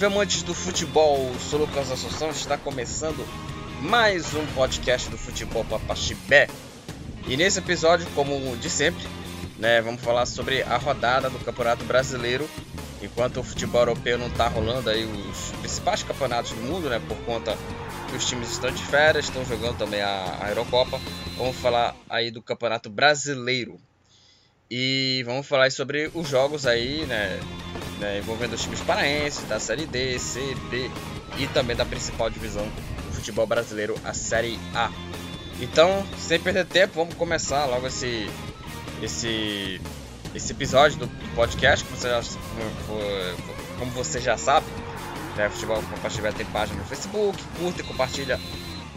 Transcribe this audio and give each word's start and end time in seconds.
Salve 0.00 0.14
amantes 0.14 0.42
do 0.42 0.54
futebol, 0.54 1.30
sou 1.38 1.60
Lucas 1.60 1.90
Assunção, 1.90 2.30
está 2.30 2.56
começando 2.56 3.22
mais 3.82 4.34
um 4.34 4.46
podcast 4.54 5.10
do 5.10 5.18
Futebol 5.18 5.62
Papaxibé. 5.62 6.48
E 7.28 7.36
nesse 7.36 7.58
episódio, 7.58 8.06
como 8.14 8.56
de 8.56 8.70
sempre, 8.70 9.06
né, 9.58 9.82
vamos 9.82 10.00
falar 10.00 10.24
sobre 10.24 10.62
a 10.62 10.78
rodada 10.78 11.28
do 11.28 11.38
Campeonato 11.40 11.84
Brasileiro. 11.84 12.48
Enquanto 13.02 13.40
o 13.40 13.42
futebol 13.42 13.82
europeu 13.82 14.16
não 14.16 14.28
está 14.28 14.48
rolando 14.48 14.88
aí 14.88 15.04
os 15.04 15.52
principais 15.58 16.02
campeonatos 16.02 16.52
do 16.52 16.62
mundo, 16.62 16.88
né, 16.88 16.98
por 17.06 17.18
conta 17.26 17.54
que 18.08 18.16
os 18.16 18.24
times 18.24 18.52
estão 18.52 18.70
de 18.70 18.82
férias, 18.82 19.26
estão 19.26 19.44
jogando 19.44 19.76
também 19.76 20.00
a, 20.00 20.38
a 20.40 20.48
Eurocopa. 20.48 20.98
Vamos 21.36 21.56
falar 21.56 21.94
aí 22.08 22.30
do 22.30 22.40
Campeonato 22.40 22.88
Brasileiro. 22.88 23.78
E 24.70 25.22
vamos 25.26 25.46
falar 25.46 25.70
sobre 25.70 26.10
os 26.14 26.26
jogos 26.26 26.64
aí, 26.64 27.04
né, 27.04 27.38
né, 28.00 28.18
envolvendo 28.18 28.54
os 28.54 28.62
times 28.62 28.80
paraenses 28.80 29.46
da 29.46 29.60
Série 29.60 29.86
D, 29.86 30.18
C, 30.18 30.40
B 30.70 30.90
e 31.38 31.46
também 31.48 31.76
da 31.76 31.84
principal 31.84 32.30
divisão 32.30 32.66
do 33.06 33.12
futebol 33.12 33.46
brasileiro, 33.46 33.94
a 34.02 34.14
Série 34.14 34.58
A. 34.74 34.90
Então, 35.60 36.04
sem 36.18 36.40
perder 36.40 36.64
tempo, 36.66 36.94
vamos 36.94 37.14
começar 37.14 37.66
logo 37.66 37.86
esse 37.86 38.28
esse 39.02 39.80
esse 40.34 40.52
episódio 40.52 40.98
do, 40.98 41.06
do 41.06 41.34
podcast, 41.34 41.84
que 41.84 41.90
você 41.90 42.08
já, 42.08 42.20
como 43.78 43.90
você 43.90 44.20
já 44.20 44.36
sabe, 44.36 44.66
né, 45.36 45.48
Futebol 45.50 45.82
Compartilhar 45.82 46.32
tem 46.32 46.46
página 46.46 46.78
no 46.78 46.84
Facebook, 46.86 47.42
curta 47.58 47.80
e 47.80 47.84
compartilha 47.84 48.40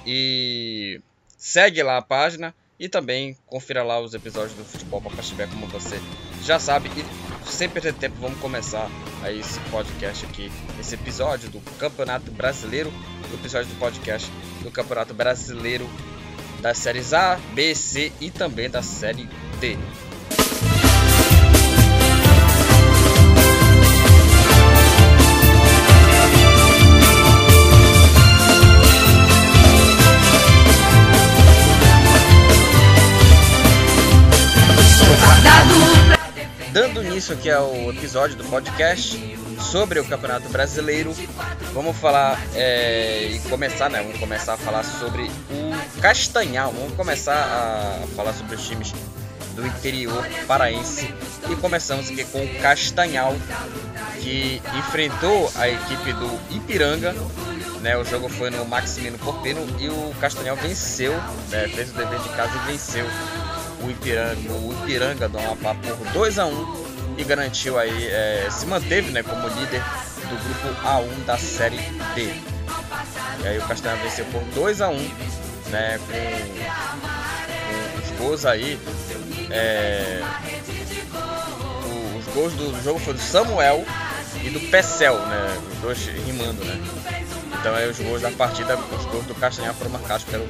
e 0.05 1.01
segue 1.37 1.81
lá 1.81 1.97
a 1.97 2.01
página 2.01 2.53
e 2.79 2.87
também 2.87 3.35
confira 3.47 3.83
lá 3.83 3.99
os 3.99 4.13
episódios 4.13 4.53
do 4.53 4.63
Futebol 4.63 5.01
Compartilhar, 5.01 5.47
como 5.47 5.67
você 5.67 5.99
já 6.45 6.59
sabe. 6.59 6.89
E 6.97 7.49
sem 7.49 7.69
perder 7.69 7.93
tempo, 7.93 8.15
vamos 8.19 8.39
começar 8.39 8.89
aí 9.21 9.39
esse 9.39 9.59
podcast 9.71 10.25
aqui, 10.25 10.51
esse 10.79 10.95
episódio 10.95 11.49
do 11.49 11.59
Campeonato 11.77 12.31
Brasileiro, 12.31 12.91
o 13.31 13.35
episódio 13.35 13.67
do 13.69 13.79
podcast 13.79 14.29
do 14.61 14.71
Campeonato 14.71 15.13
Brasileiro 15.13 15.87
das 16.61 16.77
séries 16.77 17.13
A, 17.13 17.37
B, 17.53 17.75
C 17.75 18.11
e 18.21 18.31
também 18.31 18.69
da 18.69 18.81
série 18.81 19.27
D. 19.59 19.77
Início 37.23 37.37
aqui 37.37 37.49
ao 37.49 37.73
episódio 37.89 38.35
do 38.35 38.43
podcast 38.43 39.17
sobre 39.71 39.97
o 39.97 40.03
Campeonato 40.03 40.49
Brasileiro, 40.49 41.15
vamos 41.73 41.95
falar 41.95 42.37
é, 42.53 43.27
e 43.31 43.39
começar, 43.49 43.89
né? 43.89 44.01
Vamos 44.01 44.19
começar 44.19 44.55
a 44.55 44.57
falar 44.57 44.83
sobre 44.83 45.31
o 45.49 46.01
Castanhal. 46.01 46.73
Vamos 46.73 46.93
começar 46.95 47.33
a 47.33 48.07
falar 48.13 48.33
sobre 48.33 48.57
os 48.57 48.67
times 48.67 48.93
do 49.55 49.65
interior 49.65 50.27
paraense 50.47 51.13
e 51.49 51.55
começamos 51.55 52.09
aqui 52.09 52.25
com 52.25 52.43
o 52.43 52.59
Castanhal 52.59 53.33
que 54.19 54.61
enfrentou 54.77 55.49
a 55.55 55.69
equipe 55.69 56.11
do 56.11 56.39
Ipiranga. 56.53 57.15
Né, 57.81 57.95
o 57.95 58.03
jogo 58.03 58.27
foi 58.27 58.49
no 58.49 58.65
Maximino 58.65 59.17
Porpino 59.17 59.65
e 59.79 59.87
o 59.87 60.13
Castanhal 60.19 60.57
venceu, 60.57 61.13
né, 61.49 61.69
fez 61.69 61.89
o 61.91 61.93
dever 61.93 62.19
de 62.19 62.29
casa 62.29 62.51
e 62.53 62.71
venceu 62.71 63.05
o 63.81 63.89
Ipiranga, 63.89 64.51
o 64.51 64.73
Ipiranga 64.73 65.29
do 65.29 65.39
Amapá 65.39 65.73
por 65.73 66.11
2 66.11 66.39
a 66.39 66.47
1 66.47 66.82
e 67.17 67.23
garantiu 67.23 67.77
aí, 67.77 68.07
é, 68.07 68.47
se 68.49 68.65
manteve 68.65 69.11
né, 69.11 69.23
como 69.23 69.47
líder 69.47 69.83
do 70.21 70.35
grupo 70.43 70.81
A1 70.87 71.25
da 71.25 71.37
Série 71.37 71.77
D. 72.15 72.33
E 73.43 73.47
aí 73.47 73.57
o 73.57 73.67
Castanha 73.67 73.95
venceu 73.97 74.25
por 74.25 74.41
2 74.55 74.81
a 74.81 74.89
1 74.89 74.97
né, 75.69 75.99
com, 75.99 76.13
com 77.67 78.03
os 78.03 78.19
gols 78.19 78.45
aí. 78.45 78.79
É, 79.49 80.21
os 82.17 82.33
gols 82.33 82.53
do 82.53 82.83
jogo 82.83 82.99
foram 82.99 83.17
do 83.17 83.23
Samuel 83.23 83.85
e 84.43 84.49
do 84.49 84.59
Pecel, 84.71 85.17
né? 85.27 85.61
Os 85.71 85.77
dois 85.79 85.99
rimando, 86.25 86.63
né? 86.63 86.79
Então 87.63 87.73
aí 87.75 87.89
os 87.89 87.97
gols 87.97 88.21
da 88.21 88.29
partida, 88.29 88.77
os 88.77 89.05
gols 89.05 89.25
do 89.25 89.33
Castanhal 89.35 89.73
foram 89.73 89.91
marcados 89.91 90.25
pelo 90.25 90.45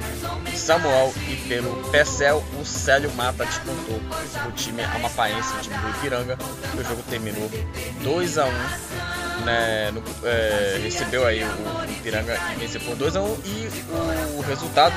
Samuel 0.52 1.14
e 1.28 1.36
pelo 1.46 1.88
Pecel. 1.92 2.42
O 2.60 2.64
Célio 2.64 3.08
Mata 3.12 3.44
descontou 3.44 4.00
o 4.48 4.50
time 4.50 4.82
amapaense, 4.82 5.54
o 5.54 5.60
time 5.60 5.78
do 5.78 5.90
Ipiranga. 5.90 6.36
O 6.76 6.82
jogo 6.82 7.04
terminou 7.08 7.48
2 8.02 8.38
a 8.38 8.46
1 8.46 9.44
né, 9.44 9.92
no, 9.92 10.02
é, 10.24 10.80
recebeu 10.82 11.24
aí 11.24 11.44
o, 11.44 11.92
Ipiranga 11.92 12.36
e 12.52 12.58
venceu 12.58 12.80
por 12.80 12.96
2 12.96 13.14
a 13.14 13.22
1 13.22 13.38
e 13.44 13.68
o, 14.36 14.40
resultado 14.40 14.94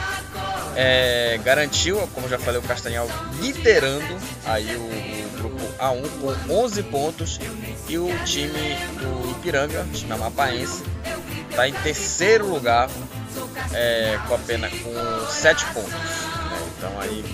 é, 0.76 1.40
garantiu, 1.44 2.00
como 2.16 2.28
já 2.28 2.40
falei, 2.40 2.60
o 2.60 2.64
Castanhal 2.64 3.08
liderando 3.40 4.18
aí 4.44 4.76
o, 4.76 4.80
o, 4.80 5.38
grupo 5.38 5.64
A1 5.78 6.10
com 6.48 6.54
11 6.54 6.84
pontos 6.84 7.40
e 7.88 7.96
o 8.00 8.10
time 8.26 8.76
do 9.00 9.32
Ipiranga, 9.32 9.84
o 9.84 9.92
time 9.92 10.14
amapaense, 10.14 10.84
está 11.57 11.68
em 11.68 11.73
terceiro 11.73 12.47
lugar 12.47 12.88
é, 13.73 14.19
com 14.28 14.35
apenas 14.35 14.72
com 14.73 15.28
7 15.28 15.66
pontos. 15.73 15.91
Né? 15.91 16.72
Então 16.78 17.01
aí 17.01 17.25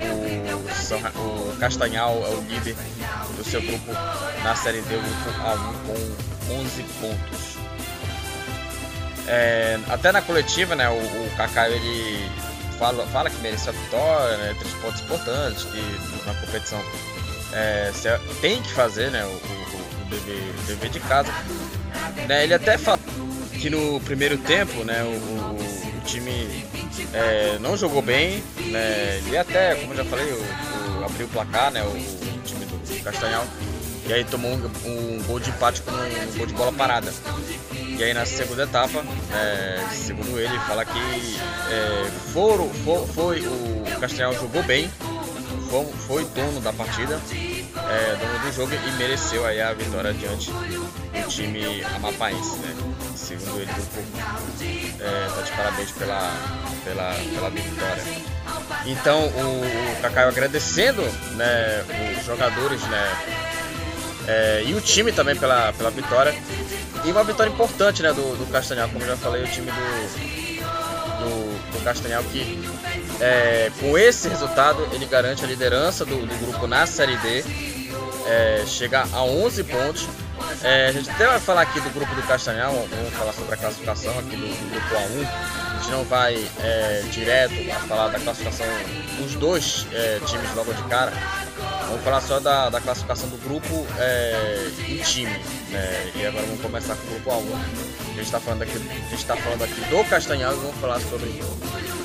o, 0.00 0.74
São, 0.74 0.98
o 0.98 1.56
Castanhal 1.56 2.20
é 2.26 2.30
o 2.30 2.40
líder 2.42 2.74
do 3.36 3.44
seu 3.44 3.62
grupo 3.62 3.92
na 4.42 4.56
Série 4.56 4.80
D, 4.82 4.96
o 4.96 5.00
grupo 5.00 5.30
A1 5.40 5.72
com 5.86 6.54
11 6.62 6.82
pontos. 7.00 7.52
É, 9.28 9.78
até 9.88 10.10
na 10.10 10.20
coletiva, 10.20 10.74
né, 10.74 10.88
o, 10.88 10.94
o 10.94 11.30
Kaká 11.36 11.70
ele 11.70 12.28
fala, 12.76 13.06
fala 13.06 13.30
que 13.30 13.40
mereceu 13.40 13.72
a 13.72 13.76
vitória, 13.76 14.36
né, 14.38 14.56
três 14.58 14.74
pontos 14.74 15.00
importantes, 15.00 15.62
que 15.62 16.26
na 16.26 16.34
competição 16.34 16.82
é, 17.52 17.92
tem 18.40 18.60
que 18.60 18.72
fazer 18.72 19.12
né, 19.12 19.24
o, 19.24 19.28
o, 19.28 19.30
o, 19.30 20.10
dever, 20.10 20.54
o 20.58 20.62
dever 20.66 20.90
de 20.90 20.98
casa. 20.98 21.32
Né, 22.26 22.42
ele 22.42 22.54
até 22.54 22.76
fala 22.76 22.98
que 23.62 23.70
no 23.70 24.00
primeiro 24.00 24.36
tempo, 24.38 24.82
né, 24.82 25.04
o, 25.04 25.06
o, 25.06 26.00
time 26.04 26.64
é, 27.14 27.58
não 27.60 27.76
jogou 27.76 28.02
bem, 28.02 28.42
né, 28.72 29.22
e 29.30 29.36
até, 29.36 29.76
como 29.76 29.94
já 29.94 30.04
falei, 30.04 30.32
o 30.32 31.04
abriu 31.04 31.26
o 31.26 31.28
placar, 31.28 31.70
né, 31.70 31.80
o, 31.84 31.92
time 32.44 32.64
do 32.64 33.04
Castanhal, 33.04 33.46
e 34.08 34.12
aí 34.12 34.24
tomou 34.24 34.50
um, 34.50 34.66
um 34.84 35.22
gol 35.22 35.38
de 35.38 35.50
empate 35.50 35.80
com 35.82 35.92
um 35.92 36.38
gol 36.38 36.46
de 36.46 36.54
bola 36.54 36.72
parada. 36.72 37.14
E 37.72 38.02
aí 38.02 38.12
na 38.12 38.26
segunda 38.26 38.64
etapa, 38.64 39.04
é, 39.32 39.80
segundo 39.92 40.40
ele, 40.40 40.58
fala 40.66 40.84
que 40.84 40.98
é, 40.98 42.10
foram, 42.32 42.68
for, 42.68 43.06
foi 43.06 43.46
o 43.46 43.84
Castanhal 44.00 44.34
jogou 44.34 44.64
bem, 44.64 44.90
foi, 45.70 45.86
foi 46.08 46.24
dono 46.34 46.60
da 46.60 46.72
partida, 46.72 47.20
é, 47.92 48.16
dono 48.16 48.38
do 48.38 48.52
jogo 48.52 48.72
e 48.74 48.92
mereceu 48.92 49.44
aí 49.46 49.60
a 49.60 49.72
vitória 49.74 50.12
diante 50.14 50.50
do 50.50 51.28
time 51.28 51.84
amapaense, 51.94 52.56
né? 52.56 52.74
Segundo 53.14 53.60
ele, 53.60 53.70
o 53.70 53.74
grupo 53.74 54.02
é, 55.00 55.28
tá 55.34 55.42
de 55.42 55.52
parabéns 55.52 55.90
pela, 55.92 56.32
pela, 56.84 57.14
pela 57.34 57.50
vitória. 57.50 58.02
Então 58.86 59.26
o, 59.26 59.62
o 59.62 60.18
agradecendo 60.28 61.02
né, 61.36 61.84
os 62.18 62.24
jogadores 62.24 62.80
né, 62.82 63.16
é, 64.26 64.62
e 64.66 64.74
o 64.74 64.80
time 64.80 65.12
também 65.12 65.36
pela, 65.36 65.72
pela 65.72 65.90
vitória. 65.90 66.34
E 67.04 67.10
uma 67.10 67.24
vitória 67.24 67.50
importante 67.50 68.02
né, 68.02 68.12
do, 68.12 68.36
do 68.36 68.50
Castanhal, 68.50 68.88
como 68.88 69.04
já 69.04 69.16
falei, 69.16 69.42
o 69.42 69.48
time 69.48 69.70
do, 69.70 70.62
do, 71.18 71.72
do 71.78 71.84
Castanhal 71.84 72.22
que 72.24 72.62
é, 73.20 73.70
com 73.80 73.96
esse 73.96 74.28
resultado 74.28 74.88
ele 74.92 75.06
garante 75.06 75.44
a 75.44 75.46
liderança 75.46 76.04
do, 76.04 76.26
do 76.26 76.46
grupo 76.46 76.66
na 76.66 76.86
Série 76.86 77.16
D, 77.18 77.44
é, 78.26 78.64
a 79.12 79.22
11 79.22 79.64
pontos 79.64 80.08
é, 80.62 80.88
a 80.88 80.92
gente 80.92 81.10
até 81.10 81.26
vai 81.26 81.40
falar 81.40 81.62
aqui 81.62 81.80
do 81.80 81.90
grupo 81.90 82.14
do 82.14 82.22
Castanhal, 82.22 82.72
vamos 82.72 83.14
falar 83.14 83.32
sobre 83.32 83.54
a 83.54 83.56
classificação 83.56 84.16
aqui 84.18 84.36
do, 84.36 84.46
do 84.46 84.70
grupo 84.70 84.94
A1. 84.94 85.26
A 85.26 85.78
gente 85.78 85.90
não 85.90 86.04
vai 86.04 86.48
é, 86.60 87.02
direto 87.10 87.54
a 87.70 87.80
falar 87.80 88.08
da 88.08 88.20
classificação 88.20 88.66
dos 89.18 89.34
dois 89.34 89.86
é, 89.92 90.20
times 90.26 90.54
logo 90.54 90.72
de 90.72 90.82
cara. 90.84 91.12
Vamos 91.88 92.02
falar 92.04 92.20
só 92.20 92.38
da, 92.38 92.70
da 92.70 92.80
classificação 92.80 93.28
do 93.28 93.36
grupo 93.38 93.86
é, 93.98 94.70
em 94.88 94.98
time. 94.98 95.36
Né? 95.70 96.12
E 96.14 96.26
agora 96.26 96.44
vamos 96.46 96.60
começar 96.60 96.94
com 96.94 97.06
o 97.06 97.10
grupo 97.10 97.30
A1. 97.30 97.54
A 97.54 98.14
gente 98.14 98.22
está 98.22 98.40
falando 98.40 98.62
aqui, 98.62 98.76
a 98.76 99.10
gente 99.10 99.24
tá 99.24 99.36
falando 99.36 99.64
aqui 99.64 99.80
do 99.80 100.04
Castanhal 100.08 100.52
e 100.52 100.56
vamos 100.56 100.76
falar 100.76 101.00
sobre 101.00 101.28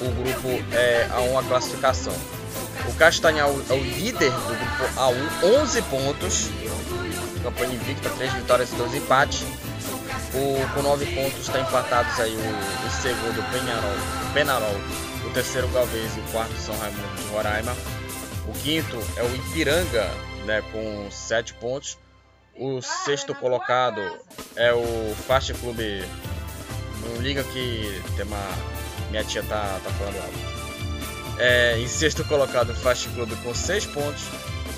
o 0.01 0.11
grupo 0.11 0.75
é, 0.75 1.07
A1, 1.11 1.39
a 1.39 1.43
classificação. 1.43 2.13
O 2.87 2.93
Castanhal 2.95 3.55
é 3.69 3.73
o 3.73 3.83
líder 3.83 4.31
do 4.31 4.55
grupo 4.55 4.99
A1, 4.99 5.61
11 5.61 5.81
pontos 5.83 6.49
campanha 7.47 7.75
invicta, 7.75 8.09
3 8.09 8.33
vitórias 8.33 8.71
e 8.71 8.75
2 8.75 8.93
empates. 8.95 9.43
O, 10.33 10.73
com 10.73 10.81
9 10.81 11.05
pontos 11.15 11.39
está 11.39 11.59
empatados 11.59 12.19
aí 12.19 12.35
o, 12.35 12.87
o 12.87 12.89
segundo 13.01 13.51
Penarol, 13.51 14.33
Penarol, 14.33 14.75
o 15.25 15.29
terceiro 15.31 15.67
Galvez 15.69 16.15
e 16.17 16.19
o 16.19 16.23
quarto 16.31 16.53
São 16.57 16.77
Raimundo 16.77 17.15
de 17.15 17.27
Roraima. 17.29 17.75
O 18.47 18.53
quinto 18.53 18.97
é 19.15 19.23
o 19.23 19.35
Ipiranga, 19.35 20.09
né, 20.45 20.61
com 20.71 21.09
7 21.09 21.53
pontos. 21.55 21.97
o 22.55 22.81
sexto 22.81 23.33
colocado 23.35 24.01
é 24.55 24.73
o 24.73 25.15
Fast 25.27 25.53
Club. 25.55 25.79
Não 27.01 27.21
liga 27.21 27.43
que 27.43 28.01
tem 28.15 28.25
uma. 28.25 28.77
Minha 29.09 29.23
tia 29.23 29.43
tá, 29.43 29.79
tá 29.83 29.89
falando 29.91 30.17
algo. 30.17 30.56
É, 31.39 31.77
em 31.79 31.87
sexto 31.87 32.23
colocado, 32.25 32.71
o 32.71 32.75
Fast 32.75 33.07
Club 33.09 33.31
com 33.43 33.53
6 33.53 33.85
pontos. 33.87 34.23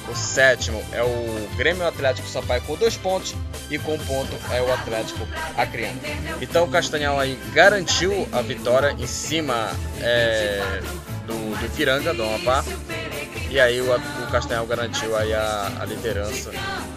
O 0.09 0.15
sétimo 0.15 0.83
é 0.91 1.03
o 1.03 1.50
Grêmio 1.56 1.85
Atlético 1.85 2.27
Sampaio 2.27 2.61
com 2.63 2.75
2 2.75 2.97
pontos. 2.97 3.35
E 3.69 3.77
com 3.77 3.94
um 3.94 4.00
ponto 4.00 4.35
é 4.51 4.61
o 4.61 4.71
Atlético 4.73 5.27
Acreano. 5.56 6.00
Então 6.41 6.65
o 6.65 6.69
Castanhal 6.69 7.19
aí 7.19 7.39
garantiu 7.53 8.27
a 8.31 8.41
vitória 8.41 8.95
em 8.97 9.06
cima 9.06 9.69
é, 10.01 10.81
do, 11.27 11.57
do 11.57 11.65
Ipiranga, 11.65 12.13
do 12.13 12.23
Amapá. 12.23 12.63
E 13.50 13.59
aí 13.59 13.79
o, 13.79 13.95
o 13.95 14.31
Castanhal 14.31 14.65
garantiu 14.65 15.15
aí 15.15 15.33
a, 15.33 15.71
a 15.79 15.85
liderança 15.85 16.51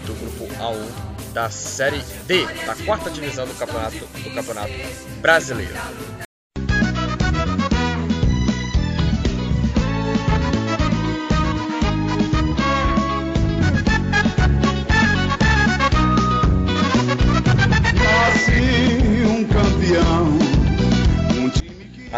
do 0.06 0.14
grupo 0.14 0.46
A1 0.54 1.12
da 1.32 1.50
Série 1.50 2.02
D, 2.26 2.46
da 2.66 2.74
quarta 2.84 3.10
divisão 3.10 3.46
do 3.46 3.54
campeonato, 3.54 3.96
do 3.96 4.34
campeonato 4.34 4.72
brasileiro. 5.20 5.74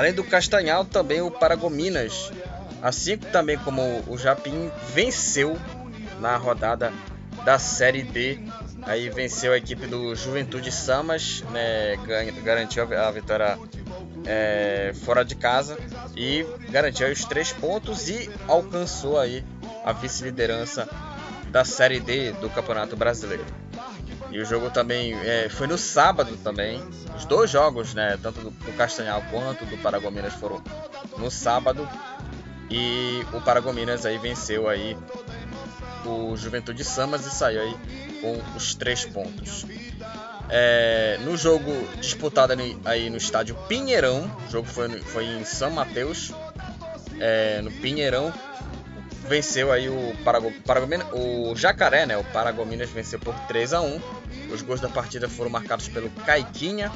Além 0.04 0.12
do 0.12 0.22
Castanhal, 0.22 0.84
também 0.84 1.22
o 1.22 1.30
Paragominas, 1.30 2.30
assim 2.82 3.16
também 3.16 3.56
como 3.56 4.04
o 4.06 4.18
Japim, 4.18 4.70
venceu 4.92 5.58
na 6.20 6.36
rodada 6.36 6.92
da 7.42 7.58
Série 7.58 8.02
D. 8.02 8.38
Aí 8.82 9.08
venceu 9.08 9.54
a 9.54 9.56
equipe 9.56 9.86
do 9.86 10.14
Juventude 10.14 10.70
Samas, 10.70 11.42
né, 11.52 11.96
garantiu 12.44 12.82
a 12.82 13.10
vitória 13.10 13.58
é, 14.26 14.92
fora 15.06 15.24
de 15.24 15.36
casa 15.36 15.78
e 16.14 16.44
garantiu 16.68 17.10
os 17.10 17.24
três 17.24 17.50
pontos 17.50 18.06
e 18.10 18.30
alcançou 18.46 19.18
aí 19.18 19.42
a 19.86 19.92
vice-liderança 19.94 20.86
da 21.48 21.64
Série 21.64 21.98
D 21.98 22.32
do 22.32 22.50
Campeonato 22.50 22.94
Brasileiro. 22.94 23.63
E 24.34 24.40
o 24.40 24.44
jogo 24.44 24.68
também 24.68 25.14
é, 25.14 25.48
foi 25.48 25.68
no 25.68 25.78
sábado 25.78 26.36
também. 26.42 26.82
Os 27.16 27.24
dois 27.24 27.48
jogos, 27.48 27.94
né, 27.94 28.18
tanto 28.20 28.40
do, 28.40 28.72
Castanhal 28.72 29.22
quanto 29.30 29.64
do 29.64 29.78
Paragominas 29.78 30.34
foram 30.34 30.60
no 31.16 31.30
sábado. 31.30 31.88
E 32.68 33.24
o 33.32 33.40
Paragominas 33.40 34.04
aí 34.04 34.18
venceu 34.18 34.68
aí 34.68 34.96
o 36.04 36.36
Juventude 36.36 36.82
Samas 36.82 37.24
e 37.26 37.30
saiu 37.30 37.62
aí 37.62 37.76
com 38.20 38.56
os 38.56 38.74
três 38.74 39.04
pontos. 39.04 39.66
É, 40.50 41.16
no 41.22 41.36
jogo 41.36 41.70
disputado 42.00 42.54
aí 42.84 43.08
no 43.08 43.16
estádio 43.16 43.54
Pinheirão, 43.68 44.28
o 44.48 44.50
jogo 44.50 44.66
foi, 44.66 44.88
foi 45.00 45.26
em 45.26 45.44
São 45.44 45.70
Mateus, 45.70 46.32
é, 47.20 47.62
no 47.62 47.70
Pinheirão, 47.70 48.32
venceu 49.28 49.72
aí 49.72 49.88
o, 49.88 50.14
Parago, 50.24 50.52
o 51.12 51.56
Jacaré, 51.56 52.06
né? 52.06 52.16
O 52.16 52.24
Paragominas 52.24 52.90
venceu 52.90 53.18
por 53.18 53.34
3 53.46 53.72
a 53.72 53.80
1 53.80 54.00
Os 54.52 54.62
gols 54.62 54.80
da 54.80 54.88
partida 54.88 55.28
foram 55.28 55.50
marcados 55.50 55.88
pelo 55.88 56.10
Caiquinha 56.10 56.90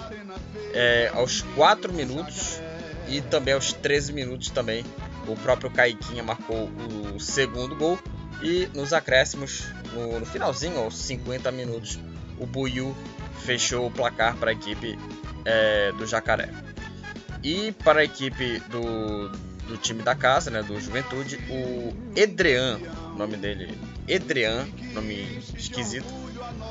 é, 0.73 1.11
aos 1.15 1.43
4 1.55 1.93
minutos 1.93 2.61
e 3.09 3.21
também 3.21 3.55
aos 3.55 3.73
13 3.73 4.13
minutos 4.13 4.51
também. 4.51 4.85
O 5.27 5.37
próprio 5.37 5.71
Caiquinha 5.71 6.23
marcou 6.23 6.71
o 7.15 7.21
segundo 7.21 7.75
gol 7.77 7.99
e 8.43 8.69
nos 8.75 8.93
acréscimos, 8.93 9.67
no, 9.93 10.21
no 10.21 10.27
finalzinho, 10.27 10.79
aos 10.79 10.97
50 10.97 11.51
minutos, 11.51 11.99
o 12.39 12.47
Buiu 12.47 12.97
fechou 13.45 13.87
o 13.87 13.91
placar 13.91 14.37
para 14.37 14.51
a 14.51 14.53
equipe 14.53 14.99
é, 15.45 15.93
do 15.93 16.07
Jacaré. 16.07 16.51
E 17.43 17.73
para 17.73 18.01
a 18.01 18.05
equipe 18.05 18.61
do, 18.71 19.31
do 19.69 19.77
time 19.77 20.03
da 20.03 20.15
casa, 20.15 20.51
né, 20.51 20.63
do 20.63 20.81
Juventude, 20.81 21.39
o 21.51 21.95
Edrean, 22.17 22.81
nome 23.17 23.37
dele, 23.37 23.79
Edrean, 24.09 24.67
nome 24.95 25.43
esquisito. 25.57 26.07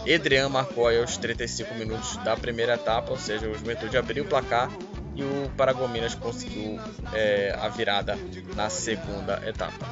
Edrean 0.05 0.49
marcou 0.49 0.87
aí 0.87 0.99
aos 0.99 1.15
35 1.17 1.75
minutos 1.75 2.17
da 2.17 2.35
primeira 2.35 2.73
etapa, 2.73 3.11
ou 3.11 3.19
seja, 3.19 3.47
o 3.47 3.53
Juventude 3.53 3.95
abriu 3.97 4.23
o 4.23 4.27
placar 4.27 4.71
e 5.15 5.23
o 5.23 5.49
Paragominas 5.55 6.15
conseguiu 6.15 6.79
é, 7.13 7.55
a 7.59 7.67
virada 7.69 8.17
na 8.55 8.69
segunda 8.69 9.41
etapa. 9.45 9.85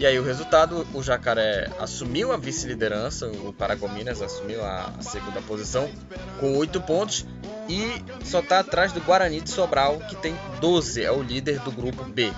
E 0.00 0.06
aí 0.06 0.18
o 0.18 0.22
resultado, 0.24 0.86
o 0.94 1.02
Jacaré 1.02 1.68
assumiu 1.78 2.32
a 2.32 2.38
vice-liderança, 2.38 3.26
o 3.26 3.52
Paragominas 3.52 4.22
assumiu 4.22 4.64
a, 4.64 4.90
segunda 5.02 5.42
posição 5.42 5.90
com 6.38 6.56
8 6.56 6.80
pontos 6.80 7.26
e 7.68 8.02
só 8.24 8.40
está 8.40 8.60
atrás 8.60 8.92
do 8.92 9.00
Guarani 9.02 9.42
de 9.42 9.50
Sobral, 9.50 9.98
que 10.08 10.16
tem 10.16 10.34
12, 10.58 11.04
é 11.04 11.12
o 11.12 11.22
líder 11.22 11.58
do 11.58 11.70
grupo 11.70 12.02
B. 12.02 12.32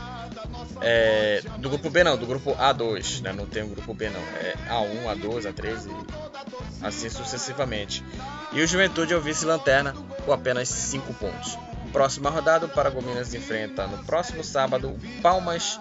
É, 0.80 1.40
do 1.58 1.70
grupo 1.70 1.88
B 1.88 2.02
não, 2.02 2.16
do 2.16 2.26
grupo 2.26 2.52
A2, 2.56 3.22
né? 3.22 3.32
não 3.32 3.46
tem 3.46 3.62
o 3.62 3.68
grupo 3.68 3.94
B 3.94 4.10
não, 4.10 4.20
é 4.20 4.56
A1, 4.68 5.20
A2, 5.20 5.52
A3 5.52 5.86
e 5.86 6.84
assim 6.84 7.08
sucessivamente. 7.08 8.04
E 8.52 8.60
o 8.60 8.66
Juventude 8.66 9.14
é 9.14 9.16
o 9.16 9.20
vice-lanterna 9.20 9.94
com 10.26 10.32
apenas 10.32 10.68
5 10.68 11.14
pontos. 11.14 11.56
Próxima 11.92 12.28
rodada, 12.28 12.66
o 12.66 12.68
Paragominas 12.68 13.32
enfrenta 13.34 13.86
no 13.86 14.02
próximo 14.04 14.42
sábado 14.42 14.98
Palmas 15.22 15.78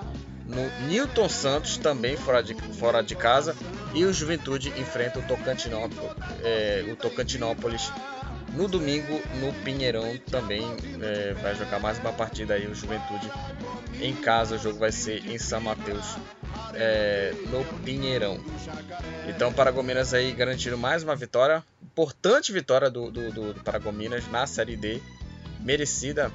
Newton 0.88 1.30
Santos, 1.30 1.78
também 1.78 2.18
fora 2.18 2.42
de, 2.42 2.56
fora 2.74 3.02
de 3.02 3.16
casa, 3.16 3.56
e 3.94 4.04
o 4.04 4.14
Juventude 4.14 4.70
enfrenta 4.78 5.20
o 5.20 5.22
Tocantinópolis, 5.24 6.12
é, 6.44 6.86
o 6.92 6.96
Tocantinópolis 6.96 7.92
no 8.54 8.68
domingo 8.68 9.22
no 9.40 9.54
Pinheirão 9.64 10.18
também 10.30 10.62
é, 11.02 11.34
vai 11.34 11.56
jogar 11.56 11.80
mais 11.80 11.98
uma 12.00 12.12
partida 12.12 12.54
aí 12.54 12.68
o 12.68 12.76
Juventude 12.76 13.32
em 14.02 14.14
casa, 14.14 14.56
o 14.56 14.58
jogo 14.58 14.80
vai 14.80 14.92
ser 14.92 15.26
em 15.30 15.38
São 15.38 15.62
Mateus 15.62 16.18
é, 16.74 17.34
no 17.50 17.63
Pinheirão. 17.80 18.39
Então 19.27 19.54
Paragominas 19.54 20.13
aí 20.13 20.32
garantindo 20.34 20.77
mais 20.77 21.04
uma 21.04 21.15
vitória, 21.15 21.63
importante 21.82 22.51
vitória 22.51 22.89
do, 22.89 23.10
do, 23.10 23.32
do, 23.32 23.54
do 23.54 23.63
Paragominas 23.63 24.27
na 24.30 24.46
Série 24.46 24.75
D, 24.75 25.01
merecida 25.60 26.32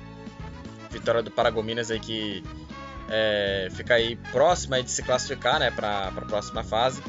vitória 0.90 1.22
do 1.22 1.30
Paragominas 1.30 1.90
aí 1.90 2.00
que 2.00 2.42
é, 3.08 3.68
fica 3.70 3.94
aí 3.94 4.16
próxima 4.32 4.82
de 4.82 4.90
se 4.90 5.02
classificar 5.02 5.60
né, 5.60 5.70
para 5.70 6.08
a 6.08 6.20
próxima 6.22 6.62
fase. 6.64 7.02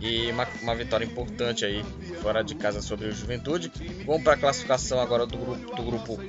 E 0.00 0.30
uma, 0.30 0.46
uma, 0.60 0.74
vitória 0.74 1.04
importante 1.04 1.64
aí 1.64 1.84
fora 2.20 2.42
de 2.42 2.54
casa 2.54 2.82
sobre 2.82 3.08
o 3.08 3.12
Juventude. 3.12 3.72
Vamos 4.04 4.22
para 4.22 4.34
a 4.34 4.36
classificação 4.36 5.00
agora 5.00 5.24
do 5.24 5.38
grupo 5.38 5.74
do, 5.76 5.82
grupo, 5.82 6.20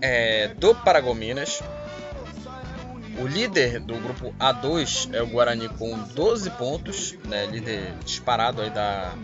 é, 0.00 0.48
do 0.48 0.74
Paragominas. 0.74 1.62
O 3.18 3.26
líder 3.26 3.80
do 3.80 3.94
grupo 3.94 4.34
A2 4.38 5.14
é 5.14 5.22
o 5.22 5.26
Guarani 5.26 5.70
com 5.70 5.96
12 6.14 6.50
pontos, 6.50 7.14
né, 7.24 7.46
líder 7.46 7.94
disparado 8.04 8.60
aí 8.60 8.68
da, 8.68 9.14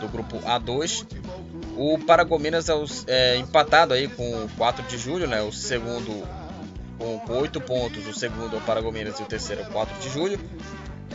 do 0.00 0.08
grupo 0.08 0.38
A2. 0.38 1.06
O 1.76 1.98
Paragominas 1.98 2.70
é, 2.70 2.74
o, 2.74 2.84
é 3.06 3.36
empatado 3.36 3.92
aí 3.92 4.08
com 4.08 4.48
4 4.56 4.86
de 4.86 4.96
julho, 4.96 5.26
né, 5.26 5.42
o 5.42 5.52
segundo 5.52 6.26
com, 6.98 7.18
com 7.20 7.32
8 7.38 7.60
pontos, 7.60 8.06
o 8.06 8.14
segundo 8.14 8.56
é 8.56 8.58
o 8.58 8.62
Paragominas 8.62 9.18
e 9.20 9.22
o 9.22 9.26
terceiro 9.26 9.62
é 9.62 9.64
o 9.66 9.70
4 9.70 9.98
de 10.00 10.10
julho. 10.10 10.40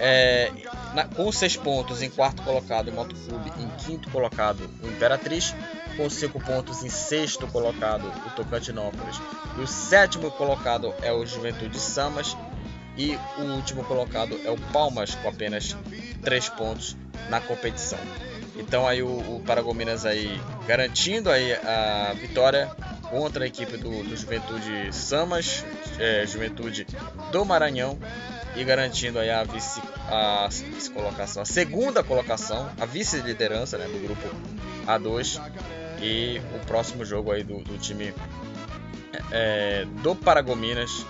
É, 0.02 0.52
na, 0.94 1.06
com 1.06 1.30
6 1.30 1.58
pontos 1.58 2.02
em 2.02 2.10
quarto 2.10 2.42
colocado 2.42 2.88
o 2.88 2.94
Motoclube, 2.94 3.52
em 3.60 3.68
quinto 3.84 4.10
colocado 4.10 4.70
o 4.82 4.88
Imperatriz, 4.88 5.54
com 5.98 6.10
5 6.10 6.40
pontos 6.40 6.84
em 6.84 6.90
sexto 6.90 7.46
colocado 7.48 8.08
o 8.26 8.30
Tocantinópolis, 8.32 9.20
e 9.58 9.62
o 9.62 9.68
sétimo 9.68 10.32
colocado 10.32 10.94
é 11.02 11.12
o 11.12 11.26
Juventude 11.26 11.78
Samas, 11.80 12.38
e 12.98 13.18
o 13.38 13.44
último 13.56 13.84
colocado 13.84 14.40
é 14.46 14.50
o 14.50 14.58
Palmas, 14.72 15.16
com 15.16 15.30
apenas 15.30 15.76
3 16.22 16.50
pontos 16.50 16.96
na 17.30 17.42
competição. 17.42 18.00
Então 18.58 18.88
aí 18.88 19.02
o, 19.02 19.08
o 19.08 19.44
Paragominas 19.46 20.06
aí 20.06 20.40
garantindo 20.68 21.30
aí 21.30 21.54
a 21.54 22.14
vitória 22.14 22.70
contra 23.10 23.44
a 23.44 23.48
equipe 23.48 23.78
do, 23.78 24.04
do 24.04 24.16
Juventude 24.16 24.94
Samas, 24.94 25.66
é, 25.98 26.26
Juventude 26.26 26.86
do 27.32 27.44
Maranhão 27.44 27.98
e 28.56 28.64
garantindo 28.64 29.20
aí 29.20 29.30
a 29.30 29.44
vice, 29.44 29.82
a 30.08 30.48
vice 30.48 30.90
colocação, 30.92 31.42
a 31.42 31.46
segunda 31.46 32.04
colocação, 32.04 32.70
a 32.80 32.86
vice-liderança 32.86 33.78
né, 33.78 33.86
do 33.86 34.00
grupo 34.00 34.28
A2 34.86 35.42
e 36.02 36.42
o 36.56 36.66
próximo 36.66 37.04
jogo 37.04 37.32
aí 37.32 37.44
do, 37.44 37.60
do 37.60 37.78
time 37.78 38.14
é, 39.32 39.86
do 40.02 40.16
Paragominas 40.16 41.06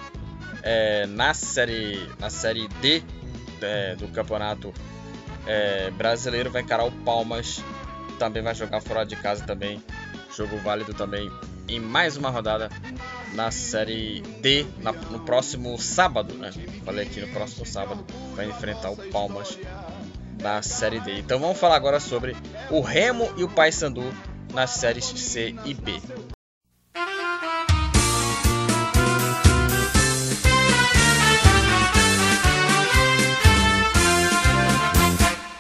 é, 0.64 1.06
na 1.06 1.34
série 1.34 2.10
na 2.20 2.30
série 2.30 2.68
D 2.82 3.04
é, 3.62 3.96
do 3.96 4.08
campeonato 4.10 4.74
é, 5.46 5.92
brasileiro 5.92 6.52
vai 6.52 6.62
encarar 6.62 6.86
o 6.86 6.92
Palmas 6.92 7.62
também 8.18 8.42
vai 8.42 8.56
jogar 8.56 8.82
fora 8.82 9.06
de 9.06 9.16
casa 9.16 9.46
também 9.46 9.82
jogo 10.36 10.58
válido 10.58 10.94
também 10.94 11.32
em 11.70 11.80
mais 11.80 12.18
uma 12.18 12.30
rodada 12.30 12.70
na 13.34 13.52
série 13.52 14.22
D 14.42 14.66
na, 14.80 14.92
no 14.92 15.20
próximo 15.20 15.78
sábado, 15.80 16.34
né? 16.34 16.52
Falei 16.84 17.06
aqui 17.06 17.22
no 17.22 17.28
próximo 17.28 17.66
sábado 17.66 18.06
vai 18.36 18.48
enfrentar 18.48 18.90
o 18.90 18.98
Palmas 19.10 19.58
da 20.34 20.62
Série 20.62 21.00
D. 21.00 21.20
Então 21.20 21.40
vamos 21.40 21.60
falar 21.60 21.76
agora 21.76 22.00
sobre 22.00 22.36
o 22.72 22.82
Remo 22.82 23.32
e 23.38 23.44
o 23.44 23.50
Paysandu 23.50 24.14
nas 24.54 24.72
séries 24.72 25.06
C 25.06 25.56
e 25.66 25.74
B. 25.74 26.02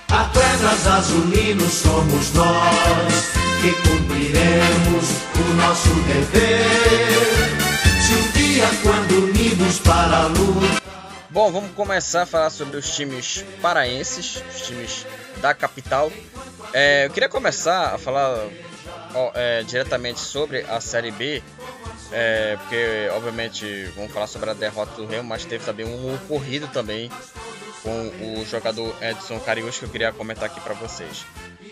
Atletas 0.07 0.87
azulinos 0.87 1.71
somos 1.71 2.33
nós 2.33 3.48
que 3.61 3.73
cumpriremos 3.81 5.09
o 5.35 5.53
nosso 5.55 5.89
dever. 6.03 6.99
Se 8.01 8.13
um 8.13 8.31
dia, 8.31 8.65
quando 8.81 9.25
unidos 9.25 9.79
para 9.79 10.17
a 10.17 10.27
luta. 10.27 10.81
Bom, 11.29 11.51
vamos 11.51 11.71
começar 11.71 12.23
a 12.23 12.25
falar 12.25 12.49
sobre 12.49 12.77
os 12.77 12.89
times 12.95 13.43
paraenses, 13.61 14.41
os 14.49 14.61
times 14.61 15.05
da 15.41 15.53
capital. 15.53 16.11
É, 16.73 17.05
eu 17.05 17.09
queria 17.09 17.27
começar 17.27 17.95
a 17.95 17.97
falar 17.97 18.47
ó, 19.13 19.31
é, 19.35 19.63
diretamente 19.63 20.21
sobre 20.21 20.61
a 20.61 20.79
Série 20.79 21.11
B, 21.11 21.43
é, 22.11 22.57
porque 22.57 23.09
obviamente 23.13 23.91
vamos 23.95 24.11
falar 24.11 24.27
sobre 24.27 24.49
a 24.49 24.53
derrota 24.53 24.93
do 24.95 25.05
Remo, 25.05 25.27
mas 25.27 25.43
teve 25.43 25.65
também 25.65 25.85
um 25.85 26.15
ocorrido 26.15 26.67
também 26.69 27.11
com 27.83 28.39
o 28.39 28.45
jogador 28.45 28.95
Edson 29.01 29.39
Cariús 29.39 29.77
que 29.77 29.83
eu 29.83 29.89
queria 29.89 30.11
comentar 30.13 30.45
aqui 30.45 30.61
para 30.61 30.73
vocês. 30.73 31.25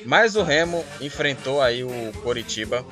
Mas 0.07 0.37
o 0.37 0.41
Remo 0.41 0.85
enfrentou 1.01 1.61
aí 1.61 1.83
o 1.83 2.13
Coritiba, 2.23 2.85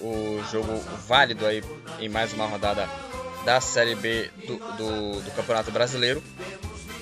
o 0.00 0.42
jogo 0.50 0.82
válido 1.06 1.44
aí 1.44 1.62
em 2.00 2.08
mais 2.08 2.32
uma 2.32 2.46
rodada 2.46 2.88
da 3.44 3.60
Série 3.60 3.94
B 3.94 4.30
do, 4.46 4.56
do, 4.56 5.20
do 5.20 5.30
Campeonato 5.32 5.70
Brasileiro. 5.70 6.22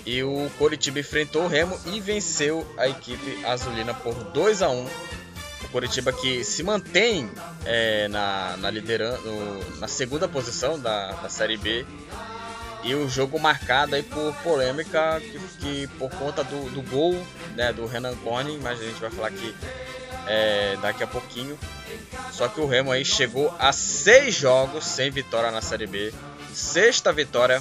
E 0.04 0.24
o 0.24 0.50
Coritiba 0.58 0.98
enfrentou 0.98 1.44
o 1.44 1.46
Remo 1.46 1.78
e 1.86 2.00
venceu 2.00 2.66
a 2.76 2.88
equipe 2.88 3.44
azulina 3.46 3.94
por 3.94 4.12
2 4.12 4.60
a 4.60 4.70
1 4.70 4.86
O 4.86 5.68
Coritiba 5.70 6.12
que 6.12 6.42
se 6.42 6.64
mantém 6.64 7.30
é, 7.64 8.08
na, 8.08 8.56
na 8.56 8.70
liderança, 8.72 9.22
na 9.78 9.86
segunda 9.86 10.26
posição 10.26 10.80
da, 10.80 11.12
da 11.12 11.28
Série 11.28 11.56
B. 11.56 11.86
E 12.84 12.94
o 12.94 13.08
jogo 13.08 13.38
marcado 13.38 13.94
aí 13.94 14.02
por 14.02 14.34
polêmica, 14.42 15.20
que, 15.20 15.38
que 15.58 15.86
por 15.98 16.10
conta 16.10 16.44
do, 16.44 16.70
do 16.70 16.82
gol 16.82 17.14
né, 17.56 17.72
do 17.72 17.86
Renan 17.86 18.14
Cone, 18.16 18.58
mas 18.62 18.80
a 18.80 18.84
gente 18.84 19.00
vai 19.00 19.10
falar 19.10 19.28
aqui 19.28 19.54
é, 20.26 20.76
daqui 20.82 21.02
a 21.02 21.06
pouquinho. 21.06 21.58
Só 22.30 22.46
que 22.48 22.60
o 22.60 22.66
Remo 22.66 22.92
aí 22.92 23.04
chegou 23.04 23.54
a 23.58 23.72
seis 23.72 24.34
jogos 24.34 24.84
sem 24.84 25.10
vitória 25.10 25.50
na 25.50 25.62
Série 25.62 25.86
B 25.86 26.12
sexta 26.54 27.12
vitória. 27.12 27.60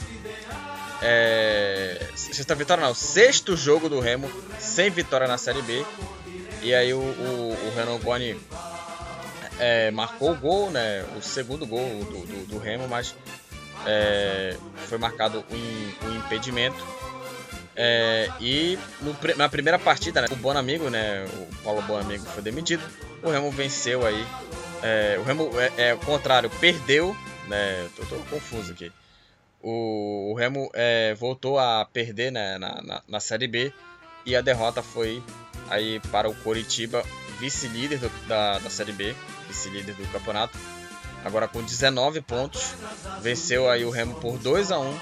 É... 1.01 1.99
Sexta 2.15 2.55
vitória 2.55 2.83
não, 2.83 2.93
sexto 2.93 3.57
jogo 3.57 3.89
do 3.89 3.99
Remo 3.99 4.31
sem 4.59 4.89
vitória 4.89 5.27
na 5.27 5.37
Série 5.37 5.61
B. 5.61 5.85
E 6.61 6.73
aí 6.73 6.93
o, 6.93 6.99
o, 6.99 7.57
o 7.67 7.73
Renan 7.75 7.97
Boni 7.97 8.39
é, 9.59 9.91
marcou 9.91 10.31
o 10.31 10.35
gol, 10.35 10.71
né? 10.71 11.05
O 11.17 11.21
segundo 11.21 11.65
gol 11.65 11.85
do, 12.05 12.25
do, 12.25 12.47
do 12.47 12.57
Remo, 12.57 12.87
mas 12.87 13.15
é, 13.85 14.57
foi 14.87 14.97
marcado 14.97 15.43
um, 15.51 16.07
um 16.07 16.15
impedimento. 16.17 16.83
É, 17.75 18.29
e 18.39 18.77
no, 19.01 19.15
na 19.35 19.49
primeira 19.49 19.79
partida, 19.79 20.21
né, 20.21 20.27
o 20.31 20.35
Bonamigo, 20.35 20.89
né, 20.89 21.25
o 21.25 21.63
Paulo 21.63 21.81
Bonamigo 21.81 22.25
foi 22.25 22.43
demitido. 22.43 22.83
O 23.23 23.29
Remo 23.29 23.49
venceu 23.51 24.05
aí. 24.05 24.25
É, 24.81 25.17
o 25.19 25.23
Remo, 25.23 25.49
é, 25.59 25.89
é, 25.89 25.93
o 25.93 25.99
contrário, 25.99 26.49
perdeu 26.59 27.15
né? 27.47 27.89
Tô, 27.95 28.05
tô 28.05 28.15
confuso 28.25 28.71
aqui. 28.71 28.91
O, 29.61 30.31
o 30.31 30.35
Remo 30.35 30.69
é, 30.73 31.13
voltou 31.13 31.57
a 31.57 31.85
perder 31.85 32.31
né, 32.31 32.57
na, 32.57 32.81
na, 32.81 33.01
na, 33.07 33.19
Série 33.19 33.47
B 33.47 33.73
e 34.25 34.35
a 34.35 34.41
derrota 34.41 34.81
foi 34.81 35.23
aí 35.69 35.99
para 36.11 36.29
o 36.29 36.35
Coritiba, 36.35 37.03
vice-líder 37.39 37.99
da, 38.27 38.59
da 38.59 38.69
Série 38.69 38.91
B, 38.91 39.15
vice-líder 39.47 39.95
do 39.95 40.11
campeonato. 40.11 40.57
Agora 41.23 41.47
com 41.47 41.63
19 41.63 42.21
pontos, 42.21 42.73
venceu 43.21 43.69
aí 43.69 43.85
o 43.85 43.89
Remo 43.89 44.15
por 44.15 44.37
2 44.37 44.71
a 44.71 44.79
1 44.79 44.99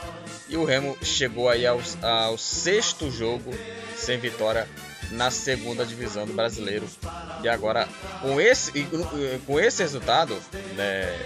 e 0.49 0.57
o 0.57 0.65
Remo 0.65 0.97
chegou 1.01 1.49
aí 1.49 1.65
ao, 1.65 1.79
ao 2.01 2.37
sexto 2.37 3.09
jogo 3.09 3.51
sem 3.95 4.19
vitória 4.19 4.67
na 5.11 5.31
segunda 5.31 5.85
divisão 5.85 6.25
do 6.25 6.33
brasileiro. 6.33 6.87
E 7.43 7.49
agora, 7.49 7.87
com 8.21 8.39
esse, 8.39 8.71
com 9.45 9.59
esse 9.59 9.81
resultado, 9.81 10.37
né, 10.75 11.19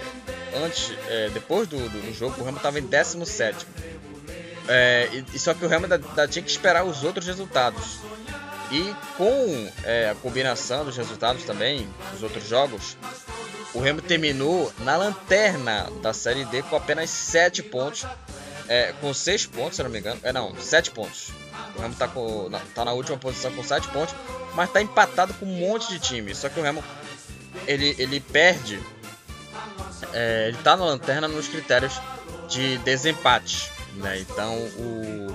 antes, 0.64 0.92
é, 1.08 1.30
depois 1.30 1.68
do, 1.68 1.76
do, 1.76 2.14
jogo, 2.14 2.40
o 2.40 2.44
Remo 2.44 2.56
estava 2.56 2.78
em 2.78 2.86
17. 2.86 3.66
É, 4.68 5.08
e, 5.32 5.38
só 5.38 5.54
que 5.54 5.64
o 5.64 5.68
Remo 5.68 5.84
ainda, 5.84 5.96
ainda, 5.96 6.28
tinha 6.28 6.42
que 6.42 6.50
esperar 6.50 6.84
os 6.84 7.04
outros 7.04 7.26
resultados. 7.26 7.98
E 8.70 8.94
com 9.16 9.70
é, 9.84 10.10
a 10.10 10.14
combinação 10.16 10.84
dos 10.84 10.96
resultados 10.96 11.44
também, 11.44 11.88
dos 12.12 12.22
outros 12.22 12.48
jogos, 12.48 12.96
o 13.76 13.80
Remo 13.80 14.00
terminou 14.00 14.72
na 14.78 14.96
lanterna 14.96 15.90
da 16.00 16.14
Série 16.14 16.46
D 16.46 16.62
com 16.62 16.76
apenas 16.76 17.10
7 17.10 17.62
pontos. 17.62 18.06
É, 18.68 18.92
com 19.00 19.14
6 19.14 19.46
pontos, 19.46 19.76
se 19.76 19.82
não 19.82 19.90
me 19.90 19.98
engano. 19.98 20.18
É, 20.22 20.32
não, 20.32 20.56
7 20.56 20.90
pontos. 20.90 21.28
O 21.76 21.80
Remo 21.80 21.92
está 21.92 22.10
na, 22.50 22.58
tá 22.74 22.84
na 22.84 22.92
última 22.92 23.18
posição 23.18 23.52
com 23.52 23.62
7 23.62 23.88
pontos, 23.88 24.14
mas 24.54 24.68
está 24.68 24.80
empatado 24.80 25.34
com 25.34 25.44
um 25.44 25.58
monte 25.58 25.88
de 25.88 25.98
time. 25.98 26.34
Só 26.34 26.48
que 26.48 26.58
o 26.58 26.62
Remo 26.62 26.82
ele, 27.66 27.94
ele 27.98 28.18
perde 28.18 28.80
é, 30.12 30.48
ele 30.48 30.56
está 30.56 30.76
na 30.76 30.84
lanterna 30.84 31.28
nos 31.28 31.46
critérios 31.46 32.00
de 32.48 32.78
desempate. 32.78 33.70
Né? 33.94 34.20
Então 34.20 34.54
o, 34.54 35.26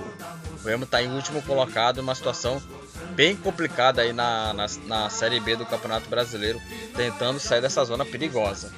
o 0.62 0.66
Remo 0.66 0.84
está 0.84 1.00
em 1.00 1.12
último 1.14 1.42
colocado, 1.42 1.98
uma 1.98 2.14
situação 2.14 2.60
bem 3.14 3.36
complicada 3.36 4.02
aí 4.02 4.12
na, 4.12 4.52
na, 4.52 4.66
na, 4.86 5.10
Série 5.10 5.40
B 5.40 5.56
do 5.56 5.66
Campeonato 5.66 6.08
Brasileiro, 6.08 6.60
tentando 6.96 7.38
sair 7.38 7.60
dessa 7.60 7.84
zona 7.84 8.04
perigosa. 8.04 8.72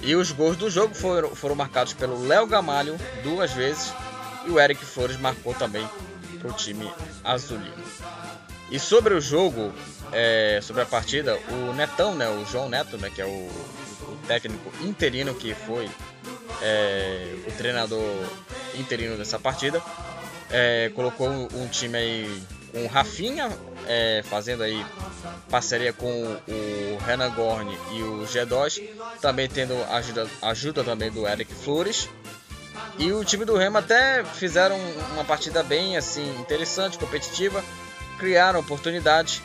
E 0.00 0.14
os 0.14 0.30
gols 0.30 0.56
do 0.56 0.70
jogo 0.70 0.94
foram, 0.94 1.34
foram 1.34 1.54
marcados 1.54 1.92
pelo 1.92 2.26
Léo 2.26 2.46
Gamalho 2.46 2.96
duas 3.22 3.52
vezes 3.52 3.92
e 4.46 4.50
o 4.50 4.60
Eric 4.60 4.84
Flores 4.84 5.18
marcou 5.18 5.54
também 5.54 5.88
para 6.38 6.48
o 6.48 6.52
time 6.52 6.90
azulino. 7.24 7.74
E 8.70 8.78
sobre 8.78 9.14
o 9.14 9.20
jogo, 9.20 9.72
é, 10.12 10.60
sobre 10.62 10.82
a 10.82 10.86
partida, 10.86 11.38
o 11.50 11.72
Netão, 11.72 12.14
né, 12.14 12.28
o 12.28 12.44
João 12.44 12.68
Neto, 12.68 12.96
né, 12.98 13.10
que 13.14 13.22
é 13.22 13.26
o 13.26 13.48
técnico 14.26 14.72
interino 14.84 15.34
que 15.34 15.54
foi 15.54 15.88
é, 16.62 17.34
o 17.46 17.52
treinador 17.52 18.24
interino 18.74 19.16
dessa 19.16 19.38
partida. 19.38 19.82
É, 20.50 20.90
colocou 20.94 21.28
um 21.28 21.66
time 21.68 21.98
aí 21.98 22.42
com 22.76 22.84
o 22.84 22.86
Rafinha 22.88 23.50
é, 23.88 24.22
fazendo 24.28 24.62
aí 24.62 24.84
parceria 25.50 25.94
com 25.94 26.06
o 26.06 26.98
Renan 27.06 27.30
Gorni 27.30 27.74
e 27.94 28.02
o 28.02 28.26
G2, 28.26 28.82
também 29.22 29.48
tendo 29.48 29.74
ajuda, 29.84 30.28
ajuda 30.42 30.84
também 30.84 31.10
do 31.10 31.26
Eric 31.26 31.54
Flores. 31.54 32.06
E 32.98 33.10
o 33.12 33.24
time 33.24 33.46
do 33.46 33.56
Remo 33.56 33.78
até 33.78 34.22
fizeram 34.24 34.78
uma 35.14 35.24
partida 35.24 35.62
bem 35.62 35.96
assim 35.96 36.28
interessante, 36.38 36.98
competitiva, 36.98 37.64
criaram 38.18 38.60
oportunidades 38.60 39.42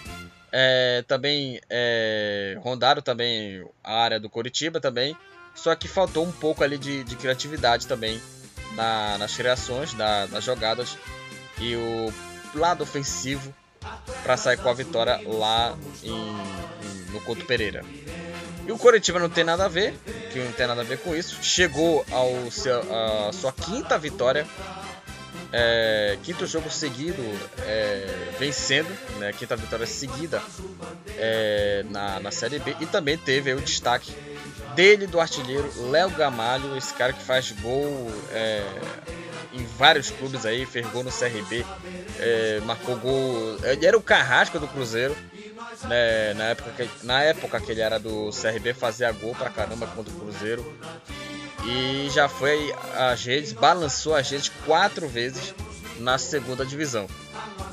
é, 0.51 1.01
também 1.07 1.61
é, 1.69 2.57
rondaram 2.59 3.01
também 3.01 3.65
a 3.81 3.93
área 3.93 4.19
do 4.19 4.29
Coritiba 4.29 4.81
também. 4.81 5.15
Só 5.55 5.73
que 5.75 5.87
faltou 5.87 6.25
um 6.25 6.31
pouco 6.31 6.63
ali 6.63 6.77
de, 6.77 7.03
de 7.03 7.15
criatividade 7.15 7.87
também 7.87 8.21
na, 8.73 9.17
nas 9.17 9.35
criações, 9.35 9.93
na, 9.93 10.27
nas 10.27 10.43
jogadas 10.43 10.97
e 11.59 11.75
o 11.75 12.11
lado 12.55 12.83
ofensivo 12.83 13.53
para 14.23 14.37
sair 14.37 14.57
com 14.57 14.69
a 14.69 14.73
vitória 14.73 15.19
lá 15.25 15.75
em, 16.03 16.11
em, 16.11 17.11
no 17.11 17.21
Couto 17.21 17.45
Pereira. 17.45 17.83
E 18.65 18.71
o 18.71 18.77
Coritiba 18.77 19.19
não 19.19 19.29
tem 19.29 19.43
nada 19.43 19.65
a 19.65 19.67
ver, 19.67 19.93
que 20.31 20.39
não 20.39 20.51
tem 20.51 20.67
nada 20.67 20.81
a 20.81 20.83
ver 20.83 20.99
com 20.99 21.15
isso. 21.15 21.37
Chegou 21.41 22.05
ao 22.11 22.51
seu, 22.51 22.79
a 23.27 23.33
sua 23.33 23.51
quinta 23.51 23.97
vitória 23.97 24.45
é, 25.51 26.17
quinto 26.23 26.45
jogo 26.45 26.69
seguido 26.69 27.21
é, 27.65 28.33
vencendo, 28.39 28.89
né, 29.19 29.33
quinta 29.33 29.55
vitória 29.55 29.85
seguida 29.85 30.41
é, 31.17 31.83
na, 31.89 32.19
na 32.19 32.31
Série 32.31 32.59
B 32.59 32.75
e 32.79 32.85
também 32.85 33.17
teve 33.17 33.53
o 33.53 33.61
destaque 33.61 34.13
dele 34.75 35.05
do 35.05 35.19
artilheiro 35.19 35.69
Léo 35.89 36.09
Gamalho, 36.11 36.77
esse 36.77 36.93
cara 36.93 37.11
que 37.11 37.21
faz 37.21 37.51
gol 37.51 38.09
é, 38.31 38.63
em 39.53 39.65
vários 39.65 40.09
clubes 40.09 40.45
aí, 40.45 40.65
fez 40.65 40.85
gol 40.87 41.03
no 41.03 41.11
CRB, 41.11 41.65
é, 42.19 42.61
marcou 42.65 42.95
gol, 42.97 43.57
ele 43.63 43.85
era 43.85 43.97
o 43.97 44.01
carrasco 44.01 44.59
do 44.59 44.67
Cruzeiro, 44.67 45.15
né, 45.83 46.33
na, 46.33 46.45
época 46.45 46.71
que, 46.71 47.05
na 47.05 47.21
época 47.23 47.59
que 47.59 47.71
ele 47.71 47.81
era 47.81 47.99
do 47.99 48.29
CRB, 48.31 48.73
fazia 48.73 49.11
gol 49.11 49.35
pra 49.35 49.49
caramba 49.49 49.87
contra 49.87 50.13
o 50.13 50.19
Cruzeiro 50.19 50.65
e 51.65 52.09
já 52.09 52.27
foi 52.27 52.73
às 52.95 53.23
redes, 53.23 53.53
balançou 53.53 54.15
as 54.15 54.29
redes 54.29 54.51
quatro 54.65 55.07
vezes 55.07 55.53
na 55.99 56.17
segunda 56.17 56.65
divisão. 56.65 57.07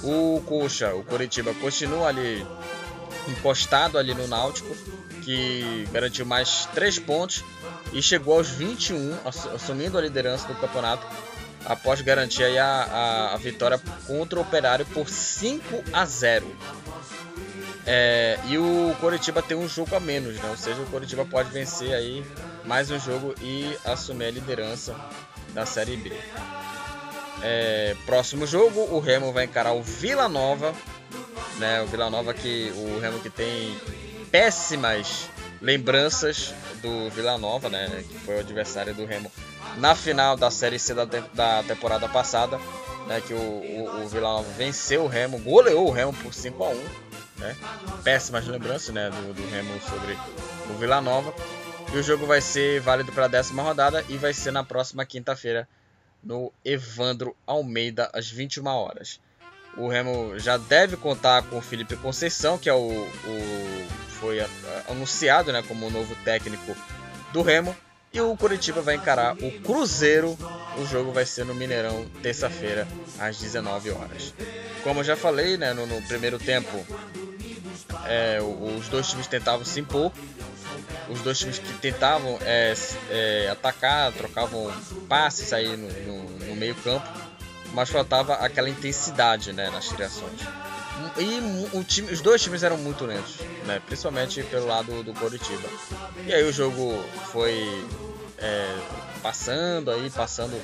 O 0.02 0.42
Coxa, 0.46 0.94
o 0.94 1.02
Coritiba, 1.02 1.54
continua 1.54 2.08
ali 2.08 2.46
encostado 3.26 3.98
ali 3.98 4.14
no 4.14 4.26
Náutico, 4.26 4.74
que 5.22 5.88
garantiu 5.92 6.24
mais 6.24 6.66
três 6.74 6.98
pontos 6.98 7.44
e 7.92 8.02
chegou 8.02 8.36
aos 8.38 8.48
21, 8.48 9.16
assumindo 9.54 9.98
a 9.98 10.00
liderança 10.00 10.46
do 10.48 10.54
campeonato 10.54 11.06
após 11.64 12.00
garantir 12.00 12.44
aí 12.44 12.58
a, 12.58 12.66
a, 12.66 13.34
a 13.34 13.36
vitória 13.36 13.80
contra 14.06 14.38
o 14.38 14.42
Operário 14.42 14.86
por 14.86 15.08
5 15.08 15.84
a 15.92 16.04
0. 16.04 16.56
É, 17.86 18.38
e 18.46 18.58
o 18.58 18.94
Coritiba 19.00 19.40
tem 19.40 19.56
um 19.56 19.68
jogo 19.68 19.96
a 19.96 20.00
menos, 20.00 20.36
né? 20.36 20.50
ou 20.50 20.56
seja, 20.56 20.80
o 20.80 20.86
Coritiba 20.86 21.24
pode 21.24 21.50
vencer 21.50 21.94
aí 21.94 22.22
mais 22.64 22.90
um 22.90 22.98
jogo 22.98 23.34
e 23.40 23.76
assumir 23.84 24.26
a 24.26 24.30
liderança 24.30 24.94
da 25.54 25.64
Série 25.64 25.96
B. 25.96 26.12
É, 27.42 27.96
próximo 28.04 28.46
jogo, 28.46 28.80
o 28.94 29.00
Remo 29.00 29.32
vai 29.32 29.44
encarar 29.44 29.72
o 29.72 29.82
Vila 29.82 30.28
Nova, 30.28 30.74
né? 31.58 31.80
O 31.82 31.86
Vila 31.86 32.10
Nova 32.10 32.34
que 32.34 32.72
o 32.76 32.98
Remo 32.98 33.20
que 33.20 33.30
tem 33.30 33.74
péssimas 34.30 35.30
lembranças 35.60 36.54
do 36.82 37.10
Vila 37.10 37.38
Nova, 37.38 37.68
né? 37.68 38.04
Que 38.08 38.18
foi 38.20 38.36
o 38.36 38.40
adversário 38.40 38.94
do 38.94 39.04
Remo 39.04 39.30
na 39.78 39.94
final 39.94 40.36
da 40.36 40.50
Série 40.50 40.78
C 40.78 40.94
da, 40.94 41.04
da 41.04 41.62
temporada 41.62 42.08
passada, 42.08 42.58
né? 43.06 43.20
Que 43.20 43.34
o, 43.34 43.36
o, 43.36 44.04
o 44.04 44.08
Vila 44.08 44.28
Nova 44.28 44.50
venceu 44.56 45.04
o 45.04 45.08
Remo, 45.08 45.38
goleou 45.38 45.88
o 45.88 45.92
Remo 45.92 46.12
por 46.12 46.32
5 46.32 46.64
a 46.64 46.68
1 46.68 47.08
né? 47.38 47.56
Péssimas 48.02 48.46
lembranças, 48.46 48.94
né? 48.94 49.10
Do, 49.10 49.34
do 49.34 49.50
Remo 49.50 49.80
sobre 49.80 50.18
o 50.70 50.78
Vila 50.78 51.00
Nova. 51.00 51.34
E 51.92 51.96
o 51.96 52.02
jogo 52.02 52.26
vai 52.26 52.40
ser 52.40 52.80
válido 52.80 53.12
para 53.12 53.24
a 53.24 53.28
décima 53.28 53.62
rodada 53.62 54.04
e 54.08 54.16
vai 54.18 54.34
ser 54.34 54.50
na 54.50 54.62
próxima 54.62 55.06
quinta-feira 55.06 55.66
no 56.22 56.52
Evandro 56.64 57.34
Almeida 57.46 58.10
às 58.12 58.28
21 58.28 58.66
horas. 58.66 59.20
O 59.76 59.88
Remo 59.88 60.38
já 60.38 60.56
deve 60.56 60.96
contar 60.96 61.42
com 61.44 61.58
o 61.58 61.62
Felipe 61.62 61.96
Conceição, 61.96 62.58
que 62.58 62.68
é 62.68 62.74
o, 62.74 62.90
o 62.90 63.86
foi 64.20 64.38
anunciado 64.88 65.52
né, 65.52 65.62
como 65.66 65.86
o 65.86 65.90
novo 65.90 66.14
técnico 66.24 66.76
do 67.32 67.42
Remo. 67.42 67.76
E 68.12 68.20
o 68.20 68.34
Curitiba 68.36 68.80
vai 68.80 68.94
encarar 68.94 69.34
o 69.34 69.50
Cruzeiro. 69.60 70.36
O 70.78 70.86
jogo 70.86 71.12
vai 71.12 71.26
ser 71.26 71.44
no 71.44 71.54
Mineirão, 71.54 72.06
terça-feira, 72.22 72.88
às 73.18 73.38
19 73.38 73.90
horas. 73.90 74.32
Como 74.82 75.00
eu 75.00 75.04
já 75.04 75.16
falei, 75.16 75.56
né, 75.56 75.74
no, 75.74 75.86
no 75.86 76.00
primeiro 76.02 76.38
tempo, 76.38 76.86
é, 78.06 78.38
os 78.40 78.88
dois 78.88 79.08
times 79.08 79.26
tentavam 79.26 79.64
se 79.64 79.80
impor. 79.80 80.10
Os 81.10 81.20
dois 81.20 81.38
times 81.38 81.58
que 81.58 81.72
tentavam 81.74 82.38
é, 82.42 82.74
é, 83.10 83.48
atacar, 83.50 84.12
trocavam 84.12 84.72
passes 85.08 85.52
aí 85.52 85.76
no, 85.76 85.88
no, 85.88 86.46
no 86.46 86.56
meio 86.56 86.74
campo, 86.76 87.06
mas 87.72 87.88
faltava 87.88 88.34
aquela 88.34 88.68
intensidade 88.68 89.52
né, 89.52 89.70
nas 89.70 89.88
criações. 89.88 90.40
E 91.18 91.84
time, 91.84 92.12
os 92.12 92.20
dois 92.20 92.42
times 92.42 92.62
eram 92.62 92.76
muito 92.76 93.04
lentos, 93.04 93.36
né? 93.66 93.80
principalmente 93.84 94.42
pelo 94.44 94.66
lado 94.66 95.02
do 95.02 95.12
Coritiba. 95.14 95.68
E 96.26 96.32
aí 96.32 96.44
o 96.44 96.52
jogo 96.52 97.04
foi 97.32 97.84
é, 98.38 98.76
passando 99.22 99.90
aí, 99.90 100.10
passando 100.10 100.60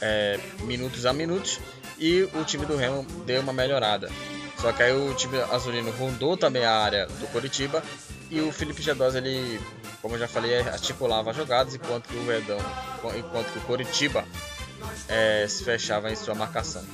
é, 0.00 0.40
minutos 0.62 1.06
a 1.06 1.12
minutos, 1.12 1.60
e 1.98 2.22
o 2.34 2.44
time 2.44 2.66
do 2.66 2.76
Remo 2.76 3.04
deu 3.24 3.40
uma 3.40 3.52
melhorada. 3.52 4.10
Só 4.58 4.72
que 4.72 4.82
aí 4.82 4.92
o 4.92 5.14
time 5.14 5.38
azulino 5.52 5.90
rondou 5.92 6.36
também 6.36 6.64
a 6.64 6.72
área 6.72 7.06
do 7.06 7.26
Coritiba 7.28 7.82
e 8.30 8.40
o 8.40 8.50
Felipe 8.50 8.82
Gedós, 8.82 9.14
ele, 9.14 9.60
como 10.00 10.14
eu 10.14 10.18
já 10.18 10.26
falei, 10.26 10.58
articulava 10.60 11.32
jogadas 11.32 11.74
enquanto 11.74 12.08
que 12.08 12.16
o 12.16 12.24
Verdão, 12.24 12.58
enquanto 13.16 13.52
que 13.52 13.58
o 13.58 13.62
Coritiba 13.62 14.24
é, 15.08 15.46
se 15.48 15.64
fechava 15.64 16.10
em 16.10 16.16
sua 16.16 16.34
marcação. 16.34 16.84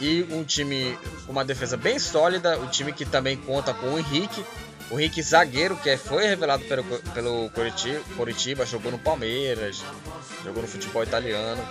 E 0.00 0.26
um 0.30 0.42
time 0.42 0.98
com 1.26 1.32
uma 1.32 1.44
defesa 1.44 1.76
bem 1.76 1.98
sólida, 1.98 2.58
o 2.58 2.64
um 2.64 2.66
time 2.68 2.92
que 2.92 3.04
também 3.04 3.36
conta 3.36 3.72
com 3.72 3.88
o 3.88 3.98
Henrique, 3.98 4.44
o 4.90 4.98
Henrique 4.98 5.22
zagueiro, 5.22 5.76
que 5.76 5.96
foi 5.96 6.26
revelado 6.26 6.64
pelo, 6.64 6.84
pelo 7.14 7.50
Coritiba, 7.50 8.00
Coritiba, 8.16 8.66
jogou 8.66 8.92
no 8.92 8.98
Palmeiras, 8.98 9.82
jogou 10.44 10.62
no 10.62 10.68
futebol 10.68 11.02
italiano. 11.02 11.62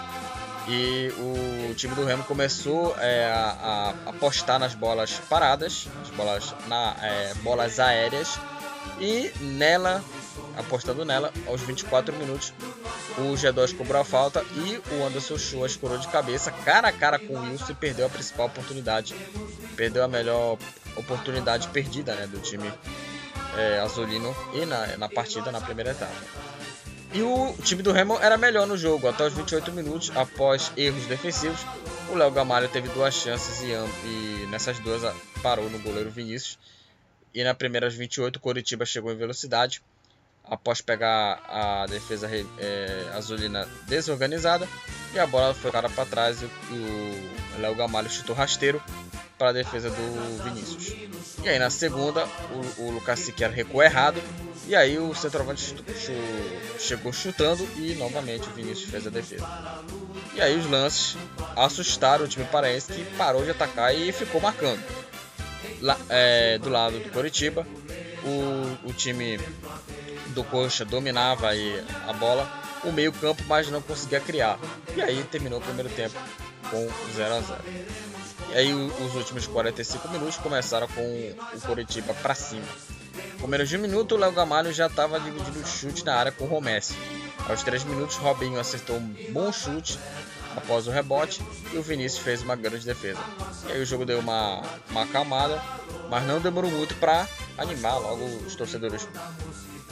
E 0.68 1.12
o 1.18 1.74
time 1.74 1.96
do 1.96 2.06
Remo 2.06 2.24
começou 2.24 2.96
é, 3.00 3.26
a, 3.26 3.94
a, 4.06 4.10
apostar 4.10 4.60
nas 4.60 4.76
bolas 4.76 5.14
paradas, 5.30 5.88
as 6.04 6.10
bolas, 6.10 6.56
na, 6.68 6.96
é, 7.02 7.34
bolas 7.44 7.80
aéreas, 7.80 8.40
e 9.02 9.32
nela, 9.42 10.04
apostando 10.56 11.04
nela, 11.04 11.34
aos 11.48 11.60
24 11.62 12.16
minutos, 12.16 12.54
o 13.18 13.34
G2 13.34 13.76
cobrou 13.76 14.00
a 14.00 14.06
falta 14.06 14.46
e 14.56 14.80
o 14.94 15.04
Anderson 15.04 15.38
Chua 15.38 15.66
escorou 15.66 15.98
de 15.98 16.08
cabeça, 16.08 16.52
cara 16.52 16.90
a 16.90 16.92
cara 16.92 17.18
com 17.18 17.34
o 17.34 17.42
Wilson 17.42 17.72
e 17.72 17.76
perdeu 17.76 18.06
a 18.06 18.10
principal 18.10 18.46
oportunidade. 18.46 19.16
Perdeu 19.76 20.04
a 20.04 20.08
melhor 20.08 20.58
oportunidade 20.96 21.68
perdida 21.70 22.14
né, 22.14 22.28
do 22.28 22.40
time 22.40 22.72
é, 23.58 23.80
azulino 23.80 24.36
e 24.54 24.66
na, 24.66 24.98
na 24.98 25.10
partida 25.10 25.52
na 25.52 25.60
primeira 25.60 25.92
etapa. 25.92 26.14
E 27.14 27.22
o 27.22 27.54
time 27.62 27.82
do 27.82 27.92
Remo 27.92 28.18
era 28.22 28.38
melhor 28.38 28.66
no 28.66 28.78
jogo, 28.78 29.10
até 29.10 29.26
os 29.26 29.34
28 29.34 29.72
minutos, 29.74 30.12
após 30.16 30.72
erros 30.78 31.06
defensivos. 31.08 31.60
O 32.10 32.16
Léo 32.16 32.32
Gamalho 32.32 32.70
teve 32.70 32.88
duas 32.90 33.14
chances 33.14 33.62
e, 33.62 33.72
e 34.08 34.48
nessas 34.50 34.80
duas 34.80 35.02
parou 35.42 35.70
no 35.70 35.80
goleiro 35.80 36.10
Vinícius. 36.10 36.58
E 37.34 37.44
na 37.44 37.54
primeira, 37.54 37.88
aos 37.88 37.96
28, 37.96 38.38
o 38.38 38.40
Coritiba 38.40 38.86
chegou 38.86 39.12
em 39.12 39.16
velocidade, 39.16 39.82
após 40.44 40.82
pegar 40.82 41.42
a 41.48 41.86
defesa 41.86 42.30
é, 42.58 43.10
azulina 43.14 43.68
desorganizada. 43.88 44.68
E 45.14 45.20
a 45.20 45.28
bola 45.28 45.54
foi 45.54 45.72
cara 45.72 45.90
para 45.90 46.06
trás 46.06 46.42
e 46.42 46.46
o 46.46 47.60
Léo 47.60 47.76
Gamalho 47.76 48.10
chutou 48.10 48.36
rasteiro 48.36 48.82
para 49.38 49.50
a 49.50 49.54
defesa 49.54 49.90
do 49.90 50.44
Vinícius. 50.44 50.96
E 51.44 51.50
aí 51.50 51.58
na 51.58 51.70
segunda, 51.70 52.26
o, 52.78 52.84
o 52.84 52.92
Lucas 52.92 53.20
Siqueira 53.20 53.54
recuou 53.54 53.84
errado 53.84 54.22
e 54.68 54.76
aí 54.76 54.98
o 54.98 55.14
centroavante 55.14 55.76
chegou 56.80 57.12
chutando 57.12 57.68
e 57.78 57.96
novamente 57.96 58.48
o 58.48 58.52
Vinícius 58.52 58.90
fez 58.90 59.08
a 59.08 59.10
defesa. 59.10 59.48
E 60.34 60.42
aí 60.42 60.58
os 60.58 60.66
lances 60.66 61.18
assustaram 61.58 62.24
o 62.24 62.28
time 62.28 62.46
paraense 62.46 62.94
que 62.94 63.04
parou 63.18 63.44
de 63.44 63.52
atacar 63.52 63.94
e 63.94 64.12
ficou 64.12 64.40
marcando. 64.40 64.82
Lá, 65.82 65.98
é, 66.10 66.58
do 66.60 66.70
lado 66.70 67.00
do 67.00 67.10
Coritiba, 67.10 67.66
o, 68.24 68.90
o 68.90 68.94
time 68.94 69.40
do 70.28 70.44
Coxa 70.44 70.86
dominava 70.86 71.50
aí 71.50 71.84
a 72.08 72.14
bola, 72.14 72.48
o 72.84 72.92
meio 72.92 73.12
campo, 73.12 73.44
mas 73.48 73.70
não 73.70 73.82
conseguia 73.82 74.20
criar. 74.20 74.60
E 74.96 75.02
aí 75.02 75.24
terminou 75.24 75.60
o 75.60 75.62
primeiro 75.62 75.90
tempo 75.90 76.16
com 76.70 76.88
0 77.14 77.34
a 77.34 77.42
0 77.42 77.60
E 78.52 78.54
aí 78.54 78.74
os 78.74 79.16
últimos 79.16 79.48
45 79.48 80.08
minutos 80.10 80.38
começaram 80.38 80.88
com 80.88 81.02
o 81.02 81.62
Coritiba 81.62 82.14
para 82.14 82.36
cima 82.36 82.66
com 83.42 83.48
menos 83.48 83.68
de 83.68 83.76
um 83.76 83.82
minuto, 83.82 84.16
o 84.16 84.18
Léo 84.18 84.32
Gamalho 84.32 84.72
já 84.72 84.86
estava 84.86 85.20
dividindo 85.20 85.60
o 85.60 85.66
chute 85.66 86.06
na 86.06 86.16
área 86.16 86.32
com 86.32 86.46
o 86.46 86.48
Romessi. 86.48 86.94
Aos 87.50 87.64
3 87.64 87.84
minutos, 87.86 88.16
Robinho 88.18 88.60
acertou 88.60 88.98
um 88.98 89.16
bom 89.32 89.52
chute 89.52 89.98
após 90.56 90.88
o 90.88 90.92
rebote 90.92 91.42
e 91.74 91.78
o 91.78 91.82
Vinícius 91.82 92.24
fez 92.24 92.42
uma 92.42 92.56
grande 92.56 92.86
defesa. 92.86 93.20
E 93.68 93.72
aí 93.72 93.82
o 93.82 93.86
jogo 93.86 94.06
deu 94.06 94.20
uma, 94.20 94.62
uma 94.90 95.04
acalmada, 95.04 95.62
mas 96.10 96.26
não 96.26 96.40
demorou 96.40 96.70
muito 96.72 96.96
para 96.96 97.28
animar 97.58 97.98
logo 97.98 98.26
os 98.46 98.56
torcedores 98.56 99.08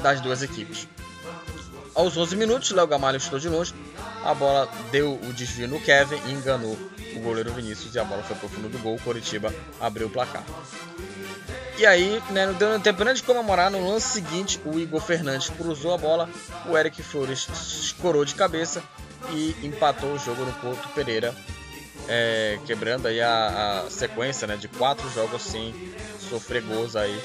das 0.01 0.21
duas 0.21 0.41
equipes. 0.41 0.87
Aos 1.95 2.15
11 2.15 2.35
minutos, 2.35 2.71
Léo 2.71 2.87
Gamalho 2.87 3.17
estou 3.17 3.39
de 3.39 3.49
longe, 3.49 3.73
a 4.23 4.33
bola 4.33 4.69
deu 4.91 5.19
o 5.21 5.33
desvio 5.33 5.67
no 5.67 5.79
Kevin 5.81 6.19
e 6.27 6.31
enganou 6.31 6.77
o 7.15 7.19
goleiro 7.19 7.51
Vinícius 7.53 7.93
e 7.95 7.99
a 7.99 8.03
bola 8.03 8.23
foi 8.23 8.35
para 8.35 8.45
o 8.45 8.49
fundo 8.49 8.69
do 8.69 8.77
gol. 8.79 8.97
Coritiba 9.03 9.53
abriu 9.79 10.07
o 10.07 10.09
placar. 10.09 10.43
E 11.77 11.85
aí, 11.85 12.21
né, 12.31 12.45
não 12.45 12.53
deu 12.53 12.79
tempo 12.79 13.03
nem 13.05 13.13
de 13.13 13.23
comemorar, 13.23 13.71
no 13.71 13.89
lance 13.89 14.09
seguinte, 14.09 14.59
o 14.65 14.77
Igor 14.77 14.99
Fernandes 14.99 15.49
cruzou 15.49 15.93
a 15.93 15.97
bola, 15.97 16.29
o 16.65 16.77
Eric 16.77 17.01
Flores 17.01 17.47
escorou 17.81 18.25
de 18.25 18.35
cabeça 18.35 18.83
e 19.31 19.55
empatou 19.63 20.13
o 20.13 20.19
jogo 20.19 20.43
no 20.45 20.53
Couto 20.53 20.87
Pereira, 20.89 21.33
é, 22.07 22.59
quebrando 22.65 23.07
aí 23.07 23.21
a, 23.21 23.83
a, 23.85 23.89
sequência 23.89 24.47
né, 24.47 24.57
de 24.57 24.67
quatro 24.67 25.09
jogos 25.11 25.41
sem 25.41 25.73
sofrer 26.29 26.61
gols 26.63 26.95
aí. 26.95 27.19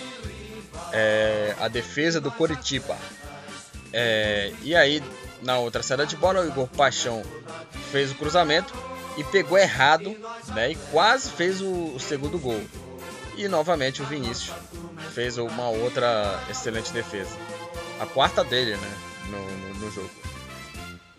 É, 0.93 1.55
a 1.59 1.69
defesa 1.69 2.21
do 2.21 2.31
Coritiba. 2.31 2.97
É, 3.93 4.53
e 4.63 4.75
aí, 4.75 5.03
na 5.43 5.59
outra 5.59 5.83
saída 5.83 6.05
de 6.05 6.17
bola, 6.17 6.41
o 6.41 6.47
Igor 6.47 6.69
Paixão 6.69 7.23
fez 7.91 8.11
o 8.11 8.15
cruzamento 8.17 8.75
e 9.17 9.25
pegou 9.25 9.57
errado 9.57 10.17
né, 10.55 10.73
e 10.73 10.75
quase 10.91 11.31
fez 11.31 11.61
o, 11.61 11.95
o 11.95 12.01
segundo 12.01 12.39
gol. 12.39 12.61
E 13.37 13.49
novamente 13.49 14.03
o 14.03 14.05
Vinícius 14.05 14.55
fez 15.13 15.39
uma 15.39 15.69
outra 15.69 16.43
excelente 16.51 16.93
defesa. 16.93 17.37
A 18.01 18.07
quarta 18.07 18.45
dele, 18.45 18.77
né? 18.77 18.95
No, 19.31 19.39
no, 19.39 19.75
no 19.81 19.91
jogo. 19.91 20.24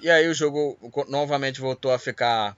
E 0.06 0.10
aí 0.12 0.28
o 0.28 0.36
jogo 0.36 0.78
novamente 1.10 1.60
voltou 1.60 1.92
a 1.92 1.98
ficar 1.98 2.56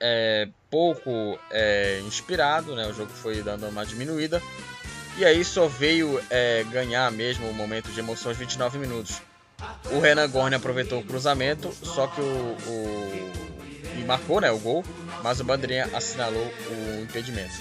é, 0.00 0.48
pouco 0.70 1.38
é, 1.50 2.00
inspirado, 2.06 2.74
né? 2.74 2.86
O 2.86 2.94
jogo 2.94 3.10
foi 3.10 3.42
dando 3.42 3.68
uma 3.68 3.84
diminuída. 3.84 4.40
E 5.18 5.26
aí 5.26 5.44
só 5.44 5.68
veio 5.68 6.18
é, 6.30 6.64
ganhar 6.70 7.12
mesmo 7.12 7.50
o 7.50 7.52
momento 7.52 7.92
de 7.92 8.00
emoção 8.00 8.30
aos 8.30 8.38
29 8.38 8.78
minutos. 8.78 9.20
O 9.90 10.00
Renan 10.00 10.26
Gorne 10.30 10.56
aproveitou 10.56 11.00
o 11.00 11.04
cruzamento, 11.04 11.70
só 11.82 12.06
que 12.06 12.22
o, 12.22 12.56
o 12.66 13.32
e 13.98 14.02
marcou 14.04 14.40
né, 14.40 14.50
o 14.50 14.58
gol, 14.58 14.82
mas 15.22 15.38
o 15.38 15.44
Bandeirinha 15.44 15.90
assinalou 15.92 16.50
o 16.70 17.02
impedimento. 17.02 17.52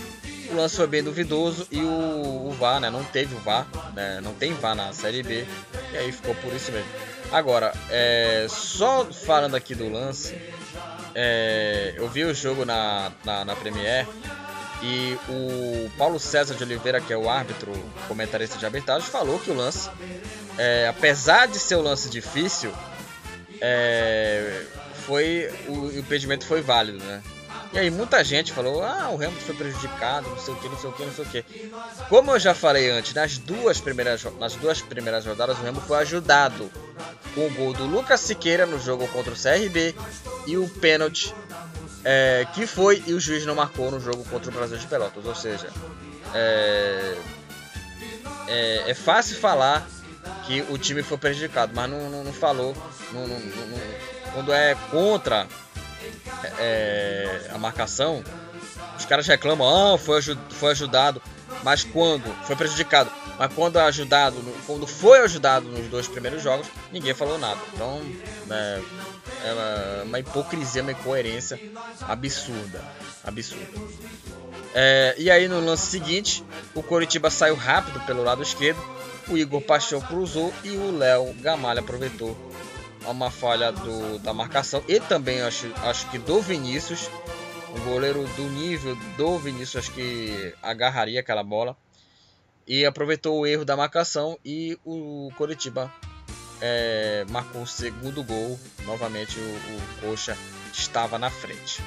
O 0.49 0.55
lance 0.55 0.77
foi 0.77 0.87
bem 0.87 1.03
duvidoso 1.03 1.67
e 1.69 1.81
o, 1.81 2.47
o 2.47 2.51
VAR, 2.57 2.79
né, 2.79 2.89
não 2.89 3.03
teve 3.03 3.35
o 3.35 3.39
VAR, 3.39 3.67
né, 3.93 4.21
não 4.21 4.33
tem 4.33 4.53
VAR 4.53 4.75
na 4.75 4.93
Série 4.93 5.23
B, 5.23 5.45
e 5.91 5.97
aí 5.97 6.09
ficou 6.13 6.33
por 6.35 6.53
isso 6.53 6.71
mesmo. 6.71 7.10
Agora, 7.31 7.73
é, 7.89 8.45
só 8.49 9.05
falando 9.05 9.55
aqui 9.55 9.73
do 9.73 9.89
lance, 9.89 10.35
é, 11.15 11.93
eu 11.95 12.09
vi 12.09 12.25
o 12.25 12.33
jogo 12.33 12.65
na, 12.65 13.11
na, 13.23 13.45
na 13.45 13.55
Premiere 13.55 14.07
e 14.83 15.17
o 15.29 15.89
Paulo 15.97 16.19
César 16.19 16.55
de 16.55 16.63
Oliveira, 16.63 16.99
que 16.99 17.13
é 17.13 17.17
o 17.17 17.29
árbitro 17.29 17.71
comentarista 18.07 18.57
de 18.57 18.65
arbitragem, 18.65 19.07
falou 19.07 19.39
que 19.39 19.49
o 19.49 19.53
lance, 19.53 19.89
é, 20.57 20.87
apesar 20.87 21.47
de 21.47 21.57
ser 21.57 21.75
um 21.75 21.81
lance 21.81 22.09
difícil, 22.09 22.73
é, 23.61 24.63
foi 25.05 25.49
o, 25.67 25.73
o 25.73 25.99
impedimento 25.99 26.45
foi 26.45 26.61
válido, 26.61 26.97
né? 27.03 27.21
E 27.73 27.79
aí 27.79 27.89
muita 27.89 28.21
gente 28.23 28.51
falou, 28.51 28.83
ah, 28.83 29.09
o 29.09 29.15
Hamilton 29.15 29.45
foi 29.45 29.55
prejudicado, 29.55 30.29
não 30.29 30.37
sei 30.37 30.53
o 30.53 30.57
que, 30.57 30.67
não 30.67 30.77
sei 30.77 30.89
o 30.89 30.93
que, 30.93 31.05
não 31.05 31.13
sei 31.13 31.23
o 31.23 31.27
que. 31.27 31.71
Como 32.09 32.31
eu 32.31 32.39
já 32.39 32.53
falei 32.53 32.89
antes, 32.89 33.13
nas 33.13 33.37
duas 33.37 33.79
primeiras, 33.79 34.25
nas 34.39 34.55
duas 34.55 34.81
primeiras 34.81 35.25
rodadas 35.25 35.57
o 35.57 35.61
Hamilton 35.61 35.81
foi 35.81 35.97
ajudado 35.99 36.69
com 37.33 37.47
o 37.47 37.49
gol 37.51 37.73
do 37.73 37.85
Lucas 37.85 38.19
Siqueira 38.19 38.65
no 38.65 38.77
jogo 38.77 39.07
contra 39.07 39.31
o 39.31 39.35
CRB 39.35 39.95
e 40.45 40.57
o 40.57 40.67
pênalti 40.67 41.33
é, 42.03 42.45
que 42.53 42.65
foi 42.67 43.03
e 43.07 43.13
o 43.13 43.19
juiz 43.19 43.45
não 43.45 43.55
marcou 43.55 43.89
no 43.91 43.99
jogo 43.99 44.23
contra 44.25 44.49
o 44.49 44.53
Brasil 44.53 44.77
de 44.77 44.87
Pelotas. 44.87 45.25
Ou 45.25 45.35
seja, 45.35 45.69
é, 46.33 47.15
é, 48.47 48.91
é 48.91 48.93
fácil 48.93 49.37
falar 49.37 49.87
que 50.45 50.61
o 50.69 50.77
time 50.77 51.01
foi 51.03 51.17
prejudicado, 51.17 51.71
mas 51.75 51.89
não, 51.89 52.09
não, 52.09 52.23
não 52.23 52.33
falou. 52.33 52.75
Não, 53.13 53.25
quando 54.33 54.53
é 54.53 54.75
contra 54.89 55.47
é, 56.59 57.49
a 57.53 57.57
marcação, 57.57 58.23
os 58.97 59.05
caras 59.05 59.27
reclamam, 59.27 59.93
ah, 59.93 59.97
foi, 59.97 60.21
foi 60.49 60.71
ajudado, 60.71 61.21
mas 61.63 61.83
quando 61.83 62.31
foi 62.45 62.55
prejudicado, 62.55 63.11
mas 63.37 63.53
quando 63.53 63.79
é 63.79 63.81
ajudado, 63.83 64.37
quando 64.65 64.85
foi 64.85 65.19
ajudado 65.19 65.67
nos 65.67 65.87
dois 65.87 66.07
primeiros 66.07 66.41
jogos, 66.43 66.67
ninguém 66.91 67.13
falou 67.13 67.37
nada. 67.37 67.59
Então, 67.73 68.01
é, 68.49 68.81
é 69.45 69.53
uma, 69.53 70.03
uma 70.03 70.19
hipocrisia, 70.19 70.81
uma 70.81 70.91
incoerência 70.91 71.59
absurda, 72.07 72.83
absurda. 73.23 73.79
É, 74.73 75.15
e 75.17 75.29
aí 75.29 75.47
no 75.47 75.59
lance 75.59 75.87
seguinte, 75.87 76.43
o 76.73 76.81
Coritiba 76.81 77.29
saiu 77.29 77.55
rápido 77.55 77.99
pelo 78.01 78.23
lado 78.23 78.41
esquerdo, 78.41 78.81
o 79.27 79.37
Igor 79.37 79.61
Paixão 79.61 80.01
cruzou 80.01 80.53
e 80.63 80.71
o 80.71 80.97
Léo 80.97 81.33
Gamalha 81.41 81.79
aproveitou 81.79 82.37
uma 83.07 83.31
falha 83.31 83.71
do, 83.71 84.19
da 84.19 84.33
marcação 84.33 84.83
e 84.87 84.99
também 84.99 85.41
acho, 85.41 85.71
acho 85.83 86.09
que 86.09 86.17
do 86.17 86.41
Vinícius, 86.41 87.09
o 87.75 87.79
goleiro 87.81 88.23
do 88.35 88.43
nível 88.43 88.95
do 89.17 89.37
Vinícius 89.39 89.85
acho 89.85 89.91
que 89.91 90.53
agarraria 90.61 91.19
aquela 91.19 91.43
bola 91.43 91.75
e 92.67 92.85
aproveitou 92.85 93.39
o 93.39 93.45
erro 93.45 93.65
da 93.65 93.75
marcação 93.75 94.37
e 94.45 94.77
o 94.85 95.31
Coritiba 95.37 95.91
é, 96.61 97.25
marcou 97.29 97.63
o 97.63 97.67
segundo 97.67 98.23
gol. 98.23 98.59
Novamente 98.85 99.39
o, 99.39 99.41
o 99.41 100.01
Coxa 100.01 100.37
estava 100.71 101.17
na 101.17 101.29
frente. 101.29 101.81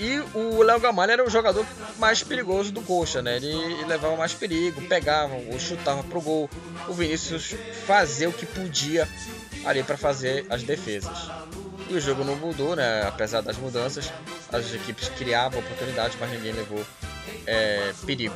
E 0.00 0.18
o 0.34 0.60
Léo 0.62 0.80
Gamalha 0.80 1.12
era 1.12 1.24
o 1.24 1.30
jogador 1.30 1.64
mais 1.98 2.22
perigoso 2.22 2.72
do 2.72 2.82
Coxa, 2.82 3.22
né? 3.22 3.36
Ele, 3.36 3.52
ele 3.52 3.84
levava 3.84 4.16
mais 4.16 4.34
perigo, 4.34 4.82
pegava 4.88 5.34
ou 5.34 5.58
chutava 5.60 6.02
pro 6.02 6.20
gol. 6.20 6.50
O 6.88 6.92
Vinícius 6.92 7.54
fazia 7.86 8.28
o 8.28 8.32
que 8.32 8.44
podia 8.44 9.08
ali 9.64 9.82
para 9.82 9.96
fazer 9.96 10.46
as 10.50 10.62
defesas. 10.62 11.30
E 11.88 11.94
o 11.94 12.00
jogo 12.00 12.24
não 12.24 12.36
mudou, 12.36 12.74
né? 12.74 13.02
Apesar 13.06 13.40
das 13.40 13.56
mudanças, 13.56 14.12
as 14.52 14.72
equipes 14.72 15.08
criavam 15.10 15.60
oportunidades, 15.60 16.16
mas 16.18 16.30
ninguém 16.30 16.52
levou 16.52 16.84
é, 17.46 17.92
perigo. 18.06 18.34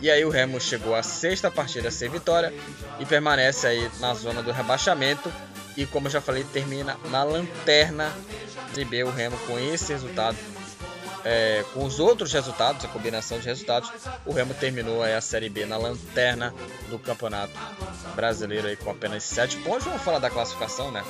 E 0.00 0.10
aí 0.10 0.24
o 0.24 0.30
Remo 0.30 0.60
chegou 0.60 0.94
à 0.94 1.02
sexta 1.02 1.50
partida 1.50 1.90
sem 1.90 2.08
vitória 2.08 2.52
e 2.98 3.06
permanece 3.06 3.66
aí 3.66 3.90
na 4.00 4.14
zona 4.14 4.42
do 4.42 4.52
rebaixamento. 4.52 5.32
E 5.76 5.86
como 5.86 6.06
eu 6.06 6.10
já 6.10 6.20
falei, 6.20 6.44
termina 6.44 6.96
na 7.10 7.22
lanterna 7.22 8.12
de 8.74 8.84
B 8.84 9.04
o 9.04 9.10
Remo 9.10 9.36
com 9.46 9.58
esse 9.58 9.92
resultado. 9.92 10.36
É, 11.24 11.64
com 11.72 11.84
os 11.84 12.00
outros 12.00 12.32
resultados, 12.32 12.84
a 12.84 12.88
combinação 12.88 13.38
de 13.38 13.46
resultados, 13.46 13.90
o 14.26 14.32
Remo 14.32 14.54
terminou 14.54 15.02
aí 15.02 15.14
a 15.14 15.20
Série 15.20 15.48
B 15.48 15.64
na 15.64 15.76
lanterna 15.76 16.52
do 16.88 16.98
Campeonato 16.98 17.52
Brasileiro 18.14 18.66
aí 18.66 18.76
com 18.76 18.90
apenas 18.90 19.22
7 19.24 19.58
pontos. 19.58 19.84
Vamos 19.84 20.02
falar 20.02 20.18
da 20.18 20.30
classificação, 20.30 20.90
né? 20.90 21.04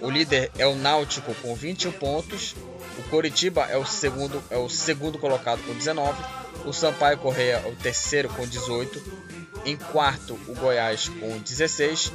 O 0.00 0.10
líder 0.10 0.50
é 0.58 0.66
o 0.66 0.74
Náutico 0.74 1.34
com 1.36 1.54
21 1.54 1.92
pontos, 1.92 2.54
o 2.98 3.02
Coritiba 3.08 3.66
é 3.66 3.76
o 3.76 3.86
segundo, 3.86 4.42
é 4.50 4.56
o 4.56 4.68
segundo 4.68 5.18
colocado 5.18 5.62
com 5.64 5.72
19. 5.72 6.22
O 6.64 6.72
Sampaio 6.72 7.18
Correia 7.18 7.62
é 7.64 7.68
o 7.68 7.76
terceiro 7.76 8.28
com 8.30 8.46
18. 8.46 9.00
Em 9.64 9.76
quarto, 9.76 10.34
o 10.48 10.54
Goiás 10.54 11.08
com 11.08 11.38
16. 11.38 12.12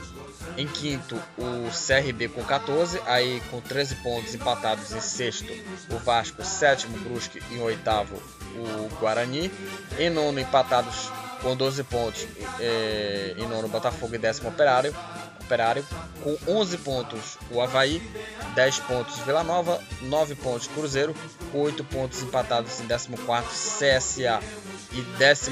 Em 0.57 0.67
quinto, 0.67 1.15
o 1.37 1.69
CRB 1.71 2.29
com 2.29 2.43
14. 2.43 3.01
Aí 3.05 3.41
com 3.49 3.61
13 3.61 3.95
pontos 3.95 4.35
empatados 4.35 4.91
em 4.91 5.01
sexto, 5.01 5.51
o 5.89 5.97
Vasco, 5.97 6.43
sétimo, 6.43 6.97
Brusque. 6.99 7.41
Em 7.51 7.61
oitavo, 7.61 8.15
o 8.55 8.89
Guarani. 8.99 9.51
Em 9.97 10.09
nono, 10.09 10.39
empatados 10.39 11.11
com 11.41 11.55
12 11.55 11.83
pontos. 11.83 12.27
É, 12.59 13.35
em 13.37 13.47
nono, 13.47 13.67
Botafogo 13.67 14.15
e 14.15 14.17
décimo 14.17 14.49
Operário. 14.49 14.95
Operário. 15.43 15.85
Com 16.23 16.37
11 16.47 16.77
pontos, 16.77 17.37
o 17.49 17.61
Havaí. 17.61 18.01
10 18.55 18.79
pontos 18.79 19.17
Vila 19.19 19.43
Nova, 19.43 19.79
9 20.01 20.35
pontos 20.35 20.67
Cruzeiro, 20.67 21.15
8 21.53 21.83
pontos 21.85 22.21
empatados 22.21 22.79
em 22.79 22.87
14 22.87 23.07
CSA 23.49 24.39
e 24.91 25.01
15 25.01 25.51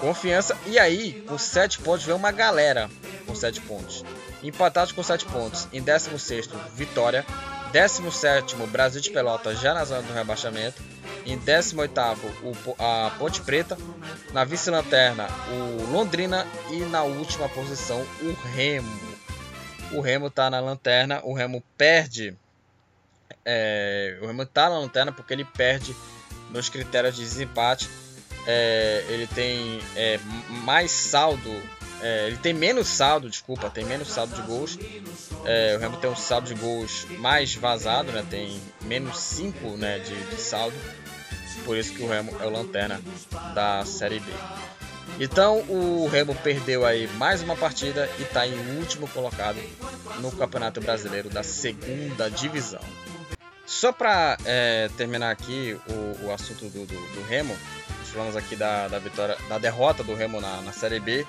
Confiança. 0.00 0.56
E 0.66 0.78
aí, 0.78 1.24
com 1.26 1.38
7 1.38 1.78
pontos, 1.80 2.04
vem 2.04 2.14
uma 2.14 2.30
galera 2.30 2.90
com 3.28 3.34
7 3.34 3.60
pontos. 3.60 4.04
Empatados 4.42 4.92
com 4.92 5.02
7 5.02 5.26
pontos 5.26 5.68
em 5.72 5.82
16 5.82 6.48
Vitória, 6.74 7.24
17 7.72 8.56
Brasil 8.66 9.00
de 9.00 9.10
Pelotas 9.10 9.60
já 9.60 9.74
na 9.74 9.84
zona 9.84 10.02
do 10.02 10.12
rebaixamento, 10.12 10.82
em 11.26 11.36
18 11.36 12.00
a 12.78 13.10
Ponte 13.18 13.42
Preta, 13.42 13.76
na 14.32 14.44
vice-lanterna 14.44 15.28
o 15.50 15.92
Londrina 15.92 16.46
e 16.70 16.80
na 16.80 17.02
última 17.02 17.48
posição 17.48 18.00
o 18.22 18.32
Remo 18.54 19.08
o 19.92 20.00
Remo 20.00 20.26
está 20.26 20.50
na 20.50 20.60
lanterna, 20.60 21.20
o 21.24 21.32
Remo 21.32 21.62
perde. 21.76 22.36
É, 23.44 24.18
o 24.20 24.26
Remo 24.26 24.42
está 24.42 24.68
na 24.68 24.78
lanterna 24.78 25.12
porque 25.12 25.32
ele 25.32 25.44
perde 25.44 25.94
nos 26.50 26.68
critérios 26.68 27.16
de 27.16 27.22
desempate. 27.22 27.88
É, 28.46 29.04
ele 29.08 29.26
tem 29.26 29.80
é, 29.96 30.18
mais 30.64 30.90
saldo, 30.90 31.50
é, 32.00 32.26
ele 32.28 32.36
tem 32.36 32.52
menos 32.52 32.88
saldo, 32.88 33.28
desculpa, 33.28 33.70
tem 33.70 33.84
menos 33.84 34.08
saldo 34.08 34.34
de 34.34 34.42
gols. 34.42 34.78
É, 35.44 35.76
o 35.76 35.80
Remo 35.80 35.96
tem 35.96 36.10
um 36.10 36.16
saldo 36.16 36.46
de 36.46 36.54
gols 36.54 37.06
mais 37.18 37.54
vazado, 37.54 38.12
né, 38.12 38.24
tem 38.28 38.60
menos 38.82 39.18
5 39.18 39.76
né, 39.76 39.98
de, 39.98 40.14
de 40.14 40.40
saldo. 40.40 40.76
Por 41.64 41.76
isso 41.76 41.92
que 41.92 42.02
o 42.02 42.08
Remo 42.08 42.36
é 42.40 42.46
o 42.46 42.50
lanterna 42.50 43.00
da 43.54 43.84
Série 43.84 44.20
B. 44.20 44.32
Então 45.20 45.58
o 45.68 46.08
Remo 46.08 46.34
perdeu 46.34 46.86
aí 46.86 47.08
mais 47.14 47.42
uma 47.42 47.56
partida 47.56 48.08
e 48.18 48.22
está 48.22 48.46
em 48.46 48.78
último 48.78 49.08
colocado 49.08 49.58
no 50.20 50.30
Campeonato 50.30 50.80
Brasileiro 50.80 51.28
da 51.28 51.42
segunda 51.42 52.30
divisão. 52.30 52.80
Só 53.66 53.92
para 53.92 54.38
é, 54.44 54.88
terminar 54.96 55.30
aqui 55.30 55.78
o, 55.88 56.26
o 56.26 56.32
assunto 56.32 56.66
do, 56.66 56.86
do, 56.86 57.14
do, 57.14 57.22
Remo, 57.28 57.54
falamos 58.12 58.34
aqui 58.34 58.56
da, 58.56 58.88
da, 58.88 58.98
vitória, 58.98 59.36
da 59.48 59.58
derrota 59.58 60.02
do 60.02 60.14
Remo 60.14 60.40
na, 60.40 60.62
na 60.62 60.72
Série 60.72 60.98
B. 60.98 61.26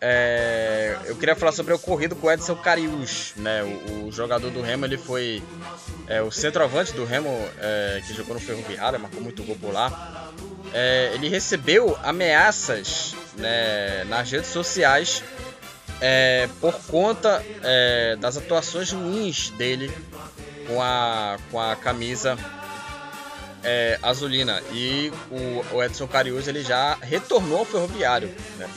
É, 0.00 0.98
eu 1.06 1.16
queria 1.16 1.34
falar 1.34 1.52
sobre 1.52 1.72
o 1.72 1.76
ocorrido 1.76 2.14
com 2.14 2.26
o 2.26 2.30
Edson 2.30 2.54
Cariús, 2.56 3.32
né? 3.36 3.62
O, 3.62 4.08
o, 4.08 4.12
jogador 4.12 4.50
do 4.50 4.60
Remo, 4.60 4.84
ele 4.84 4.98
foi 4.98 5.42
é, 6.06 6.20
o 6.20 6.30
centroavante 6.30 6.92
do 6.92 7.04
Remo 7.04 7.30
é, 7.58 8.02
que 8.06 8.12
jogou 8.12 8.34
no 8.34 8.40
Ferroviário, 8.40 9.00
marcou 9.00 9.22
muito 9.22 9.42
gol 9.42 9.56
por 9.56 9.72
lá 9.72 10.26
é, 10.72 11.12
ele 11.14 11.28
recebeu 11.28 11.96
ameaças 12.02 13.14
né, 13.36 14.04
nas 14.04 14.30
redes 14.30 14.50
sociais 14.50 15.22
é, 16.00 16.48
por 16.60 16.74
conta 16.86 17.42
é, 17.62 18.16
das 18.16 18.36
atuações 18.36 18.92
ruins 18.92 19.50
dele 19.50 19.90
com 20.66 20.82
a, 20.82 21.38
com 21.50 21.60
a 21.60 21.74
camisa 21.76 22.36
azulina. 24.00 24.62
E 24.70 25.12
o, 25.28 25.74
o, 25.74 25.82
Edson 25.82 26.06
Carius 26.06 26.46
ele 26.46 26.62
já 26.62 26.94
retornou 27.00 27.58
ao 27.58 27.64
ferroviário. 27.64 28.32
Né? 28.58 28.68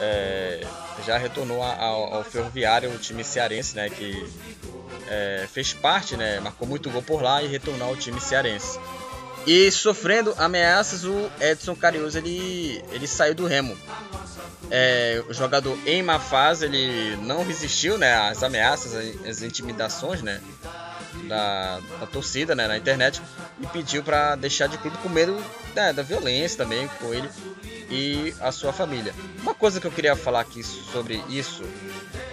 É, 0.00 0.66
já 1.06 1.18
retornou 1.18 1.62
ao, 1.62 2.14
ao, 2.14 2.24
ferroviário, 2.24 2.90
o 2.90 2.98
time 2.98 3.22
cearense, 3.22 3.76
né? 3.76 3.90
Que 3.90 4.26
é, 5.08 5.46
fez 5.52 5.72
parte, 5.72 6.16
né? 6.16 6.40
Marcou 6.40 6.66
muito 6.66 6.90
gol 6.90 7.02
por 7.02 7.22
lá 7.22 7.42
e 7.42 7.46
retornou 7.46 7.88
ao 7.88 7.96
time 7.96 8.20
cearense. 8.20 8.78
E 9.46 9.70
sofrendo 9.70 10.34
ameaças, 10.36 11.04
o 11.04 11.30
Edson 11.40 11.74
Carius 11.74 12.14
ele, 12.14 12.82
ele 12.92 13.06
saiu 13.06 13.34
do 13.34 13.46
Remo. 13.46 13.76
É, 14.70 15.22
o 15.28 15.34
jogador 15.34 15.76
em 15.84 16.02
má 16.02 16.20
fase 16.20 16.64
ele 16.64 17.16
não 17.16 17.44
resistiu 17.44 17.98
né, 17.98 18.14
às 18.14 18.42
ameaças, 18.42 18.94
às 19.26 19.42
intimidações 19.42 20.22
né, 20.22 20.40
da, 21.26 21.80
da 21.98 22.06
torcida 22.06 22.54
né, 22.54 22.68
na 22.68 22.76
internet 22.76 23.20
e 23.60 23.66
pediu 23.66 24.02
para 24.02 24.36
deixar 24.36 24.68
de 24.68 24.78
clube 24.78 24.96
com 24.98 25.08
medo 25.08 25.36
né, 25.74 25.92
da 25.92 26.02
violência 26.02 26.58
também 26.58 26.86
com 27.00 27.12
ele 27.12 27.28
e 27.90 28.34
a 28.40 28.52
sua 28.52 28.72
família. 28.72 29.14
Uma 29.42 29.54
coisa 29.54 29.80
que 29.80 29.86
eu 29.86 29.90
queria 29.90 30.14
falar 30.14 30.40
aqui 30.40 30.62
sobre 30.62 31.22
isso, 31.28 31.64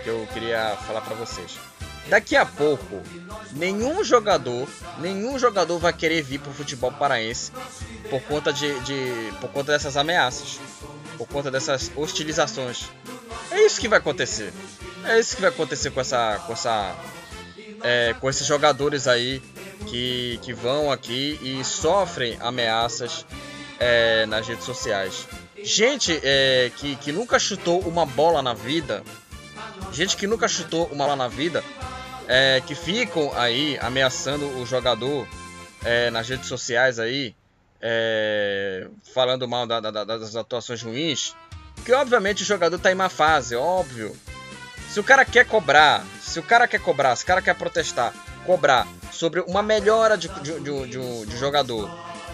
que 0.04 0.10
eu 0.10 0.28
queria 0.34 0.78
falar 0.86 1.02
para 1.02 1.16
vocês. 1.16 1.58
Daqui 2.10 2.38
a 2.38 2.46
pouco, 2.46 3.02
nenhum 3.52 4.04
jogador, 4.04 4.68
nenhum 5.00 5.38
jogador 5.38 5.78
vai 5.78 5.92
querer 5.92 6.22
vir 6.22 6.40
pro 6.40 6.54
futebol 6.54 6.92
paraense 6.92 7.52
por 8.10 8.22
conta 8.22 8.54
de, 8.54 8.80
de 8.82 9.34
por 9.42 9.50
conta 9.50 9.74
dessas 9.74 9.98
ameaças, 9.98 10.58
por 11.18 11.28
conta 11.28 11.52
dessas 11.52 11.92
hostilizações. 11.96 12.90
É 13.52 13.66
isso 13.66 13.82
que 13.82 13.90
vai 13.90 14.00
acontecer. 14.00 14.54
É 15.04 15.20
isso 15.20 15.36
que 15.36 15.42
vai 15.42 15.50
acontecer 15.50 15.92
com 15.92 16.00
essa, 16.00 16.42
com 16.48 16.54
essa, 16.54 16.96
é, 17.84 18.16
com 18.20 18.30
esses 18.30 18.48
jogadores 18.48 19.06
aí 19.08 19.42
que, 19.88 20.40
que 20.42 20.54
vão 20.54 20.92
aqui 20.92 21.38
e 21.42 21.64
sofrem 21.64 22.38
ameaças 22.40 23.26
é, 23.80 24.26
nas 24.28 24.48
redes 24.48 24.64
sociais. 24.64 25.28
Gente 25.64 26.20
é, 26.24 26.72
que, 26.78 26.96
que 26.98 27.12
nunca 27.12 27.40
chutou 27.40 27.80
uma 27.82 28.06
bola 28.06 28.42
na 28.42 28.54
vida, 28.54 29.04
gente 29.92 30.16
que 30.16 30.28
nunca 30.28 30.48
chutou 30.48 30.86
uma 30.88 31.06
bola 31.06 31.16
na 31.16 31.28
vida, 31.28 31.64
é, 32.28 32.62
que 32.66 32.76
ficam 32.76 33.32
aí 33.36 33.78
ameaçando 33.82 34.46
o 34.60 34.66
jogador 34.66 35.28
é, 35.84 36.10
nas 36.12 36.28
redes 36.28 36.48
sociais 36.48 37.00
aí, 37.00 37.36
é, 37.82 38.88
falando 39.14 39.48
mal 39.48 39.66
da, 39.66 39.80
da, 39.80 40.04
das 40.04 40.36
atuações 40.36 40.82
ruins, 40.82 41.36
que 41.86 41.94
obviamente 41.94 42.44
o 42.44 42.46
jogador 42.46 42.78
tá 42.80 42.92
em 42.92 42.96
má 42.96 43.10
fase, 43.10 43.56
óbvio. 43.56 44.16
Se 44.90 45.00
o 45.00 45.04
cara 45.04 45.26
quer 45.26 45.46
cobrar, 45.46 46.04
se 46.22 46.40
o 46.40 46.44
cara 46.44 46.68
quer 46.68 46.80
cobrar, 46.80 47.16
se 47.16 47.24
o 47.24 47.28
cara 47.28 47.42
quer 47.42 47.56
protestar, 47.56 48.14
cobrar 48.46 48.88
sobre 49.12 49.42
uma 49.42 49.62
melhora 49.62 50.18
de, 50.18 50.28
de, 50.28 50.60
de, 50.60 50.88
de, 50.88 51.26
de 51.26 51.38
jogador, 51.38 51.90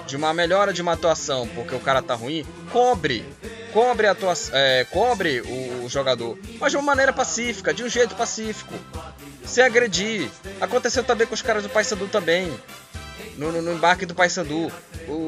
de 0.05 0.15
uma 0.15 0.33
melhora 0.33 0.73
de 0.73 0.81
uma 0.81 0.93
atuação, 0.93 1.47
porque 1.49 1.75
o 1.75 1.79
cara 1.79 2.01
tá 2.01 2.15
ruim, 2.15 2.45
cobre. 2.71 3.25
Cobre, 3.71 4.05
a 4.05 4.11
atuação, 4.11 4.55
é, 4.55 4.85
cobre 4.85 5.41
o, 5.41 5.85
o 5.85 5.89
jogador, 5.89 6.37
mas 6.59 6.71
de 6.71 6.77
uma 6.77 6.85
maneira 6.85 7.11
pacífica, 7.11 7.73
de 7.73 7.83
um 7.83 7.89
jeito 7.89 8.13
pacífico. 8.13 8.73
Sem 9.45 9.63
agredir. 9.63 10.29
Aconteceu 10.61 11.03
também 11.03 11.27
com 11.27 11.33
os 11.33 11.41
caras 11.41 11.63
do 11.63 11.69
Paysandu 11.69 12.07
também. 12.07 12.53
No, 13.35 13.51
no, 13.51 13.61
no, 13.63 13.73
embarque 13.73 14.05
do 14.05 14.13
Paysandu. 14.13 14.71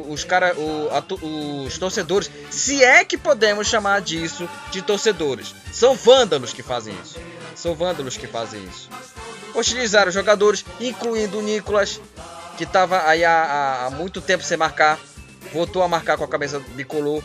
Os 0.08 0.24
cara, 0.24 0.56
os 0.56 1.78
torcedores, 1.78 2.30
se 2.52 2.84
é 2.84 3.04
que 3.04 3.18
podemos 3.18 3.68
chamar 3.68 4.00
disso 4.02 4.48
de 4.72 4.82
torcedores, 4.82 5.54
são 5.74 5.96
vândalos 5.96 6.54
que 6.54 6.64
fazem 6.64 6.96
isso. 7.04 7.20
São 7.56 7.74
vândalos 7.74 8.16
que 8.16 8.28
fazem 8.28 8.64
isso. 8.64 8.90
Hostilizaram 9.54 10.10
os 10.10 10.14
jogadores, 10.14 10.64
incluindo 10.80 11.40
o 11.40 11.42
Nicolas, 11.42 12.00
que 12.58 12.64
estava 12.64 13.08
aí 13.08 13.24
há, 13.24 13.86
há, 13.86 13.90
muito 13.90 14.22
tempo 14.22 14.44
sem 14.44 14.58
marcar, 14.58 15.00
voltou 15.54 15.84
a 15.84 15.88
marcar 15.88 16.18
com 16.18 16.24
a 16.24 16.28
cabeça 16.28 16.60
bicolor 16.76 17.22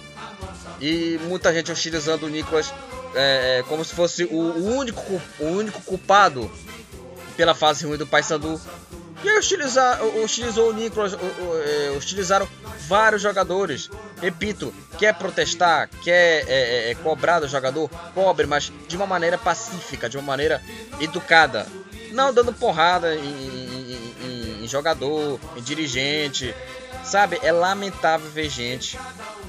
e 0.81 1.19
muita 1.25 1.53
gente 1.53 1.71
hostilizando 1.71 2.27
o 2.27 2.29
Nicolas 2.29 2.73
é, 3.15 3.59
é, 3.59 3.63
como 3.65 3.85
se 3.85 3.95
fosse 3.95 4.25
o, 4.25 4.37
o, 4.37 4.77
único, 4.77 5.21
o 5.39 5.45
único 5.45 5.81
culpado 5.83 6.51
pela 7.37 7.55
fase 7.55 7.87
ruim 7.87 7.97
do 7.97 8.07
Paysandu. 8.07 8.61
E 9.23 9.29
aí 9.29 9.39
utilizar, 9.39 10.03
utilizou 10.23 10.71
o 10.71 10.73
Nicolas, 10.73 11.13
é, 11.13 11.91
utilizaram 11.97 12.49
vários 12.89 13.21
jogadores. 13.21 13.91
Repito, 14.21 14.73
quer 14.99 15.15
protestar, 15.15 15.91
quer 16.03 16.45
é, 16.49 16.89
é, 16.89 16.91
é, 16.91 16.95
cobrar 16.95 17.41
do 17.41 17.49
jogador, 17.49 17.91
cobre, 18.15 18.47
mas 18.47 18.73
de 18.89 18.97
uma 18.97 19.07
maneira 19.07 19.37
pacífica, 19.37 20.09
de 20.09 20.17
uma 20.17 20.27
maneira 20.27 20.63
educada. 21.01 21.67
Não 22.13 22.33
dando 22.33 22.53
porrada 22.53 23.15
em, 23.15 23.80
jogador, 24.71 25.41
em 25.57 25.63
dirigente, 25.63 26.55
sabe? 27.05 27.39
É 27.43 27.53
lamentável 27.53 28.29
ver 28.31 28.49
gente 28.49 28.99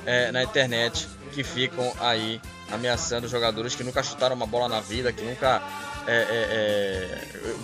é, 0.05 0.31
na 0.31 0.43
internet 0.43 1.07
que 1.31 1.43
ficam 1.43 1.93
aí 1.99 2.41
ameaçando 2.71 3.27
jogadores 3.27 3.75
que 3.75 3.83
nunca 3.83 4.01
chutaram 4.03 4.35
uma 4.35 4.45
bola 4.45 4.67
na 4.67 4.81
vida, 4.81 5.11
que 5.11 5.23
nunca 5.23 5.61
é, 6.07 6.15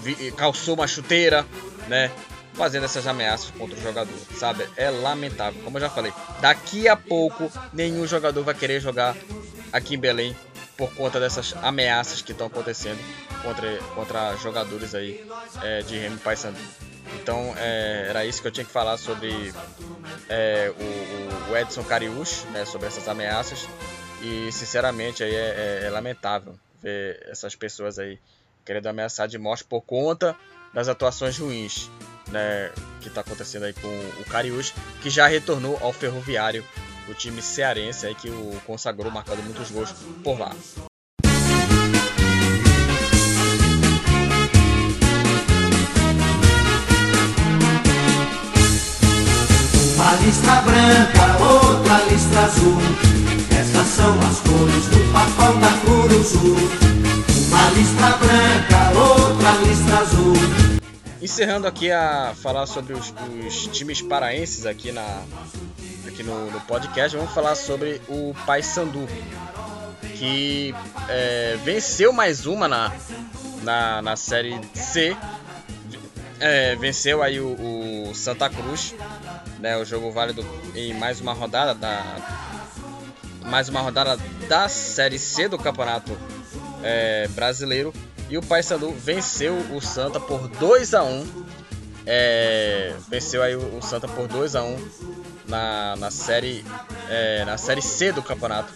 é, 0.05 0.27
é 0.27 0.31
calçou 0.31 0.75
uma 0.75 0.87
chuteira, 0.87 1.45
né? 1.87 2.11
Fazendo 2.53 2.85
essas 2.85 3.05
ameaças 3.05 3.51
contra 3.51 3.77
o 3.77 3.81
jogador, 3.81 4.17
sabe? 4.35 4.67
É 4.75 4.89
lamentável. 4.89 5.61
Como 5.63 5.77
eu 5.77 5.81
já 5.81 5.89
falei, 5.89 6.11
daqui 6.41 6.87
a 6.87 6.95
pouco 6.95 7.51
nenhum 7.71 8.07
jogador 8.07 8.43
vai 8.43 8.55
querer 8.55 8.79
jogar 8.79 9.15
aqui 9.71 9.95
em 9.95 9.99
Belém 9.99 10.35
por 10.75 10.93
conta 10.93 11.19
dessas 11.19 11.55
ameaças 11.61 12.21
que 12.21 12.31
estão 12.31 12.47
acontecendo 12.47 12.99
contra, 13.43 13.77
contra 13.95 14.35
jogadores 14.37 14.93
aí 14.95 15.25
é, 15.63 15.81
de 15.81 15.97
Remo 15.97 16.17
Paysandu. 16.17 16.59
Então 17.15 17.53
é, 17.57 18.07
era 18.09 18.25
isso 18.25 18.41
que 18.41 18.47
eu 18.47 18.51
tinha 18.51 18.65
que 18.65 18.71
falar 18.71 18.97
sobre 18.97 19.53
é, 20.29 20.71
o, 20.77 21.51
o, 21.51 21.57
Edson 21.57 21.83
Cariús, 21.83 22.43
né, 22.51 22.65
sobre 22.65 22.87
essas 22.87 23.07
ameaças. 23.07 23.67
E 24.21 24.51
sinceramente 24.51 25.23
aí 25.23 25.33
é, 25.33 25.81
é, 25.83 25.85
é, 25.85 25.89
lamentável 25.89 26.57
ver 26.81 27.25
essas 27.29 27.55
pessoas 27.55 27.99
aí 27.99 28.19
querendo 28.65 28.87
ameaçar 28.87 29.27
de 29.27 29.37
morte 29.37 29.63
por 29.63 29.81
conta 29.81 30.35
das 30.73 30.87
atuações 30.87 31.37
ruins 31.37 31.89
né, 32.29 32.71
que 33.01 33.07
está 33.07 33.21
acontecendo 33.21 33.63
aí 33.63 33.73
com 33.73 33.87
o 34.21 34.25
Cariús, 34.25 34.73
que 35.01 35.09
já 35.09 35.27
retornou 35.27 35.77
ao 35.81 35.93
Ferroviário, 35.93 36.63
o 37.07 37.13
time 37.13 37.41
cearense 37.41 38.05
aí 38.05 38.15
que 38.15 38.29
o 38.29 38.59
consagrou 38.65 39.11
marcando 39.11 39.43
muitos 39.43 39.71
gols 39.71 39.91
por 40.23 40.37
lá. 40.39 40.51
Uma 50.07 50.15
listra 50.15 50.61
branca, 50.61 51.43
outra 51.43 52.05
listra 52.05 52.39
azul. 52.43 52.77
Estas 53.59 53.87
são 53.87 54.17
as 54.21 54.39
cores 54.39 54.85
do 54.85 55.11
papão 55.11 55.59
da 55.59 55.67
Curuzu. 55.81 56.55
Uma 57.49 57.69
listra 57.71 58.11
branca, 58.15 58.97
outra 58.97 59.51
listra 59.67 59.97
azul. 59.97 60.33
Encerrando 61.21 61.67
aqui 61.67 61.91
a 61.91 62.33
falar 62.41 62.67
sobre 62.67 62.93
os, 62.93 63.13
os 63.45 63.67
times 63.67 64.01
paraenses 64.01 64.65
aqui, 64.65 64.93
na, 64.93 65.23
aqui 66.07 66.23
no, 66.23 66.51
no, 66.51 66.61
podcast, 66.61 67.17
vamos 67.17 67.33
falar 67.33 67.55
sobre 67.55 68.01
o 68.07 68.33
Paysandu, 68.45 69.05
que 70.15 70.73
é, 71.09 71.57
venceu 71.65 72.13
mais 72.13 72.45
uma 72.45 72.69
na, 72.69 72.93
na, 73.61 74.01
na 74.01 74.15
Série 74.15 74.57
C 74.73 75.17
é, 76.39 76.75
venceu 76.75 77.21
aí 77.23 77.39
o, 77.39 78.09
o, 78.09 78.15
Santa 78.15 78.49
Cruz, 78.49 78.93
né, 79.59 79.77
o 79.77 79.85
jogo 79.85 80.11
válido 80.11 80.45
em 80.75 80.93
mais 80.93 81.19
uma 81.19 81.33
rodada 81.33 81.73
da 81.73 82.03
mais 83.45 83.69
uma 83.69 83.79
rodada 83.79 84.17
da 84.47 84.67
Série 84.67 85.17
C 85.17 85.47
do 85.47 85.57
Campeonato 85.57 86.17
é, 86.83 87.27
Brasileiro. 87.29 87.93
E 88.29 88.37
o 88.37 88.41
Paysandu 88.41 88.91
venceu 88.91 89.55
o 89.73 89.79
Santa 89.79 90.19
por 90.19 90.49
2 90.49 90.93
a 90.93 91.03
1 91.03 91.47
é, 92.05 92.93
venceu 93.09 93.43
aí 93.43 93.55
o, 93.55 93.81
Santa 93.81 94.07
por 94.07 94.27
2 94.27 94.55
a 94.55 94.63
1 94.63 94.77
na, 95.47 95.95
na 95.97 96.11
série 96.11 96.63
é, 97.09 97.43
na 97.45 97.57
série 97.57 97.81
C 97.81 98.11
do 98.11 98.23
Campeonato 98.23 98.71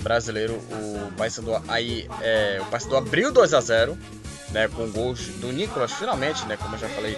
Brasileiro. 0.00 0.54
O 0.54 1.12
Paysandu 1.16 1.60
aí 1.68 2.08
é, 2.20 2.58
o 2.60 2.66
Paysandu 2.66 2.96
abriu 2.96 3.32
2 3.32 3.54
a 3.54 3.60
0 3.60 3.98
né, 4.52 4.68
com 4.68 4.88
gols 4.90 5.20
do 5.40 5.50
Nicolas, 5.52 5.92
finalmente, 5.92 6.44
né, 6.46 6.56
como 6.56 6.74
eu 6.74 6.78
já 6.78 6.88
falei, 6.90 7.16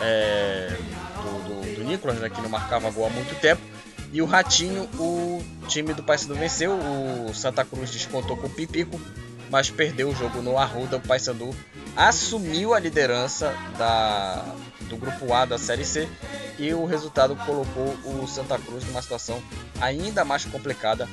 é, 0.00 0.74
do, 1.22 1.48
do, 1.48 1.61
Nicolas, 1.92 2.18
né, 2.18 2.30
que 2.30 2.40
não 2.40 2.48
marcava 2.48 2.90
gol 2.90 3.06
há 3.06 3.10
muito 3.10 3.38
tempo. 3.40 3.62
E 4.12 4.20
o 4.20 4.26
Ratinho, 4.26 4.84
o 4.98 5.42
time 5.68 5.94
do 5.94 6.02
Paysandu 6.02 6.34
venceu, 6.34 6.72
o 6.72 7.32
Santa 7.34 7.64
Cruz 7.64 7.90
descontou 7.90 8.36
com 8.36 8.46
o 8.46 8.50
Pipico, 8.50 9.00
mas 9.50 9.70
perdeu 9.70 10.10
o 10.10 10.14
jogo 10.14 10.42
no 10.42 10.58
Arruda. 10.58 10.98
O 10.98 11.00
Paysandu 11.00 11.54
assumiu 11.96 12.74
a 12.74 12.78
liderança 12.78 13.54
da, 13.78 14.44
do 14.82 14.96
grupo 14.96 15.32
A 15.32 15.44
da 15.44 15.58
Série 15.58 15.84
C 15.84 16.08
e 16.58 16.72
o 16.74 16.84
resultado 16.84 17.34
colocou 17.36 17.96
o 18.04 18.26
Santa 18.26 18.58
Cruz 18.58 18.84
numa 18.84 19.00
situação 19.00 19.42
ainda 19.80 20.24
mais 20.24 20.44
complicada 20.44 21.08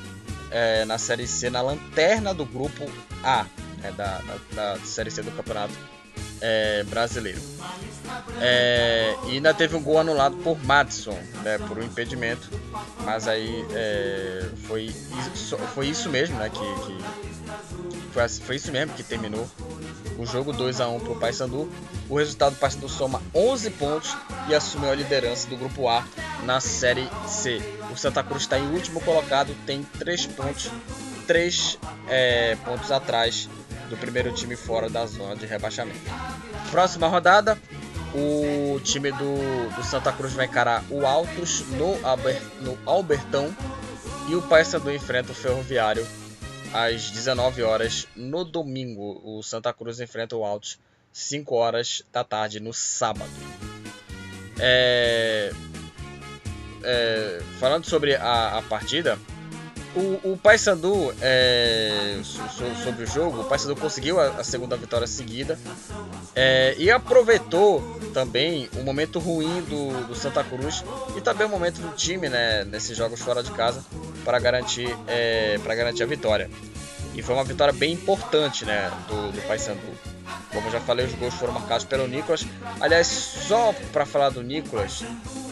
é, 0.50 0.84
na 0.84 0.98
Série 0.98 1.26
C, 1.26 1.48
na 1.48 1.62
lanterna 1.62 2.34
do 2.34 2.44
grupo 2.44 2.84
A 3.22 3.46
né, 3.78 3.92
da, 3.92 4.18
da, 4.18 4.74
da, 4.74 4.80
Série 4.84 5.10
C 5.10 5.22
do 5.22 5.30
Campeonato 5.30 5.72
é, 6.40 6.84
Brasileiro. 6.84 7.40
É, 8.40 9.14
e 9.26 9.32
ainda 9.32 9.52
teve 9.52 9.76
um 9.76 9.82
gol 9.82 9.98
anulado 9.98 10.36
por 10.36 10.58
Madison, 10.64 11.18
né, 11.42 11.58
por 11.58 11.78
um 11.78 11.82
impedimento, 11.82 12.48
mas 13.04 13.28
aí 13.28 13.64
é, 13.72 14.48
foi, 14.66 14.94
foi 15.74 15.88
isso 15.88 16.08
mesmo, 16.08 16.36
né, 16.36 16.50
que, 16.50 16.58
que 16.58 16.98
foi, 18.12 18.28
foi, 18.28 18.56
isso 18.56 18.72
mesmo 18.72 18.94
que 18.94 19.02
terminou 19.02 19.48
o 20.18 20.26
jogo 20.26 20.52
2 20.52 20.80
a 20.80 20.88
1 20.88 21.00
para 21.00 21.12
o 21.12 21.16
Paysandu. 21.18 21.70
O 22.08 22.18
resultado 22.18 22.54
do 22.54 22.58
Paysandu 22.58 22.88
soma 22.88 23.22
11 23.34 23.70
pontos 23.70 24.16
e 24.48 24.54
assumiu 24.54 24.90
a 24.90 24.94
liderança 24.94 25.48
do 25.48 25.56
grupo 25.56 25.88
A 25.88 26.04
na 26.44 26.60
Série 26.60 27.08
C. 27.26 27.60
O 27.92 27.96
Santa 27.96 28.22
Cruz 28.22 28.42
está 28.42 28.58
em 28.58 28.66
último 28.72 29.00
colocado, 29.00 29.54
tem 29.64 29.82
3 29.98 30.26
pontos, 30.26 30.70
3 31.26 31.78
é, 32.08 32.56
pontos 32.64 32.90
atrás 32.90 33.48
do 33.90 33.96
primeiro 33.96 34.32
time 34.32 34.56
fora 34.56 34.88
da 34.88 35.04
zona 35.04 35.36
de 35.36 35.44
rebaixamento. 35.44 35.98
Próxima 36.70 37.08
rodada, 37.08 37.58
o 38.14 38.80
time 38.80 39.10
do, 39.10 39.74
do 39.74 39.84
Santa 39.84 40.12
Cruz 40.12 40.32
vai 40.32 40.46
encarar 40.46 40.84
o 40.88 41.04
Altos 41.04 41.60
no, 41.70 41.96
no 42.62 42.78
Albertão 42.86 43.54
e 44.28 44.34
o 44.36 44.42
Paysandu 44.42 44.90
enfrenta 44.92 45.32
o 45.32 45.34
Ferroviário 45.34 46.06
às 46.72 47.10
19 47.10 47.62
horas 47.62 48.06
no 48.14 48.44
domingo. 48.44 49.20
O 49.24 49.42
Santa 49.42 49.72
Cruz 49.72 50.00
enfrenta 50.00 50.36
o 50.36 50.44
Altos 50.44 50.78
5 51.12 51.54
horas 51.54 52.02
da 52.12 52.22
tarde 52.22 52.60
no 52.60 52.72
sábado. 52.72 53.30
É, 54.58 55.52
é, 56.84 57.40
falando 57.58 57.84
sobre 57.86 58.14
a, 58.14 58.58
a 58.58 58.62
partida, 58.62 59.18
o, 59.94 60.32
o 60.32 60.36
Paysandu, 60.36 61.12
é, 61.20 62.18
sobre 62.84 63.04
o 63.04 63.06
jogo, 63.06 63.40
o 63.40 63.44
Paysandu 63.44 63.74
conseguiu 63.76 64.20
a, 64.20 64.28
a, 64.28 64.44
segunda 64.44 64.76
vitória 64.76 65.06
seguida 65.06 65.58
é, 66.34 66.74
e 66.78 66.90
aproveitou 66.90 67.98
também 68.14 68.68
o 68.76 68.82
momento 68.82 69.18
ruim 69.18 69.62
do, 69.62 70.06
do, 70.06 70.14
Santa 70.14 70.44
Cruz 70.44 70.84
e 71.16 71.20
também 71.20 71.46
o 71.46 71.50
momento 71.50 71.80
do 71.80 71.94
time 71.96 72.28
né, 72.28 72.64
nesses 72.64 72.96
jogos 72.96 73.20
fora 73.20 73.42
de 73.42 73.50
casa 73.50 73.84
para 74.24 74.38
garantir, 74.38 74.96
é, 75.08 75.58
para 75.62 75.74
garantir 75.74 76.02
a 76.02 76.06
vitória. 76.06 76.50
E 77.14 77.22
foi 77.22 77.34
uma 77.34 77.44
vitória 77.44 77.72
bem 77.72 77.92
importante 77.92 78.64
né, 78.64 78.90
do, 79.08 79.32
do 79.32 79.42
Paysandu. 79.42 79.80
Como 80.52 80.66
eu 80.68 80.72
já 80.72 80.80
falei, 80.80 81.06
os 81.06 81.14
gols 81.14 81.34
foram 81.34 81.52
marcados 81.52 81.84
pelo 81.84 82.06
Nicolas. 82.06 82.44
Aliás, 82.80 83.06
só 83.06 83.74
para 83.92 84.06
falar 84.06 84.30
do 84.30 84.42
Nicolas, 84.42 85.02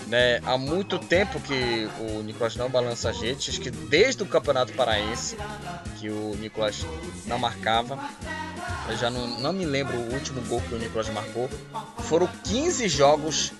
né, 0.08 0.40
há 0.44 0.56
muito 0.56 0.98
tempo 0.98 1.40
que 1.40 1.88
o 2.00 2.22
Nicolas 2.22 2.56
não 2.56 2.68
balança 2.68 3.10
a 3.10 3.12
gente, 3.12 3.50
acho 3.50 3.60
que 3.60 3.70
desde 3.70 4.22
o 4.22 4.26
Campeonato 4.26 4.72
Paraense 4.72 5.36
que 5.98 6.08
o 6.08 6.34
Nicolas 6.40 6.84
não 7.26 7.38
marcava. 7.38 7.98
Eu 8.88 8.96
já 8.96 9.10
não, 9.10 9.26
não 9.40 9.52
me 9.52 9.64
lembro 9.64 9.96
o 9.96 10.14
último 10.14 10.40
gol 10.42 10.60
que 10.62 10.74
o 10.74 10.78
Nicolas 10.78 11.08
marcou. 11.10 11.48
Foram 12.04 12.26
15 12.44 12.88
jogos 12.88 13.52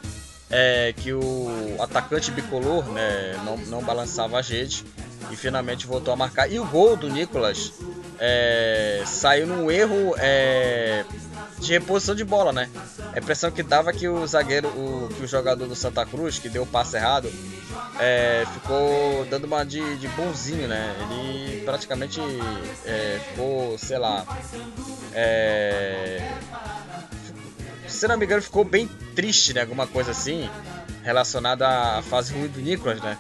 é, 0.50 0.94
que 0.96 1.12
o 1.12 1.76
atacante 1.78 2.30
bicolor 2.30 2.84
né, 2.86 3.38
não, 3.44 3.56
não 3.58 3.82
balançava 3.82 4.38
a 4.38 4.42
gente 4.42 4.84
e 5.30 5.36
finalmente 5.36 5.86
voltou 5.86 6.12
a 6.12 6.16
marcar. 6.16 6.50
E 6.50 6.58
o 6.58 6.64
gol 6.64 6.96
do 6.96 7.10
Nicolas 7.10 7.72
é, 8.18 9.02
saiu 9.06 9.46
num 9.46 9.70
erro 9.70 10.14
é, 10.18 11.04
de 11.60 11.72
reposição 11.72 12.14
de 12.14 12.24
bola, 12.24 12.52
né? 12.52 12.70
A 13.12 13.18
impressão 13.18 13.50
que 13.50 13.62
dava 13.62 13.92
que 13.92 14.08
o 14.08 14.26
zagueiro, 14.26 14.68
o, 14.68 15.08
que 15.14 15.24
o 15.24 15.26
jogador 15.26 15.66
do 15.66 15.74
Santa 15.74 16.04
Cruz, 16.06 16.38
que 16.38 16.48
deu 16.48 16.62
o 16.62 16.66
passe 16.66 16.96
errado, 16.96 17.30
é, 17.98 18.44
ficou 18.52 19.26
dando 19.28 19.44
uma 19.44 19.64
de, 19.64 19.96
de, 19.96 20.08
bonzinho, 20.08 20.68
né? 20.68 20.94
Ele 21.02 21.62
praticamente 21.64 22.20
é, 22.84 23.20
ficou, 23.28 23.76
sei 23.78 23.98
lá. 23.98 24.24
É, 25.12 26.30
se 27.86 28.06
não 28.06 28.16
me 28.16 28.24
engano, 28.24 28.42
ficou 28.42 28.64
bem 28.64 28.86
triste, 29.14 29.52
né? 29.52 29.62
Alguma 29.62 29.86
coisa 29.86 30.12
assim, 30.12 30.48
relacionada 31.02 31.66
à 31.66 32.02
fase 32.02 32.32
ruim 32.32 32.48
do 32.48 32.60
Nicolas, 32.60 33.00
né? 33.00 33.18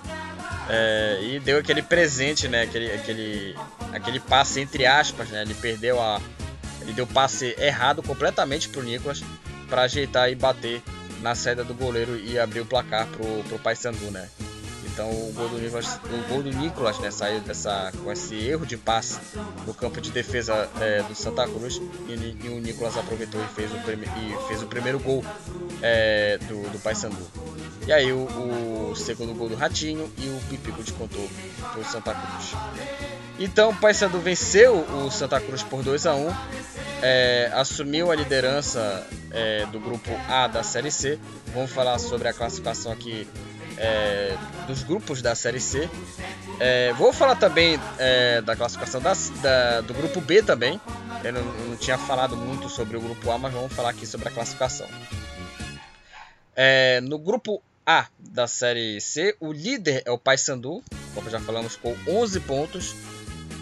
É, 0.70 1.18
e 1.22 1.40
deu 1.40 1.58
aquele 1.58 1.82
presente, 1.82 2.46
né? 2.46 2.62
Aquele, 2.62 2.92
aquele, 2.92 3.56
aquele 3.92 4.20
passe 4.20 4.60
entre 4.60 4.86
aspas, 4.86 5.28
né? 5.30 5.42
Ele 5.42 5.54
perdeu 5.54 6.00
a, 6.00 6.20
ele 6.88 6.94
deu 6.94 7.06
passe 7.06 7.54
errado 7.58 8.02
completamente 8.02 8.68
pro 8.70 8.82
Nicolas 8.82 9.22
para 9.68 9.82
ajeitar 9.82 10.30
e 10.30 10.34
bater 10.34 10.82
na 11.20 11.34
saída 11.34 11.62
do 11.62 11.74
goleiro 11.74 12.18
e 12.18 12.38
abrir 12.38 12.60
o 12.60 12.66
placar 12.66 13.06
pro, 13.08 13.44
pro 13.44 13.58
Paysandu, 13.58 14.10
né? 14.10 14.28
Então 14.98 15.10
o 15.12 15.32
gol 15.32 15.48
do 15.48 15.60
Nicolas, 15.60 16.00
o 16.10 16.28
gol 16.28 16.42
do 16.42 16.50
Nicolas 16.50 16.98
né, 16.98 17.08
saiu 17.12 17.40
dessa, 17.40 17.92
com 18.02 18.10
esse 18.10 18.34
erro 18.34 18.66
de 18.66 18.76
passe 18.76 19.20
no 19.64 19.72
campo 19.72 20.00
de 20.00 20.10
defesa 20.10 20.68
é, 20.80 21.04
do 21.04 21.14
Santa 21.14 21.46
Cruz 21.46 21.80
e, 22.08 22.14
e, 22.44 22.48
o 22.48 22.58
Nicolas 22.58 22.96
aproveitou 22.96 23.40
e 23.40 23.46
fez 23.54 23.72
o, 23.72 23.78
prime, 23.78 24.06
e 24.06 24.48
fez 24.48 24.60
o 24.60 24.66
primeiro 24.66 24.98
gol 24.98 25.24
é, 25.80 26.36
do, 26.48 26.68
do 26.72 26.80
Paysandu. 26.80 27.16
E 27.86 27.92
aí 27.92 28.12
o, 28.12 28.24
o, 28.90 28.96
segundo 28.96 29.32
gol 29.34 29.48
do 29.48 29.54
Ratinho 29.54 30.12
e 30.18 30.26
o 30.30 30.40
Pipico 30.50 30.82
descontou 30.82 31.30
pro 31.72 31.84
Santa 31.84 32.12
Cruz. 32.12 32.54
Então 33.38 33.70
o 33.70 33.76
Paysandu 33.76 34.18
venceu 34.18 34.80
o 34.80 35.12
Santa 35.12 35.40
Cruz 35.40 35.62
por 35.62 35.80
2 35.80 36.06
a 36.06 36.14
1 36.16 36.34
é, 37.02 37.52
assumiu 37.54 38.10
a 38.10 38.16
liderança 38.16 39.06
é, 39.30 39.64
do 39.66 39.78
grupo 39.78 40.10
A 40.28 40.48
da 40.48 40.64
Série 40.64 40.90
C. 40.90 41.20
Vamos 41.54 41.70
falar 41.70 42.00
sobre 42.00 42.26
a 42.26 42.32
classificação 42.32 42.90
aqui 42.90 43.28
é, 43.78 44.36
dos 44.66 44.82
grupos 44.82 45.22
da 45.22 45.34
Série 45.34 45.60
C. 45.60 45.88
É, 46.60 46.92
vou 46.94 47.12
falar 47.12 47.36
também 47.36 47.80
é, 47.98 48.40
da 48.42 48.56
classificação 48.56 49.00
da, 49.00 49.80
do 49.80 49.94
grupo 49.94 50.20
B 50.20 50.42
também. 50.42 50.80
Eu 51.24 51.32
não, 51.32 51.44
não, 51.44 51.76
tinha 51.76 51.96
falado 51.96 52.36
muito 52.36 52.68
sobre 52.68 52.96
o 52.96 53.00
grupo 53.00 53.30
A, 53.30 53.38
mas 53.38 53.52
vamos 53.52 53.72
falar 53.72 53.90
aqui 53.90 54.06
sobre 54.06 54.28
a 54.28 54.30
classificação. 54.30 54.88
É, 56.54 57.00
no 57.00 57.18
grupo 57.18 57.62
A 57.86 58.06
da 58.18 58.46
Série 58.46 59.00
C, 59.00 59.36
o 59.40 59.52
líder 59.52 60.02
é 60.04 60.10
o 60.10 60.18
Paysandu, 60.18 60.82
como 61.14 61.30
já 61.30 61.40
falamos, 61.40 61.76
com 61.76 61.96
11 62.06 62.40
pontos. 62.40 62.94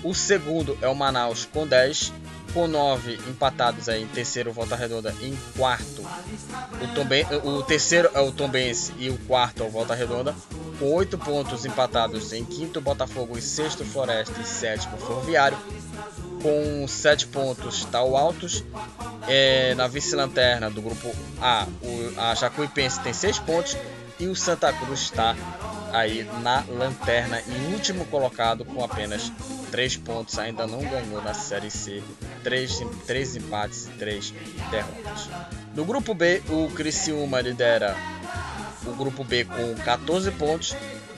O 0.03 0.15
segundo 0.15 0.79
é 0.81 0.89
o 0.89 0.95
Manaus 0.95 1.47
com 1.47 1.67
10 1.67 2.13
com 2.57 2.67
9 2.67 3.21
empatados 3.29 3.87
aí 3.87 4.03
em 4.03 4.07
terceiro, 4.07 4.51
Volta 4.51 4.75
Redonda 4.75 5.15
em 5.21 5.37
quarto. 5.59 6.03
O, 7.45 7.49
o 7.51 7.63
terceiro 7.63 8.09
é 8.15 8.21
o 8.21 8.33
Tombense 8.33 8.95
e 8.99 9.11
o 9.11 9.19
quarto 9.27 9.63
é 9.63 9.67
o 9.67 9.69
Volta 9.69 9.95
Redonda. 9.95 10.35
Com 10.79 10.91
8 10.95 11.19
pontos 11.19 11.67
empatados 11.67 12.33
em 12.33 12.47
quinto, 12.47 12.81
Botafogo, 12.81 13.37
em 13.37 13.43
sexto, 13.43 13.85
Floresta 13.85 14.41
e 14.41 14.45
sétimo, 14.47 14.97
Ferroviário. 14.97 15.59
Com 16.43 16.89
7 16.89 17.27
pontos 17.27 17.77
está 17.77 18.03
o 18.03 18.17
Altos. 18.17 18.65
É, 19.29 19.75
na 19.75 19.87
vice-lanterna 19.87 20.71
do 20.71 20.81
grupo 20.81 21.15
A, 21.39 21.67
o, 21.83 22.19
a 22.19 22.35
Jacuipense 22.35 23.01
tem 23.01 23.13
6 23.13 23.39
pontos. 23.41 23.77
E 24.19 24.27
o 24.27 24.35
Santa 24.35 24.73
Cruz 24.73 25.01
está 25.01 25.37
aí 25.93 26.25
na 26.43 26.65
lanterna 26.69 27.41
e 27.47 27.75
último 27.75 28.07
colocado 28.07 28.65
com 28.65 28.83
apenas 28.83 29.31
3 29.71 29.97
pontos, 29.99 30.39
ainda 30.39 30.67
não 30.67 30.81
ganhou 30.81 31.23
na 31.23 31.35
Série 31.35 31.71
C, 31.71 32.03
3, 32.43 32.81
3 33.07 33.37
empates 33.37 33.87
e 33.87 33.91
3 33.91 34.35
derrotas. 34.71 35.29
No 35.75 35.85
grupo 35.85 36.15
B, 36.15 36.43
o 36.49 36.71
Criciúma 36.71 37.41
lidera 37.41 37.97
o 38.87 38.93
grupo 38.93 39.25
B 39.25 39.45
com 39.45 39.75
14 39.85 40.31
pontos, 40.33 40.75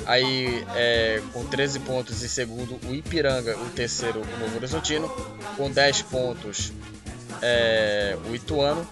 aí 0.07 0.65
é, 0.75 1.23
com 1.33 1.45
13 1.45 1.81
pontos 1.81 2.23
em 2.23 2.29
segundo 2.29 2.81
o 2.89 2.95
Ipiranga, 2.95 3.57
o 3.59 3.71
terceiro 3.71 4.23
o 4.23 4.39
Novo 4.39 4.57
Horizontino, 4.57 5.09
com 5.57 5.71
10 5.71 6.03
pontos 6.03 6.73
é, 7.43 8.17
o 8.29 8.35
Ituano, 8.35 8.87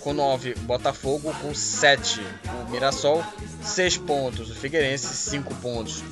com 0.00 0.12
9 0.12 0.54
Botafogo, 0.60 1.34
com 1.42 1.54
7 1.54 2.20
o 2.20 2.70
Mirassol, 2.70 3.24
6 3.62 3.98
pontos 3.98 4.50
o 4.50 4.54
Figueirense, 4.54 5.06
5 5.06 5.54
pontos 5.56 6.02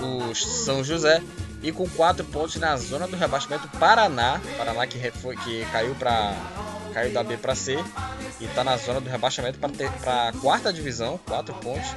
o 0.00 0.34
São 0.34 0.82
José 0.84 1.22
e 1.62 1.72
com 1.72 1.88
4 1.88 2.24
pontos 2.26 2.56
na 2.56 2.76
zona 2.76 3.06
do 3.06 3.16
rebaixamento 3.16 3.68
Paraná, 3.78 4.40
Paraná 4.56 4.86
que, 4.86 4.98
foi, 5.10 5.36
que 5.36 5.64
caiu 5.66 5.94
para 5.94 6.34
caiu 6.92 7.12
da 7.12 7.22
B 7.22 7.36
para 7.36 7.54
C 7.54 7.76
e 8.40 8.44
está 8.46 8.64
na 8.64 8.76
zona 8.78 9.02
do 9.02 9.10
rebaixamento 9.10 9.58
para 9.58 10.28
a 10.28 10.32
quarta 10.32 10.72
divisão, 10.72 11.20
4 11.26 11.54
pontos. 11.56 11.90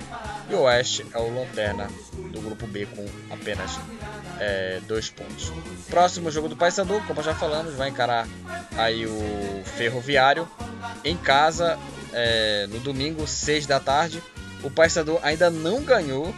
E 0.49 0.53
o 0.53 0.61
Oeste 0.61 1.05
é 1.13 1.17
o 1.19 1.33
Lanterna 1.33 1.87
do 2.31 2.41
grupo 2.41 2.65
B 2.65 2.87
com 2.87 3.05
apenas 3.31 3.79
2 4.87 5.07
é, 5.07 5.23
pontos. 5.23 5.51
Próximo 5.89 6.31
jogo 6.31 6.49
do 6.49 6.55
Paysandu, 6.55 7.01
como 7.05 7.21
já 7.21 7.35
falamos, 7.35 7.75
vai 7.75 7.89
encarar 7.89 8.27
aí 8.75 9.05
o 9.05 9.63
Ferroviário 9.77 10.47
em 11.03 11.15
casa 11.15 11.77
é, 12.11 12.65
no 12.67 12.79
domingo, 12.79 13.27
6 13.27 13.67
da 13.67 13.79
tarde. 13.79 14.23
O 14.63 14.71
Paysandu 14.71 15.19
ainda 15.21 15.51
não 15.51 15.83
ganhou 15.83 16.33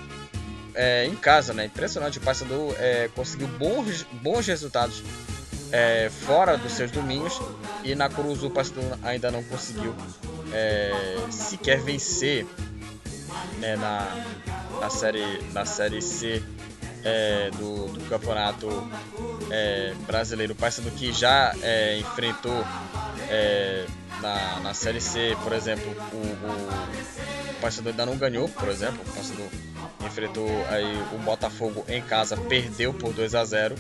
é, 0.76 1.06
em 1.06 1.16
casa, 1.16 1.54
né? 1.54 1.66
Impressionante, 1.66 2.18
o 2.18 2.22
Paysandu 2.22 2.76
é, 2.80 3.10
conseguiu 3.16 3.48
bons, 3.48 4.04
bons 4.22 4.46
resultados 4.46 5.04
é, 5.72 6.10
fora 6.10 6.58
dos 6.58 6.74
seus 6.74 6.92
domínios 6.92 7.40
e 7.84 7.96
na 7.96 8.10
Cruz 8.10 8.44
o 8.44 8.50
Paysandu 8.50 8.82
ainda 9.04 9.32
não 9.32 9.42
conseguiu 9.44 9.96
é, 10.52 10.92
sequer 11.30 11.80
vencer 11.80 12.46
né, 13.60 13.76
na, 13.76 14.26
na, 14.80 14.90
série, 14.90 15.42
na 15.54 15.66
série 15.66 16.02
C 16.02 16.44
é, 17.04 17.50
do, 17.52 17.88
do, 17.88 18.10
campeonato 18.10 18.68
é, 19.50 19.94
brasileiro. 20.06 20.54
O 20.54 20.56
Paysandu 20.56 20.92
que 20.92 21.12
já 21.12 21.54
enfrentou 22.00 22.66
na, 24.22 24.60
na 24.60 24.74
série 24.74 25.02
C, 25.02 25.36
por 25.44 25.54
exemplo, 25.54 25.90
o, 26.14 26.18
o, 26.18 27.52
o 27.52 27.62
Paysandu 27.62 27.90
ainda 27.90 28.06
não 28.06 28.18
ganhou, 28.18 28.48
por 28.50 28.70
exemplo, 28.70 29.02
o 29.08 29.14
Paysandu 29.14 29.50
enfrentou 30.06 30.48
aí 30.70 31.04
o 31.14 31.18
Botafogo 31.20 31.86
em 31.88 32.02
casa, 32.02 32.38
perdeu 32.38 32.94
por 32.94 33.14
2 33.14 33.36
a 33.36 33.44
0. 33.44 33.76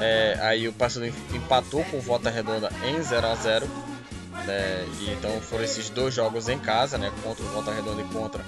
É, 0.00 0.38
aí 0.40 0.68
o 0.68 0.72
Paysandu 0.72 1.06
empatou 1.34 1.84
com 1.84 1.98
o 1.98 2.00
Volta 2.00 2.30
Redonda 2.30 2.70
em 2.84 3.02
0 3.02 3.26
a 3.26 3.34
0. 3.34 3.68
Né? 4.46 4.86
E 5.00 5.10
então 5.10 5.40
foram 5.40 5.64
esses 5.64 5.90
dois 5.90 6.14
jogos 6.14 6.48
em 6.48 6.58
casa, 6.58 6.98
né? 6.98 7.12
Contra 7.22 7.44
o 7.44 7.48
Volta 7.48 7.72
Redonda 7.72 8.02
e 8.02 8.04
contra 8.06 8.44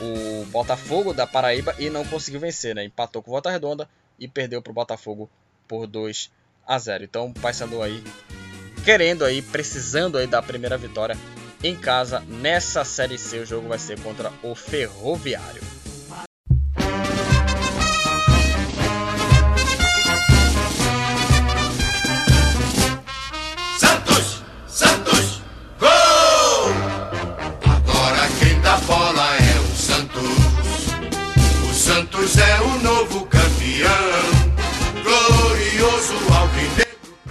o 0.00 0.44
Botafogo 0.46 1.12
da 1.12 1.26
Paraíba 1.26 1.74
e 1.78 1.88
não 1.88 2.04
conseguiu 2.04 2.40
vencer, 2.40 2.74
né? 2.74 2.84
Empatou 2.84 3.22
com 3.22 3.30
o 3.30 3.34
Volta 3.34 3.50
Redonda 3.50 3.88
e 4.18 4.28
perdeu 4.28 4.60
para 4.62 4.70
o 4.70 4.74
Botafogo 4.74 5.30
por 5.66 5.86
2 5.86 6.30
a 6.66 6.78
0. 6.78 7.04
Então 7.04 7.32
o 7.32 7.82
aí 7.82 8.02
querendo 8.84 9.24
aí, 9.24 9.40
precisando 9.40 10.18
aí 10.18 10.26
da 10.26 10.42
primeira 10.42 10.76
vitória 10.76 11.16
em 11.62 11.74
casa 11.74 12.20
nessa 12.28 12.84
série 12.84 13.16
C. 13.16 13.38
O 13.38 13.46
jogo 13.46 13.68
vai 13.68 13.78
ser 13.78 13.98
contra 14.00 14.30
o 14.42 14.54
Ferroviário. 14.54 15.62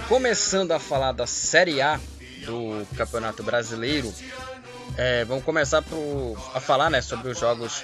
Começando 0.08 0.72
a 0.72 0.80
falar 0.80 1.12
da 1.12 1.26
Série 1.26 1.82
A 1.82 2.00
do 2.46 2.86
Campeonato 2.96 3.42
Brasileiro, 3.44 4.14
é, 4.98 5.24
vamos 5.26 5.44
começar 5.44 5.82
por, 5.82 6.38
a 6.54 6.60
falar 6.60 6.90
né, 6.90 7.02
sobre 7.02 7.32
os 7.32 7.40
jogos 7.40 7.84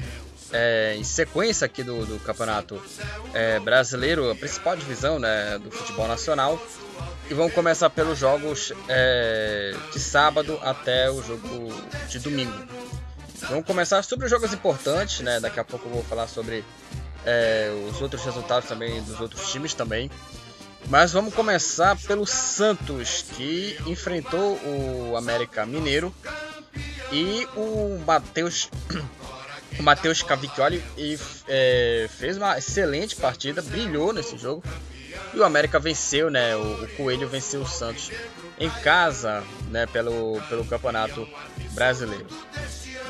é, 0.52 0.96
em 0.98 1.04
sequência 1.04 1.66
aqui 1.66 1.84
do, 1.84 2.06
do 2.06 2.20
Campeonato 2.20 2.82
é, 3.34 3.60
Brasileiro, 3.60 4.30
a 4.30 4.36
principal 4.36 4.76
divisão 4.76 5.20
né, 5.20 5.58
do 5.60 5.72
futebol 5.72 6.08
nacional. 6.08 6.60
E 7.30 7.34
vamos 7.34 7.54
começar 7.54 7.90
pelos 7.92 8.18
jogos 8.18 8.74
é, 8.88 9.76
de 9.94 10.00
sábado 10.00 10.60
até 10.64 11.10
o 11.12 11.22
jogo 11.22 11.72
de 12.08 12.20
domingo. 12.20 12.54
Vamos 13.48 13.66
começar 13.66 14.04
sobre 14.04 14.26
os 14.26 14.32
jogos 14.32 14.52
importantes, 14.52 15.22
né? 15.22 15.40
Daqui 15.40 15.60
a 15.60 15.64
pouco 15.64 15.88
eu 15.88 15.94
vou 15.94 16.04
falar 16.04 16.28
sobre 16.28 16.66
é, 17.26 17.72
os 17.90 18.02
outros 18.02 18.24
resultados 18.26 18.68
também 18.68 19.02
dos 19.04 19.20
outros 19.20 19.50
times 19.52 19.74
também. 19.74 20.10
Mas 20.88 21.12
vamos 21.12 21.34
começar 21.34 21.96
pelo 21.98 22.26
Santos, 22.26 23.26
que 23.36 23.78
enfrentou 23.86 24.60
o 24.64 25.16
América 25.16 25.66
Mineiro 25.66 26.14
e 27.12 27.48
o 27.56 28.00
Matheus 28.06 28.70
o 29.80 29.84
Matheus 29.84 30.22
Cavicchioli 30.22 30.84
é, 31.48 32.08
fez 32.18 32.38
uma 32.38 32.58
excelente 32.58 33.16
partida, 33.16 33.62
brilhou 33.62 34.14
nesse 34.14 34.38
jogo. 34.38 34.64
E 35.34 35.38
o 35.38 35.44
América 35.44 35.80
venceu, 35.80 36.30
né? 36.30 36.56
O, 36.56 36.84
o, 36.84 36.88
Coelho 36.96 37.28
venceu 37.28 37.62
o 37.62 37.68
Santos 37.68 38.12
em 38.60 38.70
casa, 38.70 39.44
né? 39.70 39.86
Pelo, 39.86 40.42
pelo 40.50 40.66
Campeonato 40.66 41.28
Brasileiro. 41.72 42.28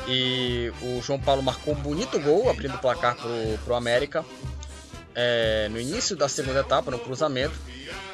E 0.06 0.72
o 0.82 1.00
João 1.02 1.18
Paulo 1.18 1.42
marcou 1.42 1.74
um 1.74 1.80
bonito 1.80 2.18
gol, 2.20 2.50
abrindo 2.50 2.74
o 2.74 2.78
placar 2.78 3.16
pro, 3.16 3.58
pro 3.64 3.74
América 3.74 4.24
é, 5.14 5.68
no 5.70 5.80
início 5.80 6.16
da 6.16 6.28
segunda 6.28 6.60
etapa, 6.60 6.90
no 6.90 6.98
cruzamento, 6.98 7.54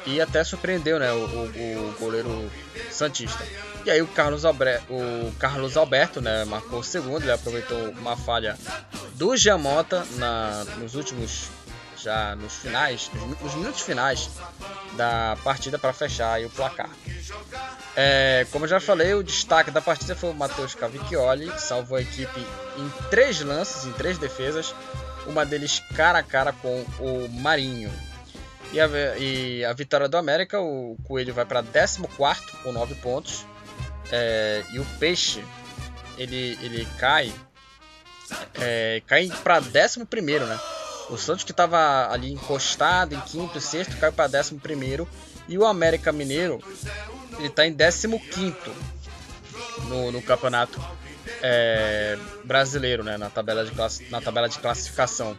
e 0.05 0.21
até 0.21 0.43
surpreendeu 0.43 0.99
né, 0.99 1.11
o, 1.11 1.25
o, 1.25 1.95
goleiro 1.99 2.49
Santista. 2.89 3.43
E 3.85 3.91
aí 3.91 4.01
o 4.01 4.07
Carlos, 4.07 4.43
o 4.45 5.31
Carlos 5.37 5.77
Alberto 5.77 6.21
né, 6.21 6.45
marcou 6.45 6.79
o 6.79 6.83
segundo, 6.83 7.23
ele 7.23 7.31
aproveitou 7.31 7.89
uma 7.91 8.15
falha 8.15 8.57
do 9.15 9.35
Giamota 9.35 10.05
na, 10.15 10.63
nos 10.77 10.95
últimos, 10.95 11.49
já 11.97 12.35
nos 12.35 12.55
finais, 12.55 13.09
nos, 13.41 13.55
minutos 13.55 13.81
finais 13.81 14.29
da 14.95 15.37
partida 15.43 15.77
para 15.77 15.93
fechar 15.93 16.41
o 16.41 16.49
placar. 16.49 16.89
É, 17.95 18.45
como 18.51 18.65
eu 18.65 18.69
já 18.69 18.79
falei, 18.79 19.13
o 19.13 19.23
destaque 19.23 19.71
da 19.71 19.81
partida 19.81 20.15
foi 20.15 20.29
o 20.29 20.33
Matheus 20.33 20.75
Cavicchioli, 20.75 21.51
salvou 21.59 21.97
a 21.97 22.01
equipe 22.01 22.45
em 22.77 23.09
três 23.09 23.41
lances, 23.41 23.85
em 23.85 23.91
três 23.93 24.17
defesas, 24.17 24.73
uma 25.27 25.45
deles 25.45 25.81
cara 25.95 26.19
a 26.19 26.23
cara 26.23 26.53
com 26.53 26.83
o 26.99 27.29
Marinho. 27.29 27.91
E 28.73 28.79
a, 28.79 28.87
e 29.17 29.63
a 29.63 29.73
vitória 29.73 30.09
do 30.09 30.17
América, 30.17 30.59
o 30.59 30.97
Coelho 31.03 31.33
vai 31.33 31.45
para 31.45 31.63
14 31.63 32.01
com 32.63 32.71
9 32.71 32.95
pontos. 32.95 33.45
É, 34.11 34.63
e 34.73 34.79
o 34.79 34.85
Peixe, 34.99 35.43
ele, 36.17 36.57
ele 36.61 36.87
cai, 36.97 37.33
é, 38.59 39.01
cai 39.05 39.29
para 39.43 39.59
11, 39.59 40.05
né? 40.45 40.59
O 41.09 41.17
Santos 41.17 41.43
que 41.45 41.51
estava 41.51 42.11
ali 42.11 42.31
encostado 42.31 43.15
em 43.15 43.21
quinto 43.21 43.57
e 43.57 43.61
sexto 43.61 43.97
caiu 43.97 44.11
para 44.11 44.29
11 44.39 44.59
e 45.47 45.57
o 45.57 45.65
América 45.65 46.11
Mineiro 46.11 46.61
ele 47.37 47.47
está 47.47 47.65
em 47.65 47.73
15 47.73 48.07
no, 49.87 50.11
no 50.11 50.21
campeonato 50.21 50.81
é, 51.41 52.17
brasileiro, 52.43 53.03
né, 53.03 53.17
na, 53.17 53.29
tabela 53.29 53.65
de 53.65 53.71
na 54.09 54.21
tabela 54.21 54.47
de 54.47 54.59
classificação. 54.59 55.37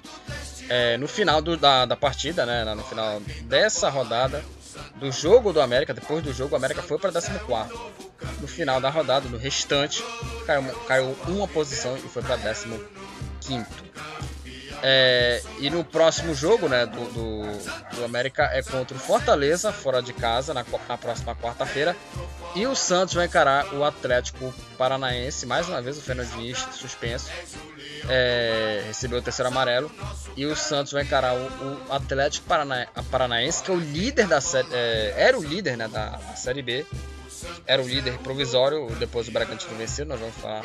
É, 0.69 0.97
no 0.99 1.09
final 1.09 1.41
do, 1.41 1.57
da, 1.57 1.87
da 1.87 1.97
partida, 1.97 2.45
né, 2.45 2.65
no 2.75 2.85
final 2.85 3.21
dessa 3.43 3.89
rodada, 3.89 4.45
do 4.97 5.11
jogo 5.11 5.53
do 5.53 5.61
América, 5.61 5.95
depois 5.95 6.23
do 6.23 6.33
jogo, 6.33 6.55
o 6.55 6.57
América 6.57 6.83
foi 6.83 6.99
para 6.99 7.13
14. 7.13 7.31
No 8.41 8.49
final 8.49 8.81
da 8.81 8.91
rodada, 8.91 9.29
no 9.29 9.39
restante, 9.39 10.05
caiu, 10.47 10.63
caiu 10.87 11.17
uma 11.29 11.49
posição 11.49 11.97
e 11.97 12.01
foi 12.01 12.23
para 12.23 12.37
15. 12.37 13.67
É, 14.81 15.43
e 15.59 15.71
no 15.71 15.83
próximo 15.85 16.35
jogo 16.35 16.69
né, 16.69 16.87
do, 16.87 17.05
do, 17.13 17.97
do, 17.97 18.05
América 18.05 18.45
é 18.53 18.63
contra 18.63 18.97
o 18.97 19.01
Fortaleza, 19.01 19.73
fora 19.73 20.01
de 20.01 20.13
casa, 20.13 20.55
na, 20.55 20.65
na 20.89 20.99
próxima 20.99 21.35
quarta-feira. 21.35 21.97
E 22.55 22.67
o 22.67 22.75
Santos 22.75 23.15
vai 23.15 23.27
encarar 23.27 23.73
o 23.75 23.85
Atlético 23.85 24.53
Paranaense. 24.77 25.47
Mais 25.47 25.69
uma 25.69 25.81
vez 25.81 25.99
o 25.99 26.03
Fernando 26.03 26.29
Diniz 26.31 26.59
suspenso. 26.73 27.31
É, 28.09 28.85
recebeu 28.87 29.19
o 29.19 29.23
terceiro 29.23 29.49
amarelo. 29.49 29.91
E 30.37 30.47
o 30.47 30.57
Santos 30.57 30.93
vai 30.93 31.03
encarar 31.03 31.35
o, 31.35 31.89
o 31.89 31.93
Atlético 31.93 32.47
Parana, 32.47 32.89
Paranaense, 33.11 33.63
que 33.63 33.71
é 33.71 33.75
o 33.75 33.79
líder 33.79 34.27
da 34.27 34.41
série. 34.41 34.69
É, 34.73 35.15
era 35.17 35.39
o 35.39 35.43
líder 35.43 35.77
né, 35.77 35.89
da, 35.89 36.11
da 36.11 36.37
Série 36.37 36.63
B. 36.63 36.87
Era 37.67 37.83
o 37.83 37.87
líder 37.87 38.19
provisório. 38.19 38.89
Depois 38.99 39.29
o 39.29 39.31
Bragantino 39.31 39.77
venceu. 39.77 40.07
Nós 40.07 40.19
vamos 40.19 40.35
falar 40.37 40.63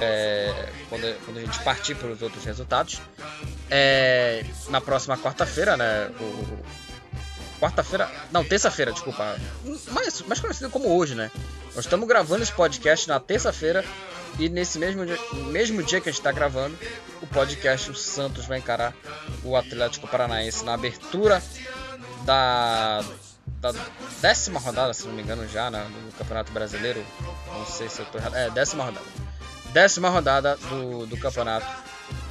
é, 0.00 0.68
quando, 0.88 1.24
quando, 1.24 1.38
a 1.38 1.40
gente 1.40 1.58
partir 1.60 1.94
para 1.94 2.08
os 2.08 2.22
outros 2.22 2.44
resultados. 2.44 3.00
É, 3.70 4.44
na 4.68 4.80
próxima 4.80 5.16
quarta-feira, 5.16 5.76
né? 5.76 6.10
O, 6.20 6.58
quarta-feira, 7.60 8.10
não, 8.32 8.44
terça-feira, 8.44 8.92
desculpa, 8.92 9.36
mais, 9.90 10.20
mais 10.22 10.40
conhecido 10.40 10.70
como 10.70 10.96
hoje, 10.96 11.14
né? 11.14 11.30
Nós 11.74 11.84
estamos 11.84 12.08
gravando 12.08 12.42
esse 12.42 12.52
podcast 12.52 13.08
na 13.08 13.20
terça-feira 13.20 13.84
e 14.38 14.48
nesse 14.48 14.78
mesmo 14.78 15.04
dia, 15.04 15.18
mesmo 15.50 15.82
dia 15.82 16.00
que 16.00 16.08
a 16.08 16.12
gente 16.12 16.20
está 16.20 16.32
gravando, 16.32 16.76
o 17.20 17.26
podcast 17.26 17.90
o 17.90 17.94
Santos 17.94 18.46
vai 18.46 18.58
encarar 18.58 18.94
o 19.44 19.56
Atlético 19.56 20.06
Paranaense 20.08 20.64
na 20.64 20.74
abertura 20.74 21.42
da, 22.24 23.04
da 23.60 23.72
décima 24.20 24.60
rodada, 24.60 24.92
se 24.94 25.06
não 25.06 25.14
me 25.14 25.22
engano, 25.22 25.46
já 25.48 25.70
né, 25.70 25.86
no 26.04 26.12
Campeonato 26.12 26.52
Brasileiro. 26.52 27.04
Não 27.46 27.66
sei 27.66 27.88
se 27.88 28.00
eu 28.00 28.04
estou 28.04 28.20
errado. 28.20 28.36
É, 28.36 28.50
décima 28.50 28.84
rodada 28.84 29.06
décima 29.72 30.08
rodada 30.08 30.56
do, 30.56 31.06
do 31.06 31.16
campeonato 31.16 31.66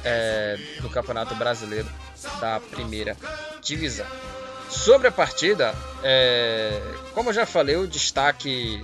é, 0.04 0.58
do 0.80 0.90
campeonato 0.90 1.34
brasileiro 1.34 1.88
da 2.40 2.60
primeira 2.60 3.16
divisão. 3.62 4.06
Sobre 4.68 5.08
a 5.08 5.12
partida, 5.12 5.74
é, 6.02 6.80
como 7.14 7.30
eu 7.30 7.34
já 7.34 7.46
falei, 7.46 7.76
o 7.76 7.86
destaque 7.86 8.82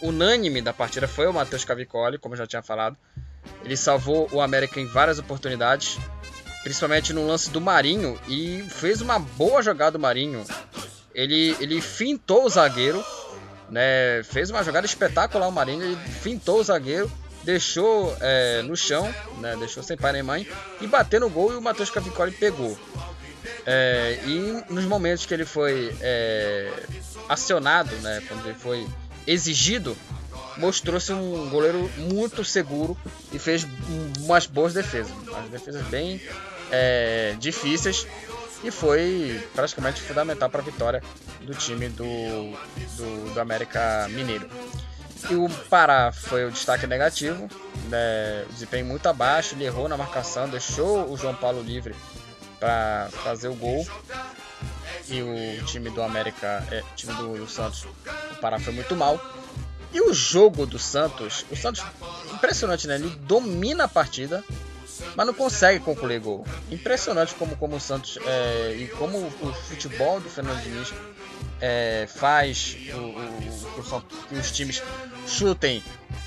unânime 0.00 0.62
da 0.62 0.72
partida 0.72 1.08
foi 1.08 1.26
o 1.26 1.32
Matheus 1.32 1.64
Cavicoli, 1.64 2.18
como 2.18 2.34
eu 2.34 2.38
já 2.38 2.46
tinha 2.46 2.62
falado. 2.62 2.96
Ele 3.64 3.76
salvou 3.76 4.28
o 4.32 4.40
América 4.40 4.80
em 4.80 4.86
várias 4.86 5.18
oportunidades, 5.18 5.98
principalmente 6.62 7.12
no 7.12 7.26
lance 7.26 7.50
do 7.50 7.60
Marinho, 7.60 8.18
e 8.28 8.62
fez 8.68 9.00
uma 9.00 9.18
boa 9.18 9.62
jogada 9.62 9.92
do 9.92 9.98
Marinho. 9.98 10.44
Ele, 11.14 11.56
ele 11.60 11.80
fintou 11.80 12.44
o 12.44 12.48
zagueiro, 12.48 13.04
né, 13.68 14.22
fez 14.24 14.50
uma 14.50 14.62
jogada 14.62 14.86
espetacular 14.86 15.48
o 15.48 15.52
Marinho, 15.52 15.82
ele 15.82 15.96
fintou 15.96 16.60
o 16.60 16.64
zagueiro 16.64 17.10
deixou 17.42 18.14
é, 18.20 18.62
no 18.62 18.76
chão, 18.76 19.12
né, 19.38 19.56
deixou 19.56 19.82
sem 19.82 19.96
pai 19.96 20.12
nem 20.12 20.22
mãe, 20.22 20.46
e 20.80 20.86
bateu 20.86 21.20
no 21.20 21.30
gol 21.30 21.52
e 21.52 21.56
o 21.56 21.62
Matheus 21.62 21.90
Cavicoli 21.90 22.32
pegou. 22.32 22.78
É, 23.72 24.18
e 24.26 24.64
nos 24.68 24.84
momentos 24.84 25.24
que 25.24 25.32
ele 25.32 25.44
foi 25.44 25.94
é, 26.00 26.72
acionado, 27.28 27.94
né, 27.98 28.20
quando 28.26 28.44
ele 28.44 28.58
foi 28.58 28.84
exigido, 29.28 29.96
mostrou-se 30.56 31.12
um 31.12 31.48
goleiro 31.50 31.88
muito 31.96 32.44
seguro 32.44 32.98
e 33.32 33.38
fez 33.38 33.64
umas 34.18 34.44
boas 34.46 34.74
defesas, 34.74 35.12
umas 35.12 35.48
defesas 35.50 35.86
bem 35.86 36.20
é, 36.72 37.36
difíceis 37.38 38.08
e 38.64 38.72
foi 38.72 39.40
praticamente 39.54 40.00
fundamental 40.00 40.50
para 40.50 40.62
a 40.62 40.64
vitória 40.64 41.00
do 41.42 41.54
time 41.54 41.88
do, 41.90 42.04
do, 42.96 43.34
do 43.34 43.40
América 43.40 44.08
Mineiro. 44.10 44.50
E 45.30 45.34
o 45.36 45.48
Pará 45.68 46.10
foi 46.10 46.44
o 46.44 46.50
destaque 46.50 46.88
negativo, 46.88 47.48
né? 47.88 48.44
desempenho 48.50 48.86
muito 48.86 49.06
abaixo, 49.06 49.54
ele 49.54 49.64
errou 49.64 49.88
na 49.88 49.96
marcação, 49.96 50.48
deixou 50.48 51.08
o 51.08 51.16
João 51.16 51.36
Paulo 51.36 51.62
livre 51.62 51.94
para 52.60 53.08
fazer 53.24 53.48
o 53.48 53.54
gol. 53.54 53.86
E 55.08 55.22
o 55.22 55.64
time 55.64 55.90
do 55.90 56.02
América, 56.02 56.64
é, 56.70 56.82
o 56.82 56.94
time 56.94 57.12
do, 57.14 57.38
do 57.38 57.48
Santos, 57.48 57.84
o 57.84 58.36
Pará 58.40 58.60
foi 58.60 58.72
muito 58.72 58.94
mal. 58.94 59.20
E 59.92 60.00
o 60.00 60.14
jogo 60.14 60.66
do 60.66 60.78
Santos, 60.78 61.44
o 61.50 61.56
Santos, 61.56 61.82
impressionante, 62.32 62.86
né? 62.86 62.94
Ele 62.94 63.10
domina 63.22 63.84
a 63.84 63.88
partida, 63.88 64.44
mas 65.16 65.26
não 65.26 65.34
consegue 65.34 65.80
concluir 65.82 66.20
gol. 66.20 66.46
Impressionante 66.70 67.34
como, 67.34 67.56
como 67.56 67.76
o 67.76 67.80
Santos 67.80 68.18
é, 68.24 68.76
e 68.78 68.86
como 68.86 69.18
o 69.18 69.52
futebol 69.68 70.20
do 70.20 70.30
Fernando 70.30 70.62
Diniz 70.62 70.92
é, 71.60 72.06
faz 72.08 72.76
o, 72.94 73.96
o, 73.96 74.02
que 74.28 74.34
os 74.36 74.50
times 74.52 74.80
chutem 75.26 75.82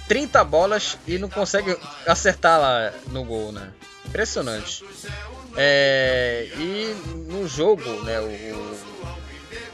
30 0.08 0.44
bolas 0.44 0.98
e 1.08 1.18
não 1.18 1.30
conseguem 1.30 1.78
acertar 2.06 2.60
lá 2.60 2.94
no 3.08 3.24
gol, 3.24 3.54
né? 3.54 3.72
Impressionante. 4.06 4.84
É, 5.56 6.48
e 6.58 6.96
no 7.32 7.48
jogo, 7.48 7.84
né, 8.04 8.20
o, 8.20 8.78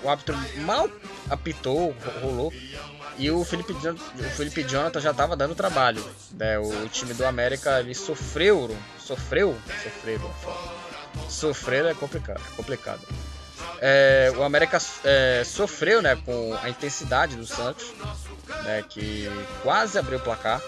o 0.03 0.09
árbitro 0.09 0.35
mal 0.57 0.89
apitou, 1.29 1.95
rolou, 2.21 2.51
e 3.17 3.29
o 3.29 3.43
Felipe, 3.43 3.73
o 3.73 4.29
Felipe 4.29 4.63
Jonathan 4.63 4.99
já 5.01 5.11
estava 5.11 5.35
dando 5.35 5.53
trabalho. 5.53 6.03
Né? 6.31 6.57
O 6.57 6.87
time 6.87 7.13
do 7.13 7.25
América 7.25 7.79
ele 7.79 7.93
sofreu, 7.93 8.75
sofreu, 8.97 9.57
sofreu, 9.83 10.31
sofrer 11.29 11.85
é 11.85 11.93
complicado, 11.93 12.41
é 12.53 12.55
complicado. 12.55 13.01
É, 13.81 14.31
o 14.35 14.43
América 14.43 14.77
é, 15.03 15.43
sofreu 15.45 16.01
né, 16.01 16.15
com 16.25 16.57
a 16.61 16.69
intensidade 16.69 17.35
do 17.35 17.45
Santos, 17.45 17.93
né, 18.63 18.83
que 18.87 19.29
quase 19.63 19.99
abriu 19.99 20.17
o 20.17 20.21
placar. 20.21 20.61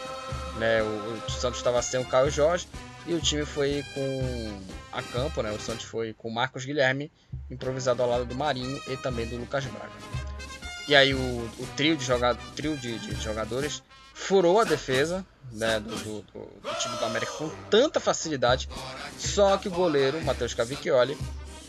Né, 0.57 0.81
o, 0.83 0.85
o 1.25 1.31
Santos 1.31 1.59
estava 1.59 1.81
sem 1.81 2.01
o 2.01 2.05
Caio 2.05 2.29
Jorge 2.29 2.67
e 3.07 3.13
o 3.13 3.21
time 3.21 3.45
foi 3.45 3.83
com 3.93 4.59
a 4.91 5.01
campo. 5.01 5.41
Né, 5.41 5.51
o 5.51 5.59
Santos 5.59 5.85
foi 5.85 6.13
com 6.13 6.29
o 6.29 6.33
Marcos 6.33 6.65
Guilherme, 6.65 7.11
improvisado 7.49 8.01
ao 8.01 8.09
lado 8.09 8.25
do 8.25 8.35
Marinho 8.35 8.81
e 8.87 8.97
também 8.97 9.27
do 9.27 9.37
Lucas 9.37 9.65
Braga. 9.65 9.91
E 10.87 10.95
aí 10.95 11.13
o, 11.13 11.17
o 11.17 11.67
trio, 11.75 11.95
de, 11.95 12.03
joga, 12.03 12.35
trio 12.55 12.75
de, 12.77 12.99
de, 12.99 13.21
jogadores 13.21 13.83
furou 14.13 14.59
a 14.59 14.63
defesa 14.63 15.25
né, 15.51 15.79
do, 15.79 15.95
do, 15.95 16.21
do, 16.21 16.75
time 16.79 16.97
do 16.97 17.05
América 17.05 17.31
com 17.33 17.49
tanta 17.69 17.99
facilidade, 17.99 18.67
só 19.17 19.57
que 19.57 19.67
o 19.67 19.71
goleiro, 19.71 20.21
Matheus 20.23 20.53
Cavicchioli, 20.53 21.17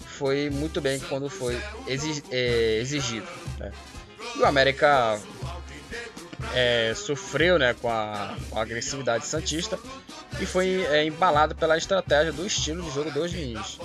foi 0.06 0.50
muito 0.50 0.80
bem 0.80 0.98
quando 1.00 1.28
foi 1.28 1.60
é, 2.30 2.78
exigido. 2.80 3.26
Né? 3.58 3.72
E 4.36 4.40
o 4.40 4.46
América 4.46 5.20
é, 6.54 6.92
sofreu 6.94 7.58
né, 7.58 7.74
com, 7.74 7.88
a, 7.88 8.34
com, 8.50 8.58
a, 8.58 8.62
agressividade 8.62 9.26
santista 9.26 9.78
e 10.40 10.46
foi 10.46 10.84
é, 10.90 11.04
embalado 11.04 11.54
pela 11.54 11.76
estratégia 11.76 12.32
do 12.32 12.46
estilo 12.46 12.82
de 12.82 12.90
jogo 12.90 13.10
dos 13.10 13.30
Diniz. 13.30 13.78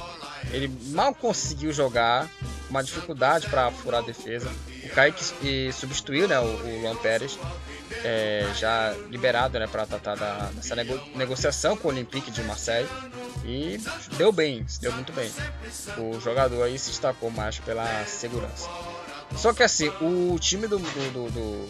Ele 0.51 0.71
mal 0.91 1.13
conseguiu 1.13 1.73
jogar, 1.73 2.29
uma 2.69 2.83
dificuldade 2.83 3.47
para 3.49 3.71
furar 3.71 4.01
a 4.01 4.05
defesa. 4.05 4.49
O 4.83 4.89
Kaique 4.89 5.23
substituiu 5.73 6.27
né, 6.27 6.39
o, 6.39 6.43
o 6.43 6.81
Luan 6.81 6.95
Pérez, 6.95 7.37
é, 8.03 8.49
já 8.55 8.93
liberado 9.09 9.59
né, 9.59 9.67
para 9.67 9.85
tratar 9.85 10.15
da, 10.15 10.49
dessa 10.53 10.75
nego, 10.75 10.99
negociação 11.15 11.75
com 11.75 11.87
o 11.87 11.91
Olympique 11.91 12.31
de 12.31 12.41
Marseille. 12.43 12.87
E 13.45 13.79
deu 14.17 14.31
bem, 14.31 14.65
deu 14.81 14.91
muito 14.91 15.13
bem. 15.13 15.31
O 15.97 16.19
jogador 16.19 16.63
aí 16.63 16.77
se 16.77 16.89
destacou 16.89 17.29
mais 17.29 17.59
pela 17.59 18.05
segurança. 18.05 18.69
Só 19.35 19.53
que 19.53 19.63
assim, 19.63 19.89
o 20.01 20.37
time 20.39 20.67
do, 20.67 20.79
do, 20.79 21.29
do, 21.29 21.69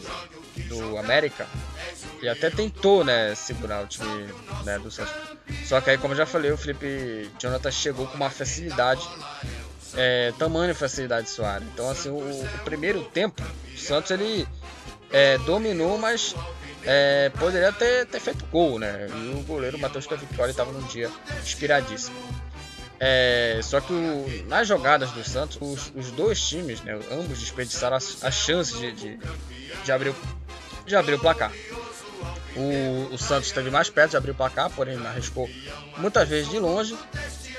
do 0.68 0.98
América, 0.98 1.48
ele 2.20 2.30
até 2.30 2.50
tentou 2.50 3.04
né, 3.04 3.36
segurar 3.36 3.84
o 3.84 3.88
time 3.88 4.28
né, 4.64 4.80
do 4.80 4.90
Santos. 4.90 5.14
Só 5.66 5.82
que 5.82 5.90
aí, 5.90 5.98
como 5.98 6.14
eu 6.14 6.18
já 6.18 6.26
falei, 6.26 6.52
o 6.52 6.58
Felipe 6.58 7.30
Jonathan 7.40 7.72
chegou 7.72 8.08
com 8.08 8.16
uma 8.16 8.30
facilidade, 8.30 9.08
é, 9.96 10.34
tamanho 10.38 10.74
facilidade 10.74 11.30
suave. 11.30 11.66
Então, 11.74 11.90
assim, 11.90 12.10
o, 12.10 12.18
o, 12.18 12.48
primeiro 12.64 13.04
tempo, 13.06 13.44
o 13.74 13.78
Santos 13.78 14.12
ele 14.12 14.48
é, 15.12 15.38
dominou, 15.40 15.98
mas 15.98 16.36
é, 16.84 17.30
poderia 17.38 17.72
ter, 17.72 18.06
ter 18.06 18.20
feito 18.20 18.46
gol, 18.46 18.80
né? 18.80 19.08
E 19.10 19.36
o 19.36 19.44
goleiro 19.44 19.78
Matheus 19.78 20.08
Cavicchioli 20.08 20.52
estava 20.52 20.72
num 20.72 20.86
dia 20.88 21.10
inspiradíssimo. 21.42 22.16
É, 23.00 23.60
só 23.64 23.80
que 23.80 23.94
o, 23.94 24.46
nas 24.48 24.68
jogadas 24.68 25.12
do 25.12 25.24
Santos, 25.24 25.58
os, 25.62 25.92
os, 25.96 26.12
dois 26.12 26.40
times, 26.40 26.82
né, 26.82 27.00
ambos 27.12 27.40
desperdiçaram 27.40 27.96
as, 27.96 28.24
as 28.24 28.34
chances 28.34 28.80
de, 28.80 28.92
de, 28.92 29.20
de, 29.84 29.92
abrir, 29.92 30.16
de 30.86 30.96
abrir 30.96 31.14
o 31.14 31.20
placar. 31.20 31.52
O, 32.56 33.14
o, 33.14 33.18
Santos 33.18 33.48
esteve 33.48 33.70
mais 33.70 33.90
perto 33.90 34.12
de 34.12 34.18
abrir 34.18 34.32
o 34.32 34.36
placar, 34.36 34.72
porém 34.72 34.98
arriscou 35.06 35.48
muitas 35.98 36.28
vezes 36.28 36.50
de 36.50 36.58
longe. 36.58 36.98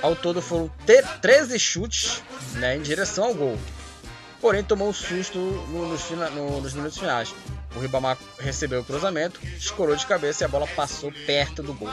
Ao 0.03 0.15
todo 0.15 0.41
foram 0.43 0.71
13 1.21 1.59
chutes 1.59 2.23
né, 2.55 2.77
em 2.77 2.83
direção 2.83 3.25
ao 3.25 3.35
gol. 3.35 3.59
Porém 4.41 4.63
tomou 4.63 4.89
um 4.89 4.93
susto 4.93 5.39
no, 5.39 5.89
nos, 5.89 6.11
no, 6.11 6.61
nos 6.61 6.75
minutos 6.75 6.99
finais. 6.99 7.35
O 7.77 7.81
Ribamar 7.81 8.17
recebeu 8.39 8.81
o 8.81 8.85
cruzamento, 8.85 9.41
escorou 9.57 9.95
de 9.95 10.07
cabeça 10.07 10.43
e 10.43 10.47
a 10.47 10.49
bola 10.49 10.67
passou 10.67 11.13
perto 11.27 11.63
do 11.63 11.73
gol. 11.75 11.93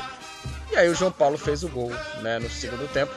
E 0.72 0.78
aí 0.78 0.90
o 0.90 0.96
João 0.96 1.12
Paulo 1.12 1.38
fez 1.38 1.64
o 1.64 1.70
gol 1.70 1.92
né, 2.22 2.40
no 2.40 2.50
segundo 2.50 2.92
tempo. 2.92 3.14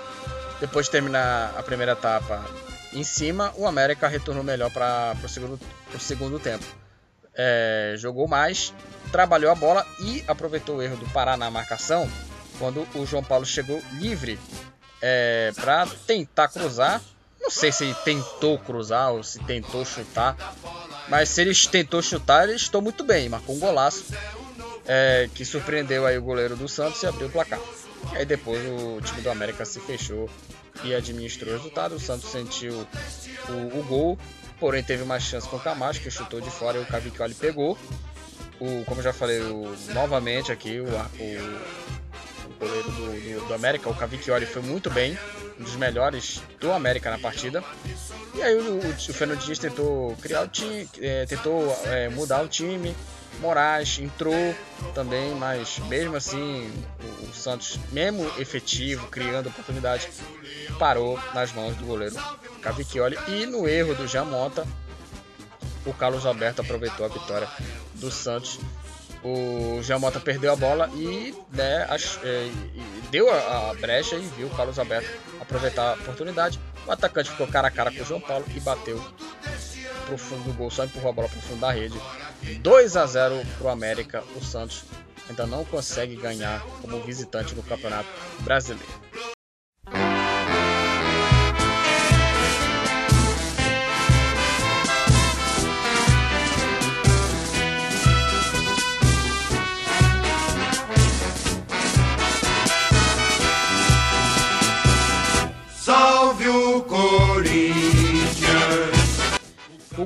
Depois 0.60 0.86
de 0.86 0.92
terminar 0.92 1.54
a 1.56 1.62
primeira 1.62 1.92
etapa 1.92 2.44
em 2.92 3.04
cima, 3.04 3.52
o 3.56 3.66
América 3.66 4.08
retornou 4.08 4.42
melhor 4.42 4.70
para 4.70 5.14
o 5.22 5.28
segundo, 5.28 5.60
segundo 6.00 6.38
tempo. 6.38 6.64
É, 7.34 7.94
jogou 7.96 8.26
mais, 8.26 8.72
trabalhou 9.12 9.50
a 9.50 9.54
bola 9.54 9.86
e 10.00 10.24
aproveitou 10.26 10.76
o 10.76 10.82
erro 10.82 10.96
do 10.96 11.06
Pará 11.10 11.36
na 11.36 11.50
marcação 11.50 12.10
quando 12.58 12.86
o 12.94 13.06
João 13.06 13.22
Paulo 13.22 13.46
chegou 13.46 13.80
livre 13.92 14.38
é, 15.00 15.52
para 15.54 15.86
tentar 16.06 16.48
cruzar. 16.48 17.00
Não 17.40 17.50
sei 17.50 17.70
se 17.70 17.84
ele 17.84 17.94
tentou 18.04 18.58
cruzar 18.58 19.12
ou 19.12 19.22
se 19.22 19.38
tentou 19.44 19.84
chutar, 19.84 20.36
mas 21.08 21.28
se 21.28 21.40
ele 21.40 21.54
tentou 21.54 22.02
chutar, 22.02 22.48
ele 22.48 22.56
estou 22.56 22.82
muito 22.82 23.04
bem, 23.04 23.28
marcou 23.28 23.54
um 23.54 23.60
golaço 23.60 24.06
é, 24.86 25.30
que 25.34 25.44
surpreendeu 25.44 26.04
aí 26.04 26.18
o 26.18 26.22
goleiro 26.22 26.56
do 26.56 26.68
Santos 26.68 27.02
e 27.02 27.06
abriu 27.06 27.28
o 27.28 27.30
placar. 27.30 27.60
E 28.12 28.16
aí 28.16 28.26
depois 28.26 28.60
o 28.66 29.00
time 29.00 29.20
do 29.20 29.30
América 29.30 29.64
se 29.64 29.80
fechou 29.80 30.28
e 30.84 30.94
administrou 30.94 31.52
o 31.52 31.56
resultado. 31.56 31.94
O 31.96 32.00
Santos 32.00 32.30
sentiu 32.30 32.86
o, 33.48 33.78
o 33.78 33.82
gol, 33.84 34.18
porém 34.58 34.82
teve 34.82 35.02
uma 35.02 35.20
chance 35.20 35.48
com 35.48 35.56
o 35.56 35.60
Camacho 35.60 36.00
que 36.00 36.10
chutou 36.10 36.40
de 36.40 36.50
fora 36.50 36.78
e 36.78 36.82
o 36.82 36.86
Cavicchioli 36.86 37.34
pegou. 37.34 37.78
O, 38.60 38.84
como 38.86 39.02
já 39.02 39.12
falei, 39.12 39.40
o, 39.40 39.72
novamente 39.92 40.50
aqui 40.50 40.80
o, 40.80 40.84
o, 40.84 42.50
o 42.50 42.58
goleiro 42.58 42.90
do, 42.90 43.40
do, 43.40 43.48
do, 43.48 43.54
América, 43.54 43.88
o 43.88 43.94
Cavicchioli, 43.94 44.46
foi 44.46 44.62
muito 44.62 44.90
bem, 44.90 45.16
um 45.58 45.62
dos 45.62 45.76
melhores 45.76 46.42
do 46.60 46.72
América 46.72 47.10
na 47.10 47.18
partida. 47.18 47.62
E 48.34 48.42
aí 48.42 48.56
o, 48.56 48.74
o, 48.74 48.90
o 48.90 49.56
tentou 49.56 50.16
criar 50.16 50.42
o 50.42 50.48
time, 50.48 50.88
é, 51.00 51.24
tentou 51.26 51.76
é, 51.86 52.08
mudar 52.08 52.42
o 52.42 52.48
time, 52.48 52.96
Moraes 53.40 53.98
entrou 53.98 54.54
também, 54.94 55.34
mas 55.34 55.78
mesmo 55.88 56.16
assim 56.16 56.70
o, 57.22 57.34
Santos, 57.34 57.78
mesmo 57.92 58.24
efetivo, 58.38 59.06
criando 59.06 59.48
oportunidade, 59.48 60.08
parou 60.78 61.18
nas 61.34 61.52
mãos 61.52 61.76
do 61.76 61.84
goleiro 61.84 62.16
Cavicchioli. 62.60 63.16
E 63.28 63.46
no 63.46 63.68
erro 63.68 63.94
do 63.94 64.08
Jamota, 64.08 64.66
o 65.86 65.92
Carlos 65.92 66.26
Alberto 66.26 66.62
aproveitou 66.62 67.06
a 67.06 67.08
vitória 67.08 67.48
do 67.94 68.10
Santos. 68.10 68.58
O 69.22 69.80
Jamota 69.82 70.20
perdeu 70.20 70.52
a 70.52 70.56
bola 70.56 70.88
e, 70.94 71.34
né, 71.50 71.86
é, 72.22 72.50
deu 73.10 73.32
a, 73.32 73.70
a, 73.70 73.74
brecha 73.74 74.16
e 74.16 74.20
viu 74.36 74.46
o 74.46 74.56
Carlos 74.56 74.78
Alberto 74.78 75.08
aproveitar 75.40 75.90
a 75.90 75.94
oportunidade. 75.94 76.60
O 76.86 76.92
atacante 76.92 77.30
ficou 77.30 77.46
cara 77.46 77.68
a 77.68 77.70
cara 77.70 77.90
com 77.90 78.00
o 78.00 78.04
João 78.04 78.20
Paulo 78.20 78.44
e 78.54 78.60
bateu 78.60 79.02
pro 80.08 80.18
fundo 80.18 80.44
do 80.44 80.52
gol, 80.54 80.70
só 80.70 80.84
empurrou 80.84 81.10
a 81.10 81.12
bola 81.12 81.28
pro 81.28 81.40
fundo 81.40 81.60
da 81.60 81.70
rede 81.70 82.00
2 82.62 82.96
a 82.96 83.06
0 83.06 83.42
para 83.58 83.66
o 83.66 83.70
América. 83.70 84.24
O 84.34 84.42
Santos 84.42 84.84
ainda 85.28 85.46
não 85.46 85.64
consegue 85.64 86.16
ganhar 86.16 86.60
como 86.80 87.00
visitante 87.02 87.54
no 87.54 87.62
Campeonato 87.62 88.08
Brasileiro. 88.40 89.37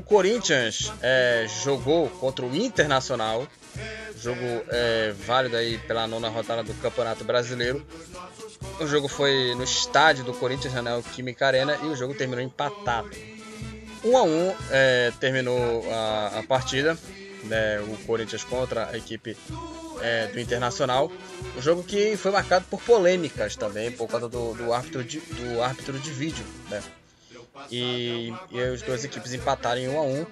Corinthians 0.02 0.92
é, 1.00 1.46
jogou 1.64 2.08
contra 2.08 2.44
o 2.44 2.54
Internacional, 2.54 3.46
jogo 4.16 4.40
é, 4.68 5.12
válido 5.26 5.56
aí 5.56 5.78
pela 5.78 6.06
nona 6.06 6.28
rodada 6.28 6.62
do 6.62 6.74
Campeonato 6.74 7.24
Brasileiro. 7.24 7.84
O 8.80 8.86
jogo 8.86 9.08
foi 9.08 9.54
no 9.56 9.64
estádio 9.64 10.24
do 10.24 10.32
Corinthians, 10.32 10.76
Anel 10.76 11.02
Química 11.02 11.46
Arena, 11.46 11.78
e 11.82 11.86
o 11.86 11.96
jogo 11.96 12.14
terminou 12.14 12.44
empatado. 12.44 13.10
1 14.04 14.16
a 14.16 14.22
1 14.22 14.54
é, 14.70 15.12
terminou 15.20 15.84
a, 15.92 16.38
a 16.38 16.42
partida, 16.42 16.98
né, 17.44 17.80
o 17.80 17.96
Corinthians 18.06 18.44
contra 18.44 18.88
a 18.88 18.96
equipe 18.96 19.36
é, 20.00 20.26
do 20.26 20.40
Internacional. 20.40 21.10
Um 21.56 21.62
jogo 21.62 21.82
que 21.82 22.16
foi 22.16 22.30
marcado 22.30 22.64
por 22.68 22.80
polêmicas 22.82 23.56
também, 23.56 23.92
por 23.92 24.08
causa 24.08 24.28
do, 24.28 24.54
do 24.54 24.72
árbitro, 24.72 25.04
de, 25.04 25.20
do 25.20 25.62
árbitro 25.62 25.98
de 25.98 26.10
vídeo. 26.10 26.44
Né? 26.68 26.82
E, 27.70 28.32
e 28.50 28.60
as 28.60 28.82
duas 28.82 29.04
equipes 29.04 29.32
empataram 29.32 29.80
em 29.80 29.88
1 29.88 29.98
a 29.98 30.02
1 30.02 30.26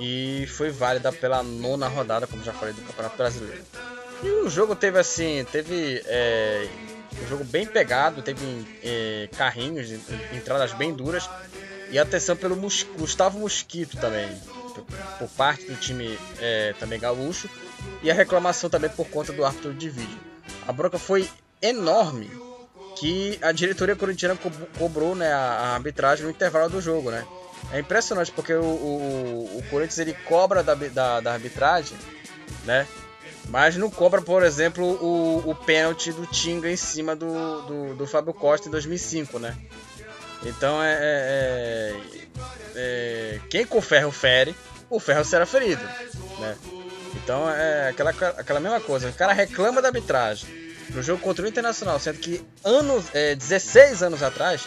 e 0.00 0.46
foi 0.48 0.70
válida 0.70 1.12
pela 1.12 1.42
nona 1.42 1.88
rodada, 1.88 2.26
como 2.26 2.42
já 2.42 2.52
falei, 2.52 2.74
do 2.74 2.82
Campeonato 2.82 3.16
Brasileiro. 3.16 3.62
E 4.22 4.28
o 4.28 4.48
jogo 4.48 4.74
teve 4.74 4.98
assim, 4.98 5.44
teve 5.50 6.02
é, 6.06 6.68
um 7.22 7.28
jogo 7.28 7.44
bem 7.44 7.66
pegado, 7.66 8.22
teve 8.22 8.40
é, 8.82 9.28
carrinhos, 9.36 9.90
entradas 10.32 10.72
bem 10.72 10.92
duras 10.92 11.28
e 11.90 11.98
atenção 11.98 12.36
pelo 12.36 12.56
Mus 12.56 12.86
Gustavo 12.98 13.38
Mosquito 13.38 13.96
também, 13.98 14.28
por, 14.74 14.84
por 15.18 15.28
parte 15.36 15.66
do 15.66 15.76
time 15.76 16.18
é, 16.40 16.74
também 16.78 16.98
gaúcho 16.98 17.48
e 18.02 18.10
a 18.10 18.14
reclamação 18.14 18.68
também 18.68 18.90
por 18.90 19.08
conta 19.08 19.32
do 19.32 19.44
árbitro 19.44 19.72
de 19.74 19.88
vídeo. 19.88 20.18
A 20.66 20.72
bronca 20.72 20.98
foi 20.98 21.28
enorme 21.62 22.30
que 22.96 23.38
a 23.42 23.52
diretoria 23.52 23.94
corintiana 23.94 24.36
co 24.36 24.50
cobrou 24.78 25.14
né, 25.14 25.32
a, 25.32 25.74
arbitragem 25.74 26.24
no 26.24 26.30
intervalo 26.30 26.70
do 26.70 26.80
jogo, 26.80 27.10
né? 27.10 27.24
É 27.72 27.80
impressionante 27.80 28.32
porque 28.32 28.54
o, 28.54 28.62
o, 28.62 29.58
o 29.58 29.62
Corinthians 29.70 29.98
ele 29.98 30.14
cobra 30.14 30.62
da, 30.62 30.74
da, 30.74 31.20
da, 31.20 31.32
arbitragem, 31.32 31.96
né? 32.64 32.86
Mas 33.48 33.76
não 33.76 33.90
cobra, 33.90 34.20
por 34.22 34.42
exemplo, 34.42 34.84
o, 34.84 35.50
o 35.50 35.54
pênalti 35.54 36.12
do 36.12 36.26
Tinga 36.26 36.70
em 36.70 36.76
cima 36.76 37.14
do, 37.14 37.62
do, 37.62 37.94
do 37.94 38.06
Fábio 38.06 38.32
Costa 38.32 38.68
em 38.68 38.70
2005, 38.70 39.38
né? 39.38 39.56
Então 40.42 40.82
é, 40.82 40.98
é, 41.00 41.96
é, 42.74 43.40
quem 43.50 43.64
com 43.64 43.80
ferro 43.80 44.10
fere, 44.10 44.54
o 44.88 45.00
ferro 45.00 45.24
será 45.24 45.46
ferido, 45.46 45.82
né? 46.38 46.56
Então 47.14 47.50
é 47.50 47.88
aquela, 47.88 48.10
aquela 48.10 48.60
mesma 48.60 48.80
coisa. 48.80 49.08
O 49.08 49.12
cara 49.12 49.32
reclama 49.32 49.82
da 49.82 49.88
arbitragem 49.88 50.65
no 50.90 51.02
jogo 51.02 51.22
contra 51.22 51.44
o 51.44 51.48
Internacional, 51.48 51.98
sendo 51.98 52.18
que 52.18 52.44
anos, 52.64 53.06
é, 53.14 53.34
16 53.34 54.02
anos 54.02 54.22
atrás, 54.22 54.66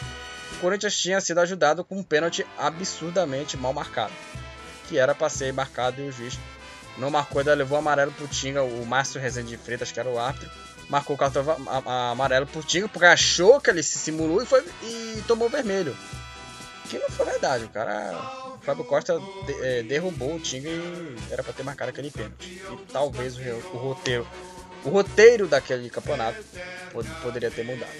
o 0.54 0.60
Corinthians 0.60 0.98
tinha 0.98 1.22
sido 1.22 1.40
ajudado 1.40 1.84
com 1.84 1.98
um 1.98 2.04
pênalti 2.04 2.46
absurdamente 2.58 3.56
mal 3.58 3.74
marcado, 3.74 4.14
que 4.88 4.98
era 4.98 5.16
ser 5.30 5.54
marcado 5.54 6.02
e 6.02 6.10
o 6.10 6.12
juiz 6.12 6.38
não 6.98 7.10
marcou, 7.10 7.40
ainda 7.40 7.54
levou 7.54 7.78
amarelo 7.78 8.12
pro 8.12 8.28
Tinga, 8.28 8.62
o 8.62 8.86
Márcio 8.86 9.22
Rezende 9.22 9.50
de 9.50 9.58
Freitas, 9.58 9.92
que 9.92 10.00
era 10.00 10.10
o 10.10 10.20
árbitro, 10.20 10.50
marcou 10.90 11.16
o 11.16 11.20
cartão 11.20 11.46
amarelo 11.86 12.46
pro 12.46 12.64
Tinga 12.64 12.90
porque 12.90 13.06
achou 13.06 13.62
que 13.62 13.70
ele 13.70 13.82
se 13.82 13.98
simulou 13.98 14.42
e, 14.42 14.46
foi, 14.46 14.66
e 14.84 15.24
tomou 15.28 15.50
vermelho. 15.50 15.96
Que 16.90 16.98
não 16.98 17.10
foi 17.10 17.26
verdade, 17.28 17.66
o 17.66 17.70
cara. 17.70 18.18
O 18.56 18.66
Fábio 18.66 18.84
Costa 18.84 19.20
de, 19.46 19.54
é, 19.62 19.84
derrubou 19.84 20.36
o 20.36 20.40
Tinga 20.40 20.68
e 20.68 21.16
era 21.30 21.44
para 21.44 21.54
ter 21.54 21.64
marcado 21.64 21.92
aquele 21.92 22.10
pênalti. 22.10 22.48
E 22.48 22.78
talvez 22.92 23.38
o, 23.38 23.42
o 23.42 23.78
roteiro 23.78 24.28
o 24.84 24.90
roteiro 24.90 25.48
daquele 25.48 25.90
campeonato 25.90 26.44
poderia 27.22 27.52
ter 27.52 27.64
mudado. 27.64 27.92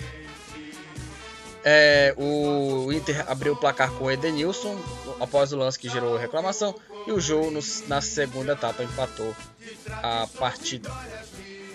É, 1.64 2.14
o 2.18 2.92
Inter 2.94 3.30
abriu 3.30 3.54
o 3.54 3.56
placar 3.56 3.92
com 3.92 4.06
o 4.06 4.12
Edenilson 4.12 4.80
após 5.20 5.52
o 5.52 5.58
lance 5.58 5.78
que 5.78 5.90
gerou 5.90 6.16
reclamação 6.16 6.74
e 7.06 7.12
o 7.12 7.20
jogo 7.20 7.52
no, 7.52 7.60
na 7.88 8.02
segunda 8.02 8.54
etapa 8.54 8.82
empatou 8.84 9.36
a 10.02 10.26
partida. 10.40 10.90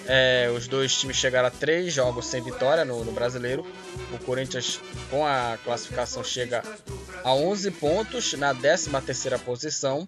É, 0.07 0.51
os 0.55 0.69
dois 0.69 0.95
times 0.95 1.17
chegaram 1.17 1.49
a 1.49 1.51
três 1.51 1.93
jogos 1.93 2.27
sem 2.27 2.43
vitória 2.43 2.85
no, 2.85 3.05
no, 3.05 3.13
Brasileiro. 3.13 3.67
O 4.13 4.19
Corinthians, 4.25 4.81
com 5.11 5.27
a 5.27 5.59
classificação, 5.65 6.23
chega 6.23 6.63
a 7.23 7.35
11 7.35 7.71
pontos 7.73 8.33
na 8.35 8.55
13 8.55 8.91
terceira 9.05 9.39
posição. 9.39 10.07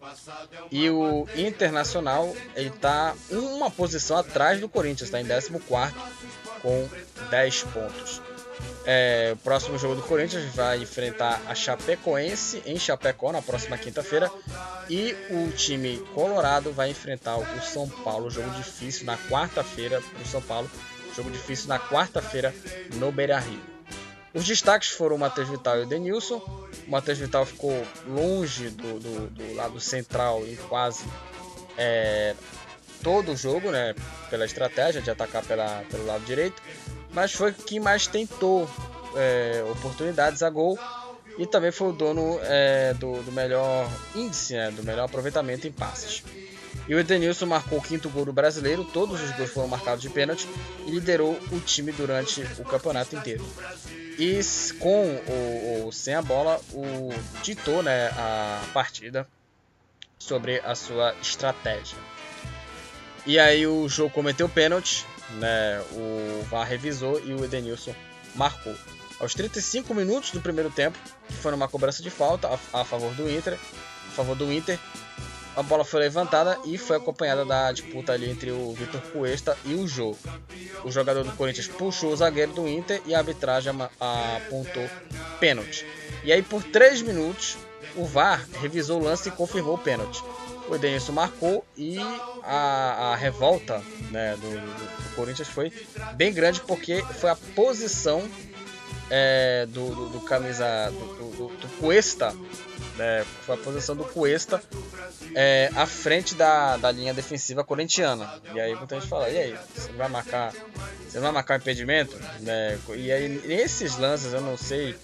E 0.70 0.90
o 0.90 1.26
Internacional 1.34 2.34
está 2.54 3.14
uma 3.30 3.70
posição 3.70 4.18
atrás 4.18 4.60
do 4.60 4.68
Corinthians, 4.68 5.08
está 5.08 5.20
em 5.20 5.26
14 5.26 5.50
com 6.62 6.88
10 7.30 7.62
pontos. 7.64 8.22
É, 8.88 9.32
o 9.32 9.36
próximo 9.38 9.76
jogo 9.76 9.96
do 9.96 10.02
Corinthians 10.02 10.54
vai 10.54 10.78
enfrentar 10.78 11.42
a 11.48 11.56
Chapecoense 11.56 12.62
em 12.64 12.78
Chapecó 12.78 13.32
na 13.32 13.42
próxima 13.42 13.76
quinta-feira. 13.76 14.30
E 14.88 15.16
o 15.28 15.50
time 15.50 15.98
colorado 16.14 16.72
vai 16.72 16.90
enfrentar 16.90 17.36
o 17.36 17.60
São 17.62 17.88
Paulo. 17.88 18.30
Jogo 18.30 18.48
difícil 18.50 19.04
na 19.04 19.18
quarta-feira 19.18 20.00
para 20.00 20.22
o 20.22 20.26
São 20.26 20.40
Paulo. 20.40 20.70
Jogo 21.16 21.30
difícil 21.32 21.68
na 21.68 21.80
quarta-feira 21.80 22.54
no 22.94 23.10
Beira 23.10 23.40
Rio. 23.40 23.60
Os 24.32 24.44
destaques 24.44 24.90
foram 24.90 25.16
o 25.16 25.18
Matheus 25.18 25.48
Vital 25.48 25.80
e 25.80 25.82
o 25.82 25.86
Denilson. 25.86 26.36
O 26.86 26.90
Matheus 26.90 27.18
Vital 27.18 27.44
ficou 27.44 27.84
longe 28.06 28.68
do, 28.68 29.00
do, 29.00 29.30
do 29.30 29.54
lado 29.54 29.80
central 29.80 30.46
e 30.46 30.56
quase 30.68 31.04
é, 31.76 32.36
todo 33.02 33.32
o 33.32 33.36
jogo, 33.36 33.72
né? 33.72 33.96
Pela 34.30 34.44
estratégia 34.44 35.02
de 35.02 35.10
atacar 35.10 35.42
pela, 35.42 35.82
pelo 35.90 36.06
lado 36.06 36.24
direito 36.24 36.62
mas 37.16 37.32
foi 37.32 37.50
quem 37.50 37.80
mais 37.80 38.06
tentou 38.06 38.68
é, 39.16 39.64
oportunidades 39.70 40.42
a 40.42 40.50
gol 40.50 40.78
e 41.38 41.46
também 41.46 41.72
foi 41.72 41.88
o 41.88 41.92
dono 41.92 42.38
é, 42.42 42.92
do, 42.92 43.22
do, 43.22 43.32
melhor 43.32 43.90
índice, 44.14 44.52
né, 44.52 44.70
do 44.70 44.84
melhor 44.84 45.06
aproveitamento 45.06 45.66
em 45.66 45.72
passes. 45.72 46.22
E 46.86 46.94
o 46.94 47.00
Edenilson 47.00 47.46
marcou 47.46 47.78
o 47.78 47.82
quinto 47.82 48.10
gol 48.10 48.26
do 48.26 48.34
brasileiro, 48.34 48.84
todos 48.84 49.18
os 49.22 49.30
gols 49.30 49.50
foram 49.50 49.66
marcados 49.66 50.02
de 50.02 50.10
pênalti 50.10 50.46
e 50.86 50.90
liderou 50.90 51.40
o 51.50 51.58
time 51.58 51.90
durante 51.90 52.42
o 52.58 52.64
campeonato 52.64 53.16
inteiro. 53.16 53.44
E 54.18 54.38
com 54.78 55.18
ou, 55.26 55.90
sem 55.90 56.14
a 56.14 56.20
bola, 56.20 56.60
o 56.74 57.08
ditou 57.42 57.82
né, 57.82 58.08
a 58.08 58.62
partida 58.74 59.26
sobre 60.18 60.60
a 60.60 60.74
sua 60.74 61.14
estratégia. 61.22 61.96
E 63.24 63.38
aí 63.38 63.66
o 63.66 63.88
jogo 63.88 64.10
cometeu 64.10 64.48
pênalti, 64.50 65.06
né, 65.34 65.82
o 65.92 66.44
VAR 66.50 66.66
revisou 66.66 67.20
e 67.24 67.32
o 67.32 67.44
Edenilson 67.44 67.94
marcou. 68.34 68.74
Aos 69.18 69.34
35 69.34 69.94
minutos 69.94 70.30
do 70.30 70.40
primeiro 70.40 70.70
tempo, 70.70 70.98
que 71.26 71.34
foi 71.34 71.50
numa 71.50 71.68
cobrança 71.68 72.02
de 72.02 72.10
falta 72.10 72.48
a, 72.48 72.80
a 72.80 72.84
favor 72.84 73.12
do 73.14 73.30
Inter, 73.30 73.54
a 73.54 74.10
favor 74.10 74.36
do 74.36 74.52
Inter, 74.52 74.78
a 75.56 75.62
bola 75.62 75.84
foi 75.84 76.00
levantada 76.00 76.58
e 76.66 76.76
foi 76.76 76.98
acompanhada 76.98 77.42
da 77.42 77.72
disputa 77.72 78.12
ali 78.12 78.30
entre 78.30 78.50
o 78.50 78.74
Vitor 78.74 79.00
Cuesta 79.12 79.56
e 79.64 79.74
o 79.74 79.88
Jô. 79.88 80.14
O 80.84 80.92
jogador 80.92 81.24
do 81.24 81.32
Corinthians 81.32 81.66
puxou 81.66 82.12
o 82.12 82.16
zagueiro 82.16 82.52
do 82.52 82.68
Inter 82.68 83.00
e 83.06 83.14
a 83.14 83.18
arbitragem 83.18 83.72
apontou 83.98 84.86
pênalti. 85.40 85.86
E 86.22 86.30
aí 86.30 86.42
por 86.42 86.62
3 86.62 87.00
minutos 87.00 87.56
o 87.94 88.04
VAR 88.04 88.46
revisou 88.60 89.00
o 89.00 89.04
lance 89.04 89.30
e 89.30 89.32
confirmou 89.32 89.76
o 89.76 89.78
pênalti 89.78 90.22
o 90.68 90.74
Edenilson 90.74 91.12
marcou 91.12 91.64
e 91.76 91.98
a, 92.42 93.12
a 93.12 93.16
revolta 93.16 93.82
né, 94.10 94.36
do, 94.36 94.50
do, 94.50 95.14
Corinthians 95.14 95.48
foi 95.48 95.72
bem 96.14 96.32
grande 96.32 96.60
porque 96.60 97.02
foi 97.18 97.30
a 97.30 97.36
posição 97.36 98.28
é, 99.10 99.66
do, 99.66 99.94
do, 99.94 100.08
do, 100.10 100.20
camisa 100.20 100.90
do, 100.90 101.48
do, 101.48 101.68
Cuesta, 101.78 102.34
né, 102.96 103.24
foi 103.44 103.54
a 103.54 103.58
posição 103.58 103.94
do 103.94 104.04
Cuesta 104.04 104.60
é, 105.34 105.70
à 105.74 105.86
frente 105.86 106.34
da, 106.34 106.76
da 106.76 106.90
linha 106.90 107.14
defensiva 107.14 107.62
corintiana. 107.62 108.40
E 108.52 108.60
aí 108.60 108.74
muita 108.74 108.98
gente 108.98 109.08
fala, 109.08 109.28
e 109.30 109.38
aí, 109.38 109.58
você 109.74 109.92
vai 109.92 110.08
marcar, 110.08 110.52
você 111.08 111.20
vai 111.20 111.30
marcar 111.30 111.56
impedimento? 111.56 112.16
Né? 112.40 112.78
E 112.96 113.12
aí 113.12 113.28
nesses 113.46 113.96
lances 113.96 114.32
eu 114.32 114.40
não 114.40 114.56
sei, 114.56 114.96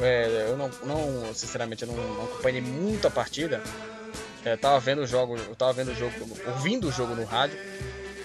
é, 0.00 0.46
eu 0.48 0.56
não, 0.56 0.70
não 0.84 1.34
sinceramente 1.34 1.84
eu 1.84 1.88
não, 1.88 1.96
não 1.96 2.24
acompanhei 2.24 2.60
muito 2.60 3.06
a 3.06 3.10
partida. 3.10 3.62
É, 4.44 4.56
tava 4.56 4.78
vendo 4.80 5.02
o 5.02 5.06
jogo, 5.06 5.36
eu 5.36 5.56
tava 5.56 5.72
vendo 5.72 5.90
o 5.90 5.94
jogo, 5.94 6.14
ouvindo 6.46 6.88
o 6.88 6.92
jogo 6.92 7.14
no 7.14 7.24
rádio. 7.24 7.58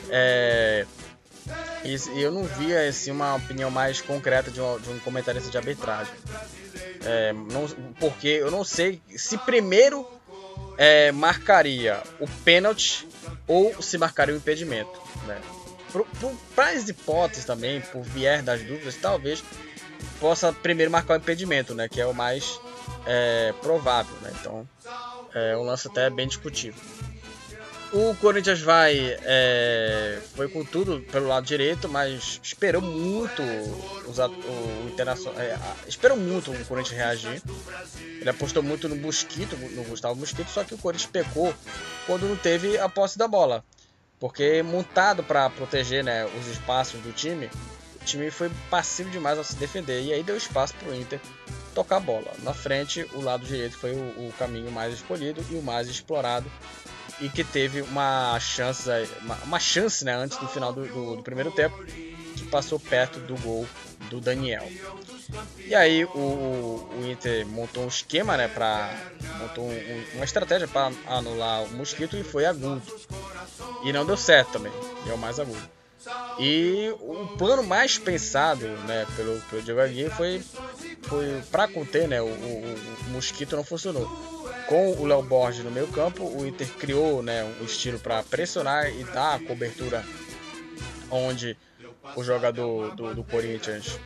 É, 0.09 0.85
e, 1.83 2.21
eu 2.21 2.31
não 2.31 2.43
via 2.43 2.87
assim, 2.87 3.11
uma 3.11 3.35
opinião 3.35 3.69
mais 3.69 4.01
concreta 4.01 4.49
de 4.49 4.61
um, 4.61 4.79
de 4.79 4.89
um 4.89 4.99
comentarista 4.99 5.49
de 5.49 5.57
arbitragem. 5.57 6.13
É, 7.05 7.33
não, 7.33 7.67
porque 7.99 8.27
eu 8.27 8.49
não 8.49 8.63
sei 8.63 9.01
se 9.15 9.37
primeiro 9.37 10.07
é, 10.77 11.11
marcaria 11.11 12.01
o 12.19 12.27
pênalti 12.43 13.07
ou 13.47 13.81
se 13.81 13.97
marcaria 13.97 14.33
o 14.33 14.37
impedimento. 14.37 15.01
Né? 15.27 15.41
Para 16.55 16.69
as 16.69 16.87
hipóteses 16.87 17.45
também, 17.45 17.81
por 17.81 18.01
vier 18.03 18.41
das 18.41 18.61
dúvidas, 18.61 18.95
talvez 18.95 19.43
possa 20.19 20.53
primeiro 20.53 20.91
marcar 20.91 21.15
o 21.15 21.17
impedimento, 21.17 21.75
né? 21.75 21.89
que 21.89 21.99
é 21.99 22.05
o 22.05 22.13
mais 22.13 22.59
é, 23.05 23.53
provável. 23.61 24.15
Né? 24.21 24.31
Então, 24.39 24.67
é 25.33 25.57
um 25.57 25.63
lance 25.63 25.87
até 25.87 26.09
bem 26.09 26.27
discutível. 26.27 26.81
O 27.93 28.15
Corinthians 28.15 28.59
vai. 28.59 29.15
É, 29.21 30.19
foi 30.35 30.49
com 30.49 30.65
tudo 30.65 30.99
pelo 31.11 31.27
lado 31.27 31.45
direito, 31.45 31.87
mas 31.87 32.39
esperou 32.41 32.81
muito 32.81 33.43
os, 34.07 34.17
o 34.17 34.89
Internacional. 34.91 35.39
É, 35.39 35.55
esperou 35.87 36.17
muito 36.17 36.51
o 36.51 36.65
Corinthians 36.65 36.97
reagir. 36.97 37.41
Ele 38.19 38.29
apostou 38.29 38.63
muito 38.63 38.89
no 38.89 38.95
Mosquito, 38.95 39.55
no 39.55 39.83
Gustavo 39.83 40.15
Mosquito, 40.15 40.49
só 40.49 40.63
que 40.63 40.73
o 40.73 40.77
Corinthians 40.79 41.11
pecou 41.11 41.53
quando 42.07 42.27
não 42.27 42.35
teve 42.35 42.79
a 42.79 42.89
posse 42.89 43.15
da 43.15 43.27
bola. 43.27 43.63
Porque 44.19 44.63
montado 44.63 45.23
para 45.23 45.47
proteger 45.51 46.03
né, 46.03 46.25
os 46.25 46.47
espaços 46.47 46.99
do 47.01 47.11
time, 47.11 47.47
o 48.03 48.05
time 48.05 48.29
foi 48.29 48.51
passivo 48.69 49.09
demais 49.09 49.37
ao 49.37 49.43
se 49.43 49.55
defender. 49.55 50.03
E 50.03 50.13
aí 50.13 50.21
deu 50.21 50.35
espaço 50.35 50.75
para 50.75 50.89
o 50.89 50.95
Inter 50.95 51.19
tocar 51.73 51.97
a 51.97 51.99
bola. 51.99 52.31
Na 52.43 52.53
frente, 52.53 53.07
o 53.13 53.21
lado 53.21 53.45
direito 53.45 53.77
foi 53.77 53.93
o, 53.93 54.27
o, 54.27 54.33
caminho 54.37 54.71
mais 54.71 54.93
escolhido 54.93 55.43
e 55.49 55.55
o 55.55 55.61
mais 55.61 55.87
explorado 55.87 56.51
e 57.19 57.29
que 57.29 57.43
teve 57.43 57.81
uma 57.81 58.37
chance, 58.39 58.89
uma, 59.21 59.35
uma 59.43 59.59
chance 59.59 60.03
né, 60.03 60.13
antes 60.13 60.37
do 60.37 60.47
final 60.47 60.73
do, 60.73 60.85
do, 60.85 61.15
do, 61.15 61.23
primeiro 61.23 61.51
tempo, 61.51 61.83
que 61.85 62.45
passou 62.51 62.79
perto 62.79 63.19
do 63.19 63.35
gol 63.41 63.65
do 64.09 64.19
Daniel. 64.19 64.67
E 65.65 65.73
aí 65.73 66.03
o, 66.03 66.09
o 66.09 67.09
Inter 67.09 67.47
montou 67.47 67.85
um 67.85 67.87
esquema, 67.87 68.35
né, 68.35 68.47
para 68.47 68.93
montou 69.39 69.65
um, 69.65 70.05
uma 70.15 70.25
estratégia 70.25 70.67
para 70.67 70.91
anular 71.07 71.63
o 71.63 71.71
Mosquito 71.71 72.17
e 72.17 72.23
foi 72.23 72.45
agudo. 72.45 72.81
E 73.83 73.93
não 73.93 74.05
deu 74.05 74.17
certo 74.17 74.53
também, 74.53 74.71
o 75.05 75.17
mais 75.17 75.39
agudo. 75.39 75.82
E 76.39 76.93
o 76.99 77.27
plano 77.37 77.63
mais 77.63 77.97
pensado 77.97 78.67
né, 78.67 79.05
pelo, 79.15 79.39
pelo 79.41 79.61
Diego 79.61 79.79
Aguirre 79.79 80.09
foi, 80.09 80.41
foi 81.03 81.41
para 81.51 81.67
conter 81.67 82.07
né, 82.07 82.21
o, 82.21 82.25
o, 82.25 82.75
o, 83.07 83.09
mosquito 83.11 83.55
não 83.55 83.63
funcionou. 83.63 84.07
Com 84.67 84.91
o 84.91 85.05
Léo 85.05 85.21
Borges 85.21 85.63
no 85.63 85.71
meio 85.71 85.87
campo, 85.87 86.23
o 86.25 86.45
Inter 86.47 86.67
criou 86.77 87.21
né, 87.21 87.43
um 87.43 87.65
estilo 87.65 87.99
para 87.99 88.23
pressionar 88.23 88.89
e 88.89 89.03
dar 89.05 89.35
a 89.35 89.39
cobertura 89.39 90.03
onde 91.09 91.55
o 92.15 92.23
jogador 92.23 92.95
do, 92.95 93.13
do 93.13 93.23
Corinthians 93.23 93.99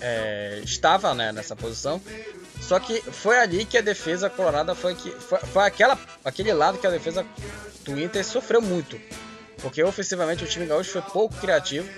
é, 0.00 0.60
estava 0.64 1.14
né, 1.14 1.32
nessa 1.32 1.54
posição. 1.54 2.00
Só 2.60 2.78
que 2.80 3.00
foi 3.00 3.38
ali 3.38 3.64
que 3.64 3.78
a 3.78 3.82
defesa 3.82 4.28
colorada 4.28 4.74
foi 4.74 4.94
que 4.94 5.10
foi, 5.10 5.38
foi 5.38 5.64
aquela, 5.64 5.98
aquele 6.24 6.52
lado 6.52 6.78
que 6.78 6.86
a 6.86 6.90
defesa 6.90 7.24
do 7.84 8.00
Inter 8.00 8.24
sofreu 8.24 8.60
muito 8.60 8.98
porque 9.64 9.82
ofensivamente 9.82 10.44
o 10.44 10.46
time 10.46 10.66
gaúcho 10.66 10.90
foi 10.90 11.00
pouco 11.00 11.34
criativo, 11.36 11.88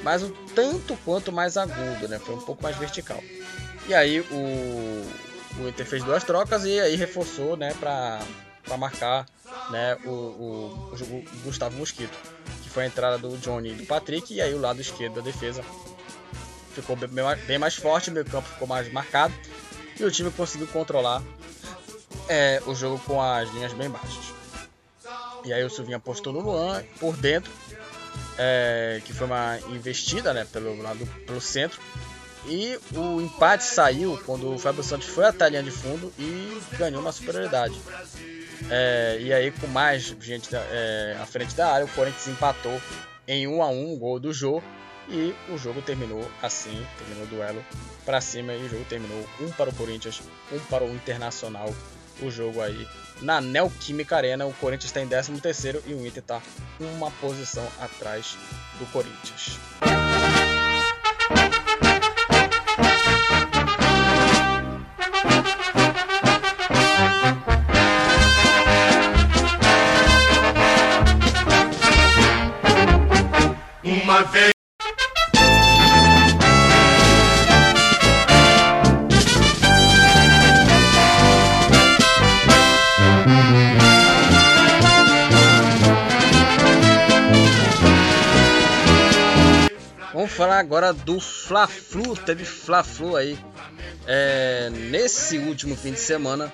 mas 0.00 0.22
um 0.22 0.30
tanto 0.54 0.96
quanto 1.04 1.32
mais 1.32 1.56
agudo, 1.56 2.06
né? 2.06 2.20
Foi 2.20 2.36
um 2.36 2.40
pouco 2.40 2.62
mais 2.62 2.76
vertical. 2.76 3.20
E 3.88 3.92
aí 3.92 4.20
o, 4.20 5.60
o 5.60 5.68
Inter 5.68 5.84
fez 5.84 6.04
duas 6.04 6.22
trocas 6.22 6.64
e 6.64 6.78
aí 6.78 6.94
reforçou, 6.94 7.56
né, 7.56 7.74
para 7.80 8.20
marcar 8.78 9.26
né, 9.70 9.98
o, 10.04 10.08
o, 10.08 10.88
o, 10.92 11.24
Gustavo 11.42 11.76
Mosquito, 11.76 12.16
que 12.62 12.70
foi 12.70 12.84
a 12.84 12.86
entrada 12.86 13.18
do 13.18 13.36
Johnny 13.38 13.72
e 13.72 13.74
do 13.74 13.86
Patrick, 13.86 14.32
e 14.32 14.40
aí 14.40 14.54
o 14.54 14.60
lado 14.60 14.80
esquerdo 14.80 15.14
da 15.14 15.20
defesa 15.20 15.64
ficou 16.72 16.94
bem, 16.94 17.10
bem 17.44 17.58
mais 17.58 17.74
forte, 17.74 18.10
o 18.10 18.12
meio 18.12 18.24
campo 18.24 18.48
ficou 18.48 18.68
mais 18.68 18.90
marcado, 18.92 19.34
e 19.98 20.04
o 20.04 20.10
time 20.12 20.30
conseguiu 20.30 20.68
controlar 20.68 21.20
é, 22.28 22.62
o 22.66 22.74
jogo 22.76 23.00
com 23.04 23.20
as 23.20 23.50
linhas 23.50 23.72
bem 23.72 23.90
baixas. 23.90 24.39
E 25.44 25.52
aí 25.52 25.64
o 25.64 25.70
Silvinho 25.70 25.96
apostou 25.96 26.32
no 26.32 26.40
Luan 26.40 26.82
por 26.98 27.16
dentro, 27.16 27.50
é, 28.38 29.00
que 29.04 29.12
foi 29.12 29.26
uma 29.26 29.58
investida 29.70 30.32
né, 30.32 30.46
pelo 30.52 30.80
lado 30.82 31.06
pelo 31.26 31.40
centro. 31.40 31.80
E 32.46 32.78
o 32.94 33.20
empate 33.20 33.64
saiu 33.64 34.18
quando 34.24 34.54
o 34.54 34.58
Fábio 34.58 34.82
Santos 34.82 35.08
foi 35.08 35.26
a 35.26 35.48
linha 35.48 35.62
de 35.62 35.70
fundo 35.70 36.12
e 36.18 36.60
ganhou 36.78 37.00
uma 37.00 37.12
superioridade. 37.12 37.78
É, 38.70 39.18
e 39.20 39.32
aí, 39.32 39.50
com 39.50 39.66
mais 39.66 40.02
gente 40.20 40.48
é, 40.54 41.16
à 41.20 41.26
frente 41.26 41.54
da 41.54 41.72
área, 41.72 41.86
o 41.86 41.88
Corinthians 41.90 42.28
empatou 42.28 42.80
em 43.26 43.46
1 43.46 43.62
a 43.62 43.68
1 43.68 43.92
o 43.92 43.96
gol 43.96 44.18
do 44.18 44.32
Jô. 44.32 44.62
E 45.08 45.34
o 45.48 45.58
jogo 45.58 45.82
terminou 45.82 46.30
assim, 46.40 46.86
terminou 46.96 47.24
o 47.24 47.26
duelo 47.26 47.64
para 48.04 48.20
cima 48.20 48.52
e 48.52 48.64
o 48.64 48.68
jogo 48.68 48.84
terminou 48.84 49.26
um 49.40 49.50
para 49.50 49.68
o 49.68 49.74
Corinthians, 49.74 50.22
um 50.52 50.58
para 50.60 50.84
o 50.84 50.94
Internacional. 50.94 51.74
O 52.22 52.30
jogo 52.30 52.60
aí 52.60 52.86
na 53.22 53.40
Neoquímica 53.40 54.16
Arena, 54.16 54.46
o 54.46 54.52
Corinthians 54.54 54.86
está 54.86 55.00
em 55.00 55.08
13º 55.08 55.82
e 55.86 55.94
o 55.94 56.06
Inter 56.06 56.22
está 56.22 56.40
uma 56.78 57.10
posição 57.10 57.66
atrás 57.78 58.36
do 58.78 58.86
Corinthians. 58.86 59.58
Uma 73.82 74.22
vez 74.24 74.59
do 90.92 91.20
Fla-Flu, 91.20 92.16
teve 92.16 92.44
Fla-Flu 92.44 93.16
aí 93.16 93.38
é, 94.06 94.70
nesse 94.70 95.38
último 95.38 95.76
fim 95.76 95.92
de 95.92 96.00
semana, 96.00 96.52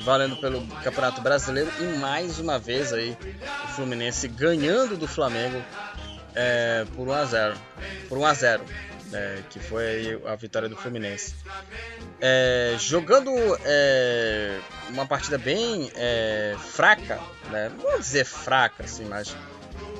valendo 0.00 0.36
pelo 0.36 0.66
Campeonato 0.82 1.20
Brasileiro 1.20 1.70
e 1.80 1.98
mais 1.98 2.38
uma 2.38 2.58
vez 2.58 2.92
aí 2.92 3.16
o 3.64 3.68
Fluminense 3.68 4.28
ganhando 4.28 4.96
do 4.96 5.06
Flamengo 5.06 5.62
é, 6.34 6.86
por 6.94 7.08
1 7.08 7.12
a 7.12 7.24
0, 7.24 7.54
por 8.08 8.18
1 8.18 8.24
a 8.24 8.34
0, 8.34 8.64
é, 9.12 9.42
que 9.48 9.58
foi 9.58 10.20
a 10.26 10.36
vitória 10.36 10.68
do 10.68 10.76
Fluminense. 10.76 11.34
É, 12.20 12.76
jogando 12.78 13.30
é, 13.64 14.58
uma 14.90 15.06
partida 15.06 15.38
bem 15.38 15.90
é, 15.96 16.54
fraca, 16.72 17.18
né? 17.50 17.70
não 17.70 17.78
vou 17.78 17.98
dizer 17.98 18.24
fraca 18.24 18.84
assim, 18.84 19.04
mas 19.04 19.34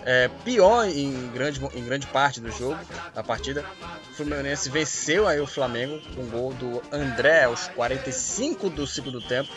é, 0.09 0.27
pior 0.43 0.89
em 0.89 1.29
grande, 1.35 1.61
em 1.75 1.85
grande 1.85 2.07
parte 2.07 2.41
do 2.41 2.51
jogo, 2.51 2.79
da 3.15 3.23
partida. 3.23 3.63
O 4.11 4.15
Fluminense 4.15 4.71
venceu 4.71 5.29
aí 5.29 5.39
o 5.39 5.47
Flamengo 5.47 6.01
com 6.15 6.23
o 6.23 6.27
gol 6.27 6.55
do 6.55 6.83
André 6.91 7.45
aos 7.45 7.69
45 7.69 8.71
do 8.71 8.87
segundo 8.87 9.21
tempo. 9.21 9.51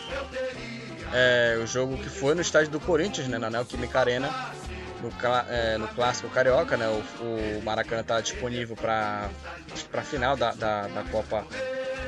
É, 1.13 1.57
o 1.63 1.65
jogo 1.65 1.95
que 1.95 2.09
foi 2.09 2.35
no 2.35 2.41
estádio 2.41 2.69
do 2.69 2.81
Corinthians, 2.81 3.29
né, 3.29 3.37
na 3.37 3.49
Neoquímica 3.49 3.97
Arena, 3.97 4.29
no, 5.01 5.09
é, 5.49 5.77
no 5.77 5.87
clássico 5.87 6.27
carioca, 6.27 6.75
né, 6.75 6.85
o, 6.89 7.59
o 7.59 7.63
Maracanã 7.63 8.01
está 8.01 8.19
disponível 8.19 8.75
para 8.75 9.29
a 9.93 10.01
final 10.01 10.35
da, 10.35 10.51
da, 10.51 10.87
da, 10.87 11.03
Copa 11.03 11.47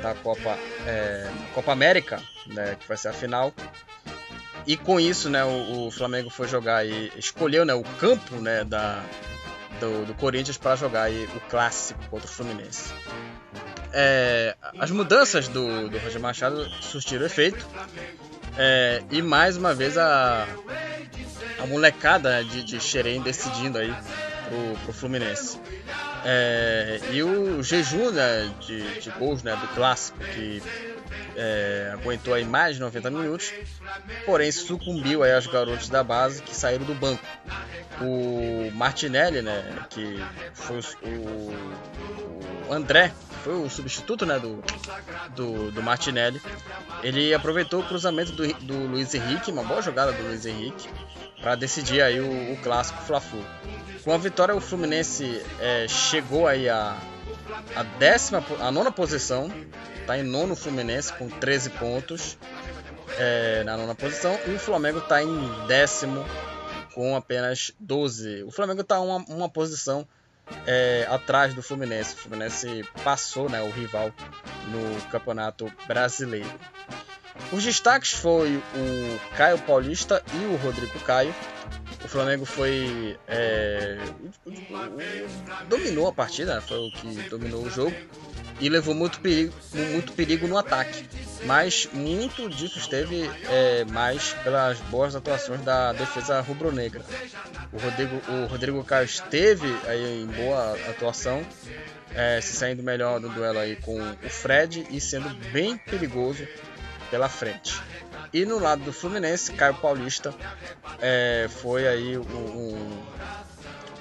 da 0.01 0.13
Copa 0.15 0.57
é, 0.85 1.29
Copa 1.53 1.71
América, 1.71 2.21
né, 2.47 2.75
que 2.77 2.85
vai 2.89 2.97
ser 2.97 3.07
a 3.07 3.13
final. 3.13 3.53
E 4.65 4.77
com 4.77 4.99
isso, 4.99 5.29
né, 5.29 5.43
o, 5.43 5.87
o 5.87 5.91
Flamengo 5.91 6.29
foi 6.29 6.47
jogar 6.47 6.85
e 6.85 7.11
escolheu 7.17 7.65
né, 7.65 7.73
o 7.73 7.83
campo 7.83 8.35
né, 8.35 8.63
da, 8.63 9.03
do, 9.79 10.05
do 10.05 10.13
Corinthians 10.13 10.57
para 10.57 10.75
jogar 10.75 11.03
aí, 11.03 11.27
o 11.35 11.39
clássico 11.49 11.99
contra 12.09 12.27
o 12.27 12.31
Fluminense. 12.31 12.93
É, 13.91 14.55
as 14.79 14.89
mudanças 14.89 15.47
do, 15.47 15.89
do 15.89 15.97
Roger 15.99 16.19
Machado 16.19 16.67
surtiram 16.81 17.25
efeito. 17.25 17.65
É, 18.57 19.03
e 19.11 19.21
mais 19.21 19.57
uma 19.57 19.73
vez 19.73 19.97
a, 19.97 20.47
a 21.59 21.65
molecada 21.65 22.43
de, 22.43 22.63
de 22.63 22.79
Xerém 22.79 23.21
decidindo 23.21 23.77
aí 23.77 23.93
pro, 24.47 24.79
pro 24.83 24.93
Fluminense. 24.93 25.59
É, 26.25 26.99
e 27.11 27.21
o 27.21 27.61
jejum 27.61 28.11
né, 28.11 28.51
de, 28.61 28.99
de 28.99 29.09
gols 29.11 29.43
né, 29.43 29.55
do 29.55 29.67
clássico 29.75 30.17
que 30.19 30.63
é, 31.35 31.91
aguentou 31.93 32.33
aí 32.33 32.45
mais 32.45 32.75
de 32.75 32.81
90 32.81 33.09
minutos, 33.09 33.53
porém 34.25 34.51
sucumbiu 34.51 35.23
aí 35.23 35.33
aos 35.33 35.47
garotos 35.47 35.89
da 35.89 36.03
base 36.03 36.41
que 36.41 36.55
saíram 36.55 36.85
do 36.85 36.93
banco. 36.93 37.23
O 38.01 38.71
Martinelli, 38.73 39.41
né, 39.41 39.85
que 39.89 40.23
foi 40.53 40.79
o, 41.03 42.69
o 42.69 42.73
André, 42.73 43.11
foi 43.43 43.53
o 43.53 43.69
substituto 43.69 44.25
né, 44.25 44.39
do, 44.39 44.63
do, 45.35 45.71
do, 45.71 45.83
Martinelli, 45.83 46.41
ele 47.03 47.33
aproveitou 47.33 47.81
o 47.81 47.83
cruzamento 47.87 48.31
do, 48.31 48.47
do 48.53 48.87
Luiz 48.87 49.13
Henrique, 49.13 49.51
uma 49.51 49.63
boa 49.63 49.81
jogada 49.81 50.11
do 50.13 50.23
Luiz 50.23 50.45
Henrique, 50.45 50.89
para 51.41 51.55
decidir 51.55 52.01
aí 52.01 52.21
o, 52.21 52.53
o 52.53 52.57
clássico 52.63 53.01
Fla-Flu. 53.03 53.43
Com 54.03 54.13
a 54.13 54.17
vitória, 54.17 54.55
o 54.55 54.61
Fluminense 54.61 55.41
é, 55.59 55.87
chegou 55.87 56.47
aí 56.47 56.69
a, 56.69 56.97
a 57.75 57.83
décima, 57.97 58.43
a 58.59 58.71
nona 58.71 58.91
posição 58.91 59.51
está 59.99 60.17
em 60.17 60.23
nono 60.23 60.55
Fluminense 60.55 61.13
com 61.13 61.29
13 61.29 61.69
pontos 61.71 62.37
é, 63.17 63.63
na 63.63 63.77
nona 63.77 63.95
posição 63.95 64.37
e 64.47 64.51
o 64.51 64.59
Flamengo 64.59 64.99
está 64.99 65.21
em 65.21 65.67
décimo 65.67 66.25
com 66.93 67.15
apenas 67.15 67.71
12. 67.79 68.43
O 68.43 68.51
Flamengo 68.51 68.81
está 68.81 68.99
uma, 68.99 69.17
uma 69.27 69.49
posição 69.49 70.07
é, 70.65 71.07
atrás 71.09 71.53
do 71.53 71.63
Fluminense. 71.63 72.15
O 72.15 72.17
Fluminense 72.17 72.83
passou 73.03 73.49
né, 73.49 73.61
o 73.61 73.69
rival 73.69 74.11
no 74.67 75.01
Campeonato 75.09 75.71
Brasileiro. 75.87 76.49
Os 77.51 77.63
destaques 77.63 78.13
foi 78.13 78.57
o 78.57 79.35
Caio 79.35 79.59
Paulista 79.59 80.23
e 80.33 80.45
o 80.45 80.55
Rodrigo 80.57 80.99
Caio. 81.01 81.33
O 82.03 82.07
Flamengo 82.07 82.45
foi. 82.45 83.17
É, 83.27 83.97
dominou 85.67 86.07
a 86.07 86.13
partida, 86.13 86.61
foi 86.61 86.77
o 86.77 86.91
que 86.91 87.29
dominou 87.29 87.63
o 87.63 87.69
jogo 87.69 87.95
e 88.59 88.69
levou 88.69 88.93
muito 88.93 89.19
perigo, 89.19 89.53
muito 89.73 90.13
perigo 90.13 90.47
no 90.47 90.57
ataque. 90.57 91.05
Mas 91.45 91.89
muito 91.91 92.49
disso 92.49 92.79
esteve 92.79 93.29
é, 93.49 93.83
mais 93.85 94.33
pelas 94.43 94.79
boas 94.81 95.15
atuações 95.15 95.61
da 95.61 95.91
defesa 95.93 96.39
rubro-negra. 96.41 97.03
O 97.71 97.77
Rodrigo, 97.77 98.21
o 98.31 98.45
Rodrigo 98.45 98.83
Caio 98.83 99.05
esteve 99.05 99.67
aí 99.85 100.23
em 100.23 100.27
boa 100.27 100.73
atuação, 100.89 101.45
é, 102.13 102.39
se 102.39 102.53
saindo 102.53 102.83
melhor 102.83 103.19
no 103.19 103.29
duelo 103.29 103.59
aí 103.59 103.75
com 103.77 103.99
o 103.99 104.29
Fred 104.29 104.87
e 104.89 105.01
sendo 105.01 105.29
bem 105.51 105.77
perigoso 105.77 106.47
pela 107.09 107.27
frente. 107.27 107.81
E 108.33 108.45
no 108.45 108.57
lado 108.57 108.83
do 108.83 108.91
Fluminense, 108.91 109.53
Caio 109.53 109.75
Paulista 109.75 110.33
é, 110.99 111.47
foi 111.61 111.87
aí 111.87 112.17
um, 112.17 113.03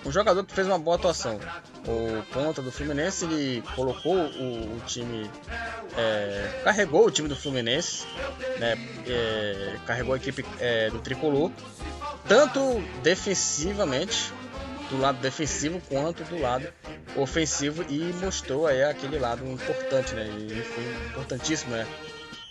um 0.07 0.11
jogador 0.11 0.43
que 0.45 0.55
fez 0.55 0.67
uma 0.67 0.79
boa 0.79 0.97
atuação. 0.97 1.39
O 1.87 2.23
ponta 2.33 2.63
do 2.63 2.73
Fluminense 2.73 3.25
ele 3.25 3.63
colocou 3.75 4.15
o, 4.17 4.77
o 4.77 4.81
time, 4.87 5.31
é, 5.97 6.61
carregou 6.65 7.07
o 7.07 7.11
time 7.11 7.29
do 7.29 7.37
Fluminense, 7.37 8.07
né, 8.59 8.79
é, 9.07 9.77
carregou 9.87 10.15
a 10.15 10.17
equipe 10.17 10.45
é, 10.61 10.89
do 10.91 11.01
tricolor, 11.01 11.51
tanto 12.27 12.83
defensivamente, 13.03 14.33
do 14.91 14.99
lado 14.99 15.19
defensivo, 15.21 15.81
quanto 15.89 16.23
do 16.25 16.41
lado 16.41 16.67
ofensivo 17.17 17.85
e 17.89 17.99
mostrou 18.21 18.67
aí 18.67 18.83
aquele 18.83 19.19
lado 19.19 19.45
importante, 19.47 20.15
né, 20.15 20.25
e 20.39 20.63
foi 20.63 20.85
importantíssimo, 21.11 21.73
né, 21.73 21.87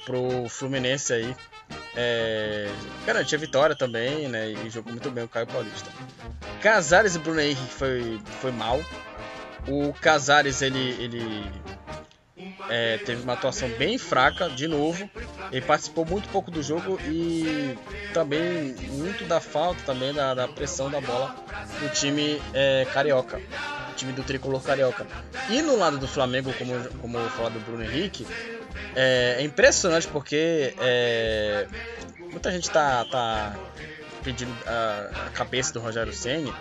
pro 0.06 0.50
Fluminense 0.50 1.14
aí 1.14 1.36
é, 1.96 2.70
garantiu 3.06 3.38
a 3.38 3.42
vitória 3.42 3.76
também, 3.76 4.28
né? 4.28 4.52
E 4.52 4.70
jogou 4.70 4.92
muito 4.92 5.10
bem 5.12 5.24
o 5.24 5.28
Caio 5.28 5.48
Paulista. 5.48 5.90
Casares 6.62 7.16
e 7.16 7.20
Bruno 7.20 7.40
Henrique 7.40 7.74
foi, 7.74 8.20
foi 8.42 8.52
mal. 8.52 8.80
O 9.68 9.94
Casares 9.94 10.62
ele, 10.62 10.96
ele 11.00 11.52
é, 12.70 12.98
teve 13.00 13.22
uma 13.24 13.34
atuação 13.34 13.70
bem 13.70 13.98
fraca 13.98 14.50
de 14.50 14.68
novo. 14.68 15.10
Ele 15.52 15.62
participou 15.62 16.06
muito 16.06 16.30
pouco 16.30 16.50
do 16.50 16.64
jogo 16.64 17.00
e 17.06 17.78
também 18.14 18.76
muito 18.90 19.26
da 19.26 19.40
falta 19.40 19.82
também 19.86 20.14
da, 20.14 20.34
da 20.34 20.48
pressão 20.48 20.90
da 20.90 21.02
bola 21.02 21.36
do 21.80 21.90
time 21.90 22.42
é, 22.54 22.88
carioca, 22.94 23.42
o 23.92 23.96
time 23.96 24.14
do 24.14 24.24
tricolor 24.24 24.62
carioca. 24.62 25.06
E 25.50 25.62
no 25.62 25.78
lado 25.78 25.98
do 25.98 26.08
Flamengo, 26.08 26.54
como 26.54 26.74
como 27.00 27.18
eu 27.18 27.30
falar 27.32 27.50
do 27.50 27.60
Bruno 27.60 27.84
Henrique, 27.84 28.26
É, 28.96 29.38
é 29.40 29.44
impressionante 29.44 30.08
porque 30.08 30.74
é, 30.80 31.68
muita 32.30 32.52
gente 32.52 32.70
tá, 32.70 33.06
tá 33.06 33.56
pedindo 34.24 34.52
a, 34.66 35.28
a 35.28 35.30
cabeça 35.32 35.74
do 35.74 35.80
Rogério 35.80 36.14
Ceni. 36.14 36.54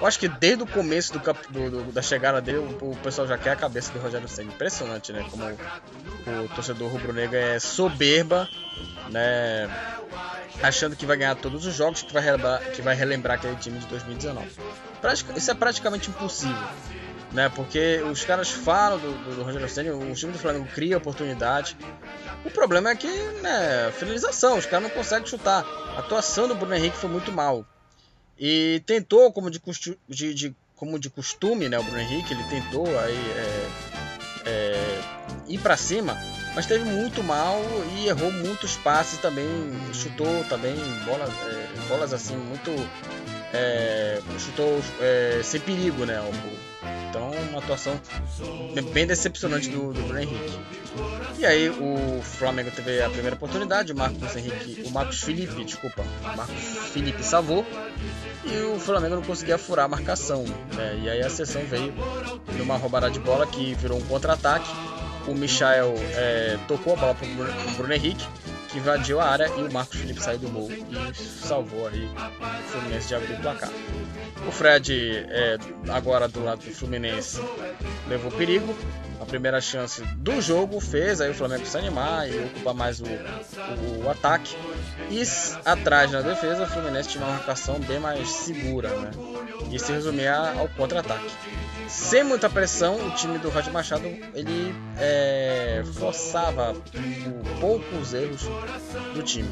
Eu 0.00 0.06
acho 0.06 0.18
que 0.18 0.28
desde 0.28 0.62
o 0.64 0.66
começo 0.66 1.12
do, 1.12 1.18
do, 1.50 1.70
do, 1.70 1.92
da 1.92 2.02
chegada 2.02 2.40
dele, 2.40 2.58
o, 2.58 2.90
o, 2.90 2.96
pessoal 2.96 3.28
já 3.28 3.38
quer 3.38 3.50
a 3.50 3.56
cabeça 3.56 3.92
do 3.92 4.00
Rogério 4.00 4.28
Ceni. 4.28 4.48
Impressionante, 4.48 5.12
né? 5.12 5.24
Como 5.30 5.44
o, 5.44 6.44
o 6.44 6.48
torcedor 6.48 6.90
rubro-negro 6.90 7.36
é 7.36 7.58
soberba, 7.58 8.48
né? 9.10 9.68
Achando 10.62 10.96
que 10.96 11.06
vai 11.06 11.16
ganhar 11.16 11.36
todos 11.36 11.64
os 11.64 11.74
jogos, 11.74 12.02
que 12.02 12.12
vai 12.12 12.22
relembrar, 12.22 12.60
que 12.72 12.82
vai 12.82 12.94
relembrar 12.94 13.38
aquele 13.38 13.56
time 13.56 13.78
de 13.78 13.86
2019. 13.86 14.48
Isso 15.36 15.50
é 15.50 15.54
praticamente 15.54 16.10
impossível 16.10 16.68
né? 17.32 17.48
Porque 17.54 18.00
os 18.10 18.24
caras 18.24 18.50
falam 18.50 18.98
do, 18.98 19.12
do, 19.12 19.36
do 19.36 19.42
Rogério 19.42 19.68
Ceni, 19.68 19.90
o 19.90 20.14
time 20.14 20.32
do 20.32 20.38
Flamengo 20.38 20.66
cria 20.74 20.98
oportunidade. 20.98 21.76
O 22.44 22.50
problema 22.50 22.90
é 22.90 22.96
que, 22.96 23.08
né, 23.42 23.92
finalização, 23.92 24.58
os 24.58 24.66
caras 24.66 24.88
não 24.88 24.90
conseguem 24.90 25.26
chutar. 25.26 25.64
A 25.96 26.00
atuação 26.00 26.48
do 26.48 26.54
Bruno 26.54 26.74
Henrique 26.74 26.96
foi 26.96 27.10
muito 27.10 27.32
mal. 27.32 27.66
E 28.38 28.82
tentou, 28.86 29.32
como 29.32 29.50
de, 29.50 29.60
de, 30.08 30.34
de 30.34 30.56
como 30.76 30.98
de 30.98 31.10
costume, 31.10 31.68
né, 31.68 31.78
o 31.78 31.82
Bruno 31.82 32.00
Henrique, 32.00 32.32
ele 32.32 32.44
tentou 32.44 32.86
aí 33.00 33.16
é, 33.16 33.68
é, 34.46 35.00
ir 35.48 35.58
para 35.58 35.76
cima, 35.76 36.16
mas 36.54 36.66
teve 36.66 36.84
muito 36.84 37.22
mal 37.24 37.60
e 37.96 38.06
errou 38.06 38.30
muitos 38.30 38.76
passes 38.76 39.18
também, 39.18 39.48
chutou 39.92 40.44
também 40.44 40.76
bola, 41.04 41.24
é, 41.24 41.88
bolas 41.88 42.12
assim 42.12 42.36
muito 42.36 42.70
é, 43.52 44.20
chutou 44.38 44.80
é, 45.00 45.40
sem 45.42 45.60
perigo, 45.60 46.06
né, 46.06 46.20
então, 47.08 47.30
uma 47.50 47.58
atuação 47.58 48.00
bem 48.92 49.06
decepcionante 49.06 49.68
do, 49.68 49.92
do 49.92 50.02
Bruno 50.02 50.20
Henrique. 50.20 50.58
E 51.38 51.46
aí, 51.46 51.68
o 51.68 52.22
Flamengo 52.22 52.70
teve 52.70 53.02
a 53.02 53.10
primeira 53.10 53.34
oportunidade, 53.34 53.92
o 53.92 53.96
Marcos 53.96 54.36
Henrique, 54.36 54.82
o 54.84 54.90
Marcos 54.90 55.22
Felipe, 55.22 55.64
desculpa, 55.64 56.04
Marcos 56.36 56.90
Felipe 56.92 57.22
salvou, 57.22 57.66
e 58.44 58.74
o 58.74 58.78
Flamengo 58.78 59.16
não 59.16 59.22
conseguia 59.22 59.58
furar 59.58 59.86
a 59.86 59.88
marcação. 59.88 60.44
Né? 60.74 61.00
E 61.02 61.10
aí 61.10 61.22
a 61.22 61.30
sessão 61.30 61.62
veio 61.64 61.92
numa 62.56 62.76
roubada 62.76 63.10
de 63.10 63.18
bola 63.18 63.46
que 63.46 63.74
virou 63.74 63.98
um 63.98 64.02
contra-ataque. 64.02 64.68
O 65.26 65.34
Michael 65.34 65.94
é, 66.14 66.58
tocou 66.66 66.94
a 66.94 66.96
bola 66.96 67.14
para 67.14 67.26
o 67.26 67.74
Bruno 67.76 67.92
Henrique, 67.92 68.26
que 68.37 68.37
invadiu 68.78 69.20
a 69.20 69.26
área 69.26 69.48
e 69.56 69.62
o 69.62 69.72
Marcos 69.72 69.98
Felipe 69.98 70.22
saiu 70.22 70.38
do 70.38 70.48
gol 70.48 70.70
e 70.70 71.14
salvou 71.14 71.86
aí 71.88 72.04
o 72.04 72.68
Fluminense 72.70 73.08
de 73.08 73.14
abrir 73.14 73.34
o 73.34 73.40
placar. 73.40 73.70
O 74.46 74.50
Fred, 74.52 75.26
é, 75.28 75.58
agora 75.90 76.28
do 76.28 76.42
lado 76.42 76.64
do 76.64 76.70
Fluminense, 76.70 77.40
levou 78.08 78.30
perigo. 78.30 78.74
A 79.20 79.26
primeira 79.26 79.60
chance 79.60 80.00
do 80.16 80.40
jogo 80.40 80.80
fez 80.80 81.20
aí 81.20 81.30
o 81.30 81.34
Flamengo 81.34 81.66
se 81.66 81.76
animar 81.76 82.30
e 82.30 82.38
ocupar 82.38 82.72
mais 82.72 83.00
o, 83.00 83.04
o, 83.04 84.04
o 84.04 84.10
ataque. 84.10 84.56
E 85.10 85.22
atrás 85.64 86.12
na 86.12 86.22
defesa, 86.22 86.62
o 86.62 86.66
Fluminense 86.66 87.10
tinha 87.10 87.24
uma 87.24 87.34
marcação 87.34 87.80
bem 87.80 87.98
mais 87.98 88.28
segura, 88.28 88.88
né? 88.90 89.10
E 89.70 89.78
se 89.78 89.92
resumia 89.92 90.34
ao 90.34 90.68
contra-ataque. 90.68 91.30
Sem 91.88 92.22
muita 92.22 92.50
pressão, 92.50 92.96
o 93.06 93.10
time 93.12 93.38
do 93.38 93.48
Roger 93.48 93.72
Machado 93.72 94.06
ele 94.34 94.74
é, 94.98 95.82
forçava 95.94 96.74
poucos 97.60 98.12
erros 98.12 98.42
do 99.14 99.22
time. 99.22 99.48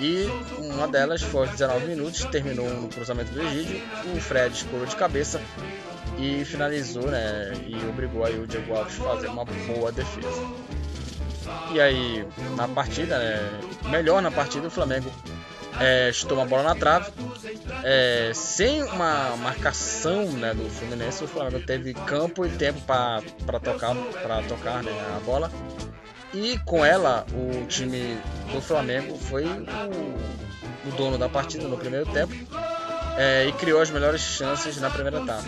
E 0.00 0.26
uma 0.58 0.88
delas 0.88 1.22
foi 1.22 1.42
aos 1.42 1.50
19 1.50 1.86
minutos, 1.86 2.24
terminou 2.24 2.68
no 2.68 2.88
cruzamento 2.88 3.32
do 3.32 3.42
Egídio, 3.42 3.80
o 4.14 4.20
Fred 4.20 4.54
escorou 4.54 4.86
de 4.86 4.96
cabeça 4.96 5.40
e 6.18 6.44
finalizou, 6.44 7.06
né? 7.10 7.52
E 7.66 7.76
obrigou 7.88 8.24
aí 8.24 8.38
o 8.38 8.46
Diego 8.46 8.74
Alves 8.74 9.00
a 9.00 9.04
fazer 9.04 9.28
uma 9.28 9.44
boa 9.44 9.92
defesa. 9.92 10.42
E 11.72 11.80
aí, 11.80 12.26
na 12.56 12.66
partida, 12.66 13.18
né, 13.18 13.60
melhor 13.90 14.22
na 14.22 14.30
partida, 14.30 14.66
o 14.66 14.70
Flamengo 14.70 15.10
é, 15.80 16.12
chutou 16.12 16.38
uma 16.38 16.46
bola 16.46 16.62
na 16.62 16.74
trave. 16.74 17.10
É, 17.82 18.32
sem 18.34 18.82
uma 18.82 19.36
marcação 19.36 20.24
né, 20.32 20.54
do 20.54 20.68
Fluminense, 20.70 21.24
o 21.24 21.28
Flamengo 21.28 21.64
teve 21.64 21.94
campo 21.94 22.46
e 22.46 22.50
tempo 22.50 22.80
para 22.80 23.60
tocar, 23.60 23.94
pra 24.22 24.42
tocar 24.42 24.82
né, 24.82 24.92
a 25.16 25.20
bola. 25.20 25.50
E 26.32 26.58
com 26.64 26.84
ela, 26.84 27.24
o 27.32 27.66
time 27.66 28.18
do 28.52 28.60
Flamengo 28.60 29.16
foi 29.16 29.44
o, 29.44 30.88
o 30.88 30.92
dono 30.96 31.16
da 31.16 31.28
partida 31.28 31.68
no 31.68 31.76
primeiro 31.76 32.06
tempo 32.06 32.34
é, 33.16 33.46
e 33.46 33.52
criou 33.52 33.80
as 33.80 33.90
melhores 33.90 34.20
chances 34.20 34.80
na 34.80 34.90
primeira 34.90 35.22
etapa. 35.22 35.44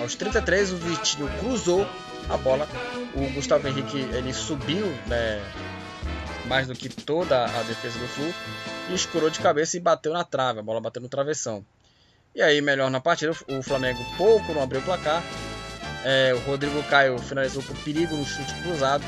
Aos 0.00 0.14
33, 0.14 0.72
o 0.72 0.76
Vitinho 0.76 1.28
cruzou 1.38 1.86
a 2.28 2.36
bola. 2.36 2.68
O 3.14 3.32
Gustavo 3.32 3.66
Henrique 3.68 3.98
ele 4.12 4.32
subiu 4.32 4.86
né, 5.06 5.40
mais 6.46 6.66
do 6.66 6.74
que 6.74 6.88
toda 6.88 7.44
a 7.44 7.62
defesa 7.62 7.98
do 7.98 8.08
Flu 8.08 8.34
e 8.88 8.94
escurou 8.94 9.28
de 9.30 9.40
cabeça 9.40 9.76
e 9.76 9.80
bateu 9.80 10.12
na 10.12 10.24
trave. 10.24 10.60
A 10.60 10.62
bola 10.62 10.80
bateu 10.80 11.02
no 11.02 11.08
travessão. 11.08 11.64
E 12.34 12.42
aí, 12.42 12.60
melhor 12.60 12.90
na 12.90 13.00
partida, 13.00 13.32
o 13.48 13.62
Flamengo 13.62 14.04
pouco 14.16 14.52
não 14.52 14.62
abriu 14.62 14.80
o 14.80 14.84
placar. 14.84 15.22
É, 16.04 16.34
o 16.34 16.38
Rodrigo 16.40 16.82
Caio 16.84 17.18
finalizou 17.18 17.62
com 17.62 17.74
perigo 17.76 18.14
no 18.14 18.24
chute 18.24 18.54
cruzado 18.62 19.04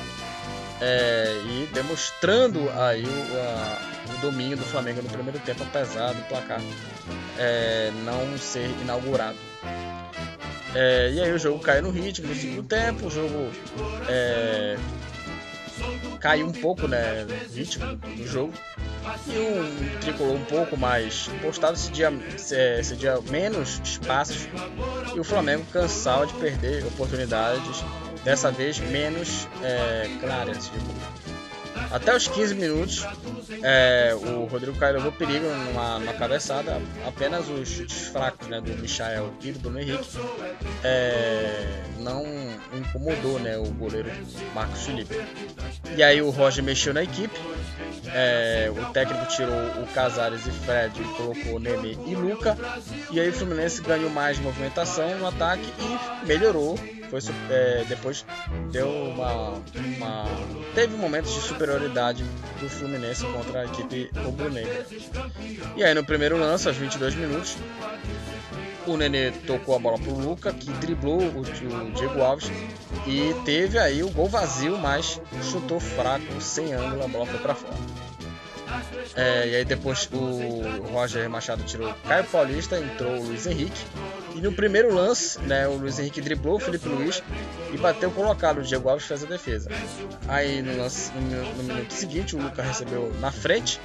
é, 0.80 1.41
e 1.45 1.68
demonstrando 1.72 2.59
aí 2.70 3.05
o, 3.05 3.36
a, 3.36 4.14
o, 4.14 4.20
domínio 4.20 4.57
do 4.57 4.64
Flamengo 4.64 5.03
no 5.03 5.09
primeiro 5.09 5.39
tempo, 5.41 5.62
apesar 5.62 6.12
do 6.12 6.22
placar 6.28 6.61
é, 7.39 7.93
não 8.05 8.39
ser 8.39 8.68
inaugurado. 8.80 9.39
É, 10.74 11.11
e 11.12 11.20
aí 11.20 11.32
o 11.32 11.39
jogo 11.39 11.61
caiu 11.61 11.82
no 11.82 11.91
ritmo 11.91 12.28
no 12.28 12.34
segundo 12.34 12.66
tempo, 12.66 13.07
o 13.07 13.11
jogo 13.11 13.51
é, 14.09 14.76
caiu 16.20 16.46
um 16.46 16.52
pouco 16.52 16.86
né, 16.86 17.26
ritmo 17.52 17.96
do 17.96 18.26
jogo. 18.26 18.52
E 19.26 19.38
um 19.38 20.00
tricolor 20.00 20.34
um 20.34 20.44
pouco 20.44 20.76
mais 20.76 21.28
postado 21.40 21.78
cedia, 21.78 22.12
cedia 22.36 23.18
menos 23.30 23.80
espaços 23.82 24.48
e 25.14 25.18
o 25.18 25.24
Flamengo 25.24 25.64
cansava 25.72 26.26
de 26.26 26.34
perder 26.34 26.84
oportunidades 26.86 27.82
dessa 28.22 28.50
vez 28.50 28.78
menos 28.78 29.48
é, 29.62 30.10
claras. 30.20 30.66
Tipo. 30.66 31.17
Até 31.91 32.14
os 32.14 32.28
15 32.28 32.55
minutos, 32.55 33.07
é, 33.62 34.14
o 34.14 34.45
Rodrigo 34.45 34.76
Caio 34.78 34.97
levou 34.97 35.11
perigo 35.11 35.47
numa, 35.47 35.99
numa, 35.99 36.12
cabeçada. 36.12 36.80
Apenas 37.07 37.49
os 37.49 37.68
chutes 37.68 38.09
fracos 38.09 38.47
né, 38.47 38.61
do 38.61 38.70
Michael 38.76 39.32
e 39.43 39.53
do 39.53 39.59
Bruno 39.59 39.80
Henrique 39.80 40.09
é, 40.84 41.82
não 41.99 42.24
incomodou 42.76 43.39
né, 43.39 43.57
o 43.57 43.64
goleiro 43.72 44.11
Marcos 44.55 44.82
Felipe. 44.82 45.14
E 45.97 46.03
aí 46.03 46.20
o 46.20 46.30
Roger 46.30 46.62
mexeu 46.62 46.93
na 46.93 47.03
equipe. 47.03 47.39
É, 48.12 48.70
o 48.70 48.93
técnico 48.93 49.26
tirou 49.26 49.55
o 49.82 49.86
Casares 49.95 50.47
e 50.47 50.51
Fred 50.51 50.93
e 51.01 51.05
colocou 51.16 51.59
Nenê 51.59 51.97
e 52.07 52.14
Luca. 52.14 52.57
E 53.11 53.18
aí 53.18 53.30
o 53.30 53.32
Fluminense 53.32 53.80
ganhou 53.80 54.11
mais 54.11 54.39
movimentação 54.39 55.18
no 55.18 55.26
ataque 55.26 55.72
e 55.78 56.26
melhorou 56.26 56.78
foi 57.11 57.20
é, 57.50 57.84
depois 57.88 58.24
deu 58.70 58.88
uma, 58.88 59.62
uma, 59.74 60.24
teve 60.74 60.96
momentos 60.96 61.32
de 61.32 61.40
superioridade 61.40 62.24
do 62.61 62.68
Fluminense 62.68 63.24
contra 63.26 63.62
a 63.62 63.64
equipe 63.64 64.11
rubro-negra. 64.24 64.86
E 65.76 65.82
aí 65.82 65.94
no 65.94 66.04
primeiro 66.04 66.38
lance, 66.38 66.68
aos 66.68 66.76
22 66.76 67.14
minutos, 67.14 67.56
o 68.86 68.96
Nenê 68.96 69.30
tocou 69.46 69.76
a 69.76 69.78
bola 69.78 69.98
pro 69.98 70.14
Luca, 70.14 70.52
que 70.52 70.70
driblou 70.72 71.20
o, 71.20 71.40
o 71.40 71.90
Diego 71.92 72.22
Alves 72.22 72.50
e 73.06 73.34
teve 73.44 73.78
aí 73.78 74.02
o 74.02 74.11
gol 74.11 74.28
vazio, 74.28 74.78
mas 74.78 75.20
chutou 75.42 75.78
fraco, 75.78 76.40
sem 76.40 76.72
ângulo, 76.72 77.04
a 77.04 77.09
bola 77.09 77.26
foi 77.26 77.38
para 77.40 77.54
fora. 77.54 77.76
É, 79.14 79.48
e 79.48 79.56
aí 79.56 79.64
depois 79.64 80.09
o 80.12 80.92
Roger 80.92 81.28
Machado 81.28 81.62
tirou 81.64 81.92
Caio 82.06 82.24
Paulista, 82.24 82.78
entrou 82.78 83.16
o 83.18 83.24
Luiz 83.24 83.46
Henrique. 83.46 83.84
E 84.39 84.41
no 84.41 84.53
primeiro 84.53 84.95
lance, 84.95 85.36
né, 85.41 85.66
o 85.66 85.72
Luiz 85.72 85.99
Henrique 85.99 86.20
driblou 86.20 86.59
o 86.59 86.61
Felipe 86.61 86.89
Luiz 86.89 87.20
e 87.72 87.76
bateu 87.76 88.09
colocado. 88.09 88.59
O 88.59 88.62
Diego 88.62 88.89
Alves 88.89 89.05
fez 89.05 89.24
a 89.24 89.26
defesa. 89.26 89.68
Aí 90.28 90.62
no, 90.62 90.76
lance, 90.76 91.11
no, 91.12 91.55
no 91.57 91.62
minuto 91.64 91.93
seguinte, 91.93 92.36
o 92.36 92.41
Lucas 92.41 92.64
recebeu 92.64 93.12
na 93.18 93.32
frente 93.32 93.80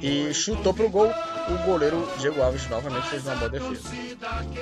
e 0.00 0.32
chutou 0.32 0.72
pro 0.72 0.88
gol. 0.88 1.10
O 1.48 1.66
goleiro 1.66 2.08
Diego 2.20 2.40
Alves 2.40 2.68
novamente 2.68 3.08
fez 3.08 3.26
uma 3.26 3.34
boa 3.34 3.50
defesa. 3.50 3.88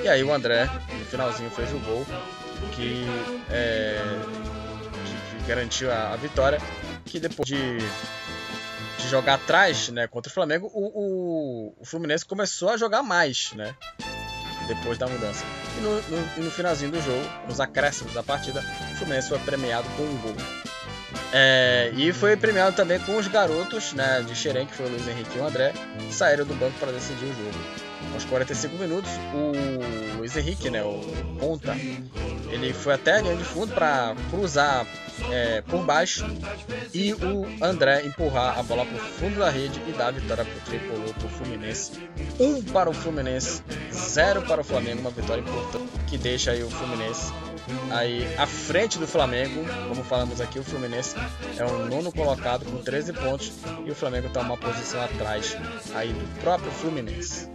E 0.02 0.08
aí 0.08 0.24
o 0.24 0.32
André, 0.32 0.64
no 0.98 1.04
finalzinho, 1.04 1.50
fez 1.50 1.70
o 1.74 1.78
gol 1.80 2.06
que, 2.74 3.04
é, 3.50 4.00
que, 5.04 5.42
que 5.42 5.46
garantiu 5.46 5.92
a, 5.92 6.14
a 6.14 6.16
vitória. 6.16 6.58
Que 7.04 7.20
depois 7.20 7.46
de 7.46 7.76
de 8.98 9.08
jogar 9.08 9.34
atrás, 9.34 9.90
né, 9.90 10.08
contra 10.08 10.28
o 10.28 10.34
Flamengo, 10.34 10.68
o, 10.74 10.86
o, 10.86 11.74
o, 11.78 11.84
Fluminense 11.84 12.24
começou 12.24 12.70
a 12.70 12.76
jogar 12.76 13.00
mais, 13.00 13.52
né, 13.52 13.72
depois 14.68 14.96
da 14.98 15.08
mudança. 15.08 15.44
E 15.76 15.80
no, 15.80 16.00
no, 16.02 16.44
no, 16.44 16.50
finalzinho 16.50 16.92
do 16.92 17.00
jogo, 17.02 17.28
nos 17.48 17.58
acréscimos 17.58 18.12
da 18.14 18.22
partida, 18.22 18.60
o 18.92 18.96
Fluminense 18.96 19.28
foi 19.28 19.38
premiado 19.40 19.88
com 19.96 20.02
um 20.04 20.16
gol. 20.18 20.36
É, 21.32 21.90
e 21.96 22.12
foi 22.12 22.36
premiado 22.36 22.76
também 22.76 23.00
com 23.00 23.16
os 23.16 23.26
garotos 23.26 23.92
né, 23.94 24.22
de 24.26 24.34
Xerém, 24.36 24.66
que 24.66 24.74
foi 24.74 24.86
o 24.86 24.90
Luiz 24.90 25.08
Henrique 25.08 25.36
e 25.36 25.40
o 25.40 25.46
André, 25.46 25.72
que 25.98 26.14
saíram 26.14 26.44
do 26.44 26.54
banco 26.54 26.78
para 26.78 26.92
decidir 26.92 27.24
o 27.24 27.34
jogo. 27.34 27.87
Aos 28.14 28.24
45 28.24 28.76
minutos, 28.76 29.10
o 29.34 30.16
Luiz 30.18 30.36
Henrique, 30.36 30.70
né, 30.70 30.82
o 30.82 31.00
ponta, 31.38 31.76
ele 32.50 32.72
foi 32.72 32.94
até 32.94 33.18
a 33.18 33.20
linha 33.20 33.36
de 33.36 33.44
fundo 33.44 33.72
para 33.74 34.14
cruzar 34.30 34.86
é, 35.30 35.60
por 35.62 35.84
baixo 35.84 36.24
e 36.92 37.12
o 37.12 37.46
André 37.62 38.06
empurrar 38.06 38.58
a 38.58 38.62
bola 38.62 38.84
para 38.86 38.96
o 38.96 38.98
fundo 38.98 39.38
da 39.38 39.50
rede 39.50 39.80
e 39.86 39.92
dar 39.92 40.08
a 40.08 40.10
vitória 40.10 40.44
para 40.44 40.56
o 40.56 40.60
tricolor, 40.60 41.14
para 41.14 41.26
o 41.26 41.28
Fluminense. 41.28 41.92
Um 42.38 42.62
para 42.62 42.90
o 42.90 42.92
Fluminense, 42.92 43.62
zero 43.92 44.42
para 44.42 44.60
o 44.60 44.64
Flamengo, 44.64 45.00
uma 45.00 45.10
vitória 45.10 45.40
importante 45.40 45.88
que 46.06 46.16
deixa 46.16 46.52
aí 46.52 46.62
o 46.62 46.70
Fluminense 46.70 47.32
aí 47.90 48.26
à 48.36 48.46
frente 48.46 48.98
do 48.98 49.06
Flamengo. 49.06 49.64
Como 49.88 50.02
falamos 50.04 50.40
aqui, 50.40 50.58
o 50.58 50.64
Fluminense 50.64 51.14
é 51.58 51.64
o 51.64 51.86
nono 51.86 52.12
colocado 52.12 52.64
com 52.64 52.78
13 52.78 53.12
pontos 53.12 53.52
e 53.84 53.90
o 53.90 53.94
Flamengo 53.94 54.28
está 54.28 54.40
uma 54.40 54.56
posição 54.56 55.02
atrás 55.02 55.56
aí 55.94 56.12
do 56.12 56.40
próprio 56.40 56.70
Fluminense. 56.70 57.48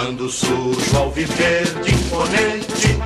Quando 0.00 0.28
surge 0.28 0.96
ao 0.96 1.10
viver 1.10 1.64
de 1.82 1.92
imponente 1.92 2.96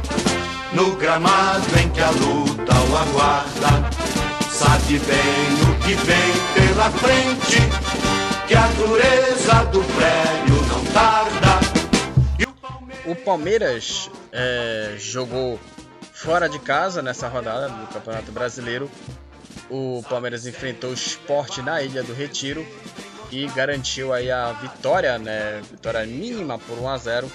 No 0.75 0.95
gramado 0.97 1.67
em 1.83 1.89
que 1.89 2.01
a 2.03 2.11
luta 2.11 2.75
o 2.75 2.97
aguarda 2.99 3.91
Sabe 4.51 4.99
bem 4.99 5.71
o 5.71 5.79
que 5.81 5.95
vem 5.95 6.67
pela 6.69 6.91
frente 6.91 7.57
Que 8.47 8.55
a 8.55 8.67
dureza 8.67 9.65
do 9.71 9.83
prédio 9.83 10.67
não 10.69 10.85
tarda. 10.93 11.61
O 13.07 13.17
Palmeiras 13.17 14.11
é, 14.31 14.95
jogou 14.99 15.59
fora 16.13 16.47
de 16.47 16.59
casa 16.59 17.01
nessa 17.01 17.27
rodada 17.27 17.71
do 17.71 17.87
Campeonato 17.87 18.31
Brasileiro. 18.33 18.91
O 19.71 20.05
Palmeiras 20.11 20.47
enfrentou 20.47 20.91
o 20.91 20.95
Sport 20.95 21.57
na 21.59 21.83
Ilha 21.83 22.03
do 22.03 22.13
Retiro 22.13 22.67
e 23.33 23.47
garantiu 23.47 24.13
aí 24.13 24.31
a 24.31 24.53
vitória, 24.53 25.19
né? 25.19 25.63
Vitória 25.71 26.05
mínima 26.05 26.59
por 26.59 26.79
1 26.79 26.89
a 26.89 26.99
0. 26.99 27.33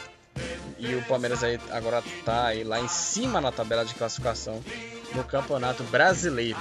E 0.78 0.94
o 0.94 1.04
Palmeiras 1.06 1.44
aí 1.44 1.60
agora 1.72 2.04
tá 2.24 2.46
aí 2.46 2.64
lá 2.64 2.80
em 2.80 2.88
cima 2.88 3.42
na 3.42 3.52
tabela 3.52 3.84
de 3.84 3.96
classificação 3.96 4.64
no 5.16 5.24
Campeonato 5.24 5.82
Brasileiro. 5.86 6.60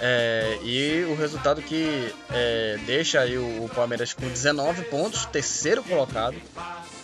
É, 0.00 0.56
e 0.62 1.04
o 1.10 1.16
resultado 1.16 1.60
que 1.60 2.14
é, 2.30 2.78
deixa 2.86 3.20
aí 3.20 3.36
o, 3.36 3.64
o, 3.64 3.68
Palmeiras 3.68 4.12
com 4.12 4.28
19 4.28 4.82
pontos, 4.84 5.26
terceiro 5.26 5.82
colocado, 5.82 6.36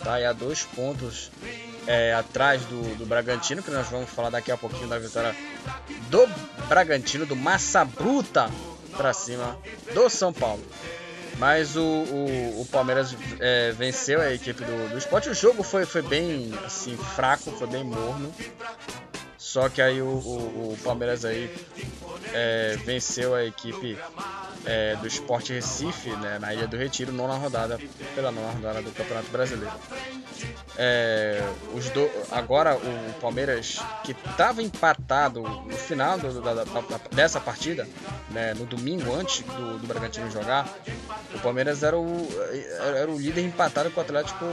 tá? 0.01 0.17
E 0.21 0.25
a 0.25 0.31
dois 0.31 0.63
pontos 0.63 1.29
é, 1.85 2.13
atrás 2.13 2.61
do, 2.63 2.95
do 2.95 3.05
Bragantino, 3.05 3.61
que 3.61 3.69
nós 3.69 3.89
vamos 3.89 4.09
falar 4.09 4.29
daqui 4.29 4.49
a 4.49 4.55
pouquinho 4.55 4.87
da 4.87 4.97
vitória 4.97 5.35
do 6.09 6.25
Bragantino, 6.69 7.25
do 7.25 7.35
Massa 7.35 7.83
Bruta 7.83 8.49
para 8.95 9.11
cima 9.11 9.57
do 9.93 10.09
São 10.09 10.31
Paulo. 10.31 10.63
Mas 11.37 11.75
o, 11.75 11.81
o, 11.81 12.61
o 12.61 12.65
Palmeiras 12.71 13.15
é, 13.39 13.71
venceu 13.73 14.21
a 14.21 14.31
equipe 14.31 14.63
do, 14.63 14.89
do 14.89 14.97
esporte. 14.97 15.29
O 15.29 15.33
jogo 15.33 15.63
foi, 15.63 15.85
foi 15.85 16.01
bem 16.01 16.51
assim, 16.65 16.95
fraco, 16.97 17.51
foi 17.51 17.67
bem 17.67 17.83
morno. 17.83 18.33
Só 19.55 19.69
que 19.69 19.81
aí 19.81 20.01
o, 20.01 20.07
o, 20.07 20.73
o 20.73 20.77
Palmeiras 20.83 21.23
aí 21.23 21.49
é, 22.33 22.75
venceu 22.83 23.33
a 23.33 23.45
equipe 23.45 23.97
é, 24.65 24.97
do 24.97 25.07
Esporte 25.07 25.53
Recife 25.53 26.09
né, 26.09 26.37
na 26.39 26.53
Ilha 26.53 26.67
do 26.67 26.75
Retiro, 26.75 27.13
nona 27.13 27.35
rodada, 27.35 27.79
pela 28.13 28.33
nona 28.33 28.51
rodada 28.51 28.81
do 28.81 28.91
Campeonato 28.91 29.29
Brasileiro. 29.29 29.73
É, 30.77 31.41
os 31.73 31.89
do, 31.91 32.05
agora 32.31 32.75
o 32.75 33.13
Palmeiras, 33.21 33.79
que 34.03 34.11
estava 34.11 34.61
empatado 34.61 35.39
no 35.39 35.77
final 35.77 36.19
do, 36.19 36.41
da, 36.41 36.53
da, 36.53 36.65
dessa 37.13 37.39
partida, 37.39 37.87
né, 38.31 38.53
no 38.55 38.65
domingo 38.65 39.15
antes 39.15 39.39
do, 39.39 39.77
do 39.77 39.87
Bragantino 39.87 40.29
jogar, 40.29 40.67
o 41.33 41.39
Palmeiras 41.39 41.81
era 41.81 41.97
o, 41.97 42.27
era 42.93 43.09
o 43.09 43.17
líder 43.17 43.45
empatado 43.45 43.89
com 43.89 44.01
o 44.01 44.03
Atlético 44.03 44.45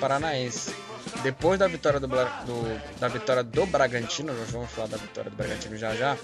Paranaense. 0.00 0.85
Depois 1.22 1.58
da 1.58 1.66
vitória 1.68 2.00
do, 2.00 2.06
do, 2.06 2.98
da 2.98 3.08
vitória 3.08 3.42
do 3.42 3.66
Bragantino, 3.66 4.32
nós 4.32 4.50
vamos 4.50 4.70
falar 4.70 4.88
da 4.88 4.96
vitória 4.96 5.30
do 5.30 5.36
Bragantino 5.36 5.76
já 5.76 5.94
já. 5.94 6.16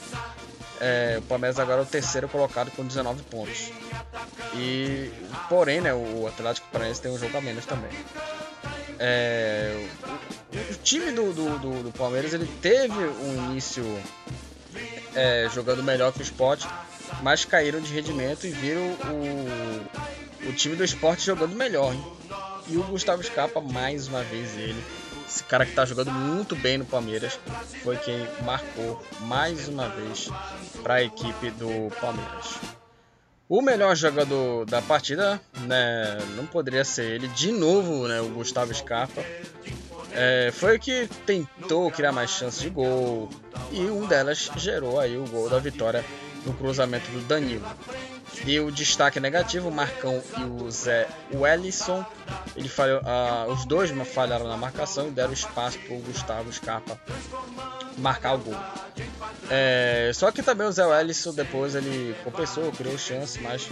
É, 0.80 1.16
o 1.18 1.22
Palmeiras 1.22 1.58
agora 1.60 1.80
é 1.80 1.82
o 1.84 1.86
terceiro 1.86 2.28
colocado 2.28 2.70
com 2.72 2.84
19 2.84 3.22
pontos. 3.24 3.70
E 4.54 5.10
porém, 5.48 5.80
né, 5.80 5.94
o 5.94 6.26
Atlético 6.26 6.66
Paranaense 6.72 7.00
tem 7.00 7.12
um 7.12 7.18
jogo 7.18 7.36
a 7.38 7.40
menos 7.40 7.64
também. 7.64 7.90
É, 8.98 9.86
o, 10.52 10.72
o, 10.72 10.76
time 10.82 11.12
do, 11.12 11.32
do, 11.32 11.58
do, 11.58 11.82
do, 11.84 11.92
Palmeiras 11.92 12.32
ele 12.34 12.46
teve 12.60 12.94
um 12.94 13.50
início 13.50 13.84
é, 15.14 15.48
jogando 15.52 15.82
melhor 15.82 16.12
que 16.12 16.20
o 16.20 16.22
Sport, 16.22 16.64
mas 17.22 17.44
caíram 17.44 17.80
de 17.80 17.92
rendimento 17.92 18.46
e 18.46 18.50
viram 18.50 18.82
o, 18.82 20.48
o 20.48 20.52
time 20.52 20.76
do 20.76 20.84
esporte 20.84 21.26
jogando 21.26 21.54
melhor. 21.54 21.92
Hein? 21.92 22.04
E 22.68 22.76
o 22.76 22.82
Gustavo 22.84 23.22
Scarpa, 23.22 23.60
mais 23.60 24.08
uma 24.08 24.22
vez, 24.22 24.56
ele, 24.56 24.82
esse 25.28 25.42
cara 25.44 25.64
que 25.64 25.72
está 25.72 25.84
jogando 25.84 26.10
muito 26.10 26.54
bem 26.54 26.78
no 26.78 26.84
Palmeiras, 26.84 27.38
foi 27.82 27.96
quem 27.96 28.26
marcou 28.44 29.02
mais 29.22 29.68
uma 29.68 29.88
vez 29.88 30.28
para 30.82 30.94
a 30.94 31.02
equipe 31.02 31.50
do 31.52 31.90
Palmeiras. 32.00 32.58
O 33.48 33.60
melhor 33.60 33.94
jogador 33.94 34.64
da 34.64 34.80
partida, 34.80 35.40
né, 35.62 36.18
não 36.36 36.46
poderia 36.46 36.84
ser 36.84 37.04
ele, 37.04 37.28
de 37.28 37.52
novo, 37.52 38.08
né, 38.08 38.20
o 38.20 38.28
Gustavo 38.28 38.72
Scarpa. 38.72 39.22
É, 40.12 40.50
foi 40.52 40.76
o 40.76 40.80
que 40.80 41.08
tentou 41.26 41.90
criar 41.90 42.12
mais 42.12 42.30
chances 42.30 42.60
de 42.60 42.70
gol 42.70 43.28
e 43.70 43.80
um 43.80 44.06
delas 44.06 44.50
gerou 44.56 45.00
aí 45.00 45.16
o 45.16 45.26
gol 45.26 45.48
da 45.48 45.58
vitória 45.58 46.04
no 46.44 46.52
cruzamento 46.54 47.10
do 47.10 47.20
Danilo. 47.22 47.64
E 48.44 48.58
o 48.58 48.70
destaque 48.70 49.20
negativo, 49.20 49.68
o 49.68 49.72
Marcão 49.72 50.22
e 50.38 50.42
o 50.42 50.70
Zé 50.70 51.08
Wellison, 51.32 52.04
ele 52.56 52.68
falhou, 52.68 53.00
uh, 53.00 53.52
os 53.52 53.64
dois 53.64 53.90
falharam 54.08 54.48
na 54.48 54.56
marcação 54.56 55.08
e 55.08 55.10
deram 55.10 55.32
espaço 55.32 55.78
para 55.78 55.94
o 55.94 56.00
Gustavo 56.00 56.52
Scarpa 56.52 56.98
marcar 57.98 58.34
o 58.34 58.38
gol. 58.38 58.56
É, 59.50 60.10
só 60.14 60.30
que 60.32 60.42
também 60.42 60.66
o 60.66 60.72
Zé 60.72 60.84
Wellison 60.84 61.32
depois 61.32 61.74
ele 61.74 62.16
compensou, 62.24 62.72
criou 62.72 62.98
chance, 62.98 63.40
mas 63.40 63.68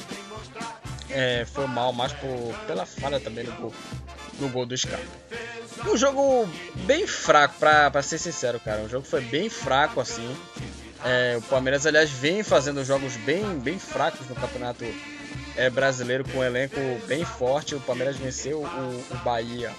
é, 1.09 1.45
foi 1.45 1.67
mal 1.67 1.93
mais 1.93 2.13
por, 2.13 2.55
pela 2.67 2.87
falha 2.87 3.19
também 3.19 3.45
no 3.45 3.53
gol, 3.53 3.75
no 4.39 4.49
gol 4.49 4.67
do 4.67 4.77
Scarpa. 4.77 5.05
Um 5.87 5.97
jogo 5.97 6.49
bem 6.85 7.07
fraco, 7.07 7.55
para 7.59 8.03
ser 8.03 8.19
sincero, 8.19 8.61
cara. 8.61 8.83
O 8.83 8.89
jogo 8.89 9.07
foi 9.07 9.23
bem 9.23 9.49
fraco 9.49 10.01
assim. 10.01 10.37
É, 11.05 11.37
o 11.39 11.43
Palmeiras, 11.43 11.87
aliás, 11.87 12.11
vem 12.11 12.43
fazendo 12.43 12.85
jogos 12.85 13.17
bem, 13.19 13.59
bem 13.59 13.79
fracos 13.79 14.29
no 14.29 14.35
campeonato 14.35 14.85
é, 15.57 15.71
brasileiro, 15.71 16.25
com 16.25 16.39
um 16.39 16.45
elenco 16.45 16.81
bem 17.07 17.25
forte. 17.25 17.75
O 17.75 17.81
Palmeiras 17.81 18.17
venceu 18.17 18.63
o, 18.63 19.05
o 19.11 19.17
Bahia 19.25 19.71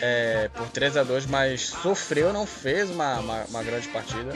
é, 0.00 0.50
por 0.54 0.68
3 0.68 0.96
a 0.96 1.02
2 1.02 1.26
mas 1.26 1.62
sofreu, 1.62 2.32
não 2.32 2.46
fez 2.46 2.90
uma, 2.90 3.18
uma, 3.20 3.44
uma 3.44 3.62
grande 3.62 3.88
partida. 3.88 4.34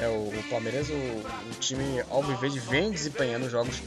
É, 0.00 0.06
o, 0.06 0.28
o 0.28 0.44
Palmeiras, 0.48 0.88
o, 0.88 0.92
o 0.92 1.54
time 1.58 2.02
Alviverde 2.10 2.60
vem 2.60 2.90
desempenhando 2.90 3.50
jogos 3.50 3.82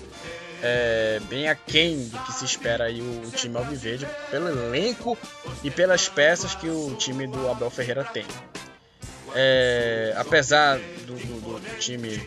é, 0.62 1.20
bem 1.30 1.48
aquém 1.48 2.08
do 2.08 2.18
que 2.20 2.34
se 2.34 2.46
espera 2.46 2.86
aí 2.86 3.02
o, 3.02 3.28
o 3.28 3.32
time 3.32 3.58
Alviverde, 3.58 4.08
pelo 4.30 4.50
elenco 4.50 5.18
e 5.64 5.72
pelas 5.72 6.08
peças 6.10 6.54
que 6.54 6.68
o 6.68 6.96
time 6.96 7.26
do 7.28 7.50
Abel 7.50 7.70
Ferreira 7.70 8.04
tem. 8.04 8.26
É, 9.34 10.14
apesar 10.18 10.78
do, 11.06 11.16
do, 11.16 11.60
do 11.60 11.80
time 11.80 12.22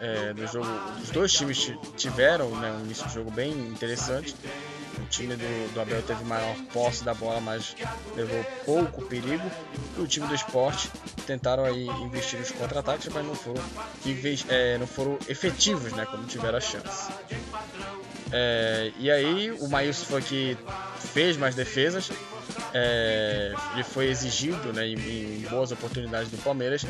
é, 0.00 0.32
do 0.32 0.46
jogo, 0.46 0.68
os 1.02 1.10
dois 1.10 1.32
times 1.32 1.72
tiveram 1.96 2.50
né, 2.56 2.70
um 2.72 2.84
início 2.84 3.06
de 3.06 3.14
jogo 3.14 3.30
bem 3.30 3.52
interessante. 3.52 4.34
O 4.98 5.06
time 5.06 5.34
do, 5.34 5.74
do, 5.74 5.80
Abel 5.80 6.02
teve 6.02 6.24
maior 6.24 6.54
posse 6.72 7.02
da 7.04 7.14
bola, 7.14 7.40
mas 7.40 7.74
levou 8.14 8.44
pouco 8.64 9.02
perigo. 9.02 9.50
E 9.96 10.00
o 10.00 10.06
time 10.06 10.26
do 10.26 10.34
esporte 10.34 10.90
tentaram 11.26 11.64
aí 11.64 11.86
investir 11.86 12.38
nos 12.38 12.50
contra-ataques, 12.50 13.08
mas 13.12 13.24
não 13.24 13.34
foram, 13.34 13.62
é, 14.48 14.78
não 14.78 14.86
foram 14.86 15.18
efetivos, 15.28 15.92
né, 15.92 16.06
quando 16.06 16.26
tiveram 16.26 16.58
a 16.58 16.60
chance. 16.60 17.12
É, 18.32 18.90
e 18.98 19.10
aí 19.10 19.50
o 19.52 19.68
Maílson 19.68 20.06
foi 20.06 20.22
que 20.22 20.58
fez 21.12 21.36
mais 21.36 21.54
defesas, 21.54 22.10
é, 22.72 23.52
ele 23.72 23.84
foi 23.84 24.06
exigido 24.06 24.72
né, 24.72 24.86
em, 24.86 24.94
em, 24.94 25.46
boas 25.48 25.70
oportunidades 25.70 26.30
do 26.30 26.38
Palmeiras 26.38 26.84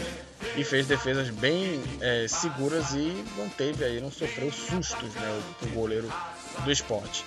e 0.57 0.65
fez 0.65 0.87
defesas 0.87 1.29
bem 1.31 1.83
é, 2.01 2.27
seguras 2.29 2.93
e 2.93 3.25
não 3.37 3.49
teve 3.49 3.85
aí, 3.85 4.01
não 4.01 4.11
sofreu 4.11 4.51
sustos 4.51 5.15
né, 5.15 5.43
o, 5.63 5.67
o 5.67 5.69
goleiro 5.71 6.11
do 6.65 6.73
esporte. 6.73 7.25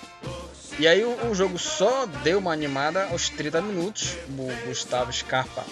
E 0.79 0.87
aí 0.87 1.03
o, 1.03 1.29
o, 1.29 1.35
jogo 1.35 1.57
só 1.57 2.05
deu 2.23 2.37
uma 2.37 2.53
animada 2.53 3.07
aos 3.07 3.29
30 3.29 3.61
minutos. 3.61 4.15
O 4.29 4.67
Gustavo 4.67 5.11
Scarpa, 5.11 5.65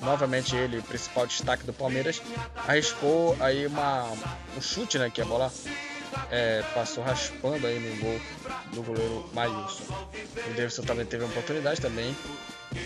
novamente 0.00 0.56
ele, 0.56 0.78
o 0.78 0.82
principal 0.82 1.26
destaque 1.26 1.64
do 1.64 1.72
Palmeiras, 1.72 2.22
arriscou 2.66 3.36
aí 3.40 3.66
uma, 3.66 4.10
um 4.56 4.60
chute, 4.60 4.98
né, 4.98 5.10
que 5.10 5.20
a 5.20 5.26
bola 5.26 5.52
é, 6.30 6.62
passou 6.74 7.02
raspando 7.02 7.66
aí 7.66 7.78
no 7.78 7.96
gol 8.00 8.20
do 8.72 8.82
goleiro 8.82 9.30
Maílson. 9.32 9.84
O 10.50 10.54
Davidson 10.54 10.82
também 10.82 11.06
teve 11.06 11.24
uma 11.24 11.30
oportunidade 11.30 11.80
também 11.80 12.14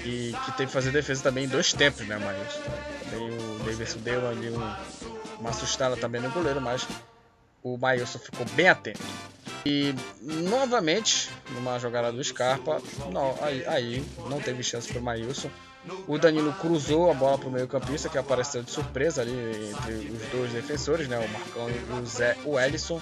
e 0.04 0.34
que 0.44 0.52
teve 0.52 0.66
que 0.66 0.72
fazer 0.72 0.90
defesa 0.90 1.22
também 1.22 1.44
em 1.44 1.48
dois 1.48 1.72
tempos, 1.72 2.06
né, 2.06 2.18
Maílson? 2.18 2.60
Também 3.10 3.30
o 3.30 3.58
Davidson 3.64 3.98
deu 3.98 4.28
ali 4.28 4.50
um, 4.50 4.74
uma 5.38 5.50
assustada 5.50 5.96
também 5.96 6.20
no 6.20 6.30
goleiro, 6.30 6.60
mas 6.60 6.86
o 7.62 7.76
Maílson 7.76 8.18
ficou 8.18 8.46
bem 8.54 8.68
atento. 8.68 9.00
E 9.66 9.94
novamente, 10.20 11.30
numa 11.50 11.78
jogada 11.78 12.12
do 12.12 12.22
Scarpa, 12.22 12.82
não, 13.10 13.34
aí, 13.40 13.66
aí 13.66 14.04
não 14.28 14.38
teve 14.38 14.62
chance 14.62 14.88
para 14.88 15.00
o 15.00 15.02
Maílson. 15.02 15.50
O 16.06 16.18
Danilo 16.18 16.52
cruzou 16.54 17.10
a 17.10 17.14
bola 17.14 17.36
para 17.36 17.48
o 17.48 17.52
meio-campista, 17.52 18.08
que 18.08 18.16
apareceu 18.16 18.62
de 18.62 18.70
surpresa 18.70 19.20
ali 19.20 19.32
entre 19.70 19.92
os 20.10 20.22
dois 20.30 20.52
defensores, 20.52 21.08
né? 21.08 21.18
o 21.18 21.28
Marcão 21.30 21.68
e 21.68 22.00
o 22.00 22.06
Zé 22.06 22.36
o 22.44 22.58
Ellison 22.58 23.00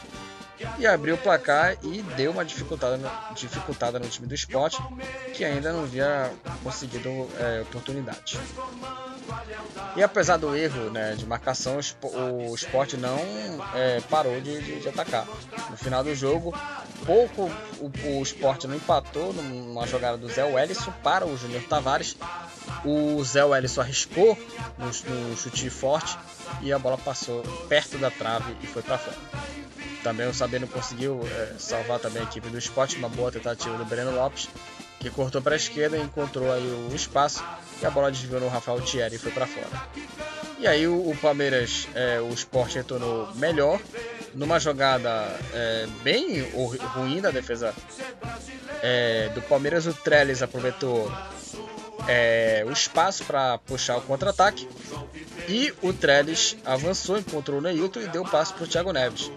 e 0.79 0.87
abriu 0.87 1.15
o 1.15 1.19
placar 1.19 1.77
e 1.83 2.03
deu 2.17 2.31
uma 2.31 2.45
dificultada, 2.45 2.99
dificultada 3.35 3.99
no 3.99 4.09
time 4.09 4.27
do 4.27 4.35
esporte, 4.35 4.79
que 5.35 5.45
ainda 5.45 5.73
não 5.73 5.85
havia 5.85 6.31
conseguido 6.63 7.09
é, 7.39 7.63
oportunidade. 7.63 8.39
E 9.97 10.03
apesar 10.03 10.37
do 10.37 10.57
erro 10.57 10.91
né, 10.91 11.15
de 11.15 11.27
marcação, 11.27 11.79
o 12.03 12.55
esporte 12.55 12.97
não 12.97 13.19
é, 13.75 14.01
parou 14.09 14.41
de, 14.41 14.61
de, 14.61 14.81
de, 14.81 14.89
atacar. 14.89 15.27
No 15.71 15.77
final 15.77 16.03
do 16.03 16.15
jogo, 16.15 16.55
pouco 17.05 17.51
o, 17.79 18.19
o 18.19 18.23
esporte 18.23 18.67
não 18.67 18.75
empatou 18.75 19.33
numa 19.33 19.87
jogada 19.87 20.17
do 20.17 20.29
Zé 20.29 20.45
Wellison 20.45 20.93
para 21.03 21.27
o 21.27 21.37
Júnior 21.37 21.63
Tavares. 21.65 22.17
O 22.85 23.23
Zé 23.23 23.45
Wellison 23.45 23.81
arriscou 23.81 24.37
no, 24.79 24.87
no 24.87 25.37
chute 25.37 25.69
forte 25.71 26.17
e 26.63 26.73
a 26.73 26.79
bola 26.79 26.99
passou 26.99 27.43
perto 27.69 27.99
da 27.99 28.11
trave 28.11 28.57
e 28.63 28.67
foi 28.67 28.83
para 28.83 28.99
fora. 28.99 29.17
Também 30.03 30.26
o 30.26 30.34
Sabino 30.34 30.66
conseguiu 30.66 31.20
é, 31.24 31.55
salvar 31.59 31.98
também 32.00 32.22
a 32.22 32.24
equipe 32.24 32.48
do 32.48 32.59
esporte, 32.59 32.96
uma 32.96 33.09
boa 33.09 33.30
tentativa 33.30 33.76
do 33.76 33.84
Breno 33.84 34.14
Lopes, 34.14 34.48
que 34.98 35.11
cortou 35.11 35.40
para 35.40 35.55
a 35.55 35.57
esquerda 35.57 35.96
e 35.96 36.03
encontrou 36.03 36.53
aí 36.53 36.88
o 36.90 36.94
espaço 36.94 37.44
e 37.80 37.86
a 37.86 37.90
bola 37.90 38.11
desviou 38.11 38.40
no 38.40 38.48
Rafael 38.48 38.80
Thierry 38.80 39.16
e 39.16 39.18
foi 39.18 39.32
para 39.32 39.46
fora. 39.46 39.68
E 40.59 40.66
aí 40.66 40.86
o, 40.86 41.11
o 41.11 41.16
Palmeiras, 41.16 41.88
é, 41.94 42.20
o 42.20 42.32
esporte 42.32 42.76
retornou 42.76 43.28
melhor, 43.34 43.80
numa 44.34 44.59
jogada 44.59 45.36
é, 45.53 45.86
bem 46.03 46.40
ruim 46.94 47.20
da 47.20 47.30
defesa 47.30 47.74
é, 48.82 49.28
do 49.34 49.42
Palmeiras, 49.42 49.86
o 49.86 49.94
Trellis 49.94 50.42
aproveitou 50.42 51.11
é, 52.09 52.64
o 52.66 52.72
espaço 52.72 53.24
para 53.24 53.59
puxar 53.59 53.96
o 53.96 54.03
contra-ataque 54.03 54.68
e 55.48 55.72
o 55.82 55.92
Trellis 55.92 56.57
avançou, 56.64 57.18
encontrou 57.18 57.59
o 57.59 57.62
Neilton 57.62 58.00
e 58.00 58.09
deu 58.09 58.24
passo 58.24 58.55
para 58.55 58.64
o 58.64 58.66
Thiago 58.66 58.92
Neves 58.92 59.30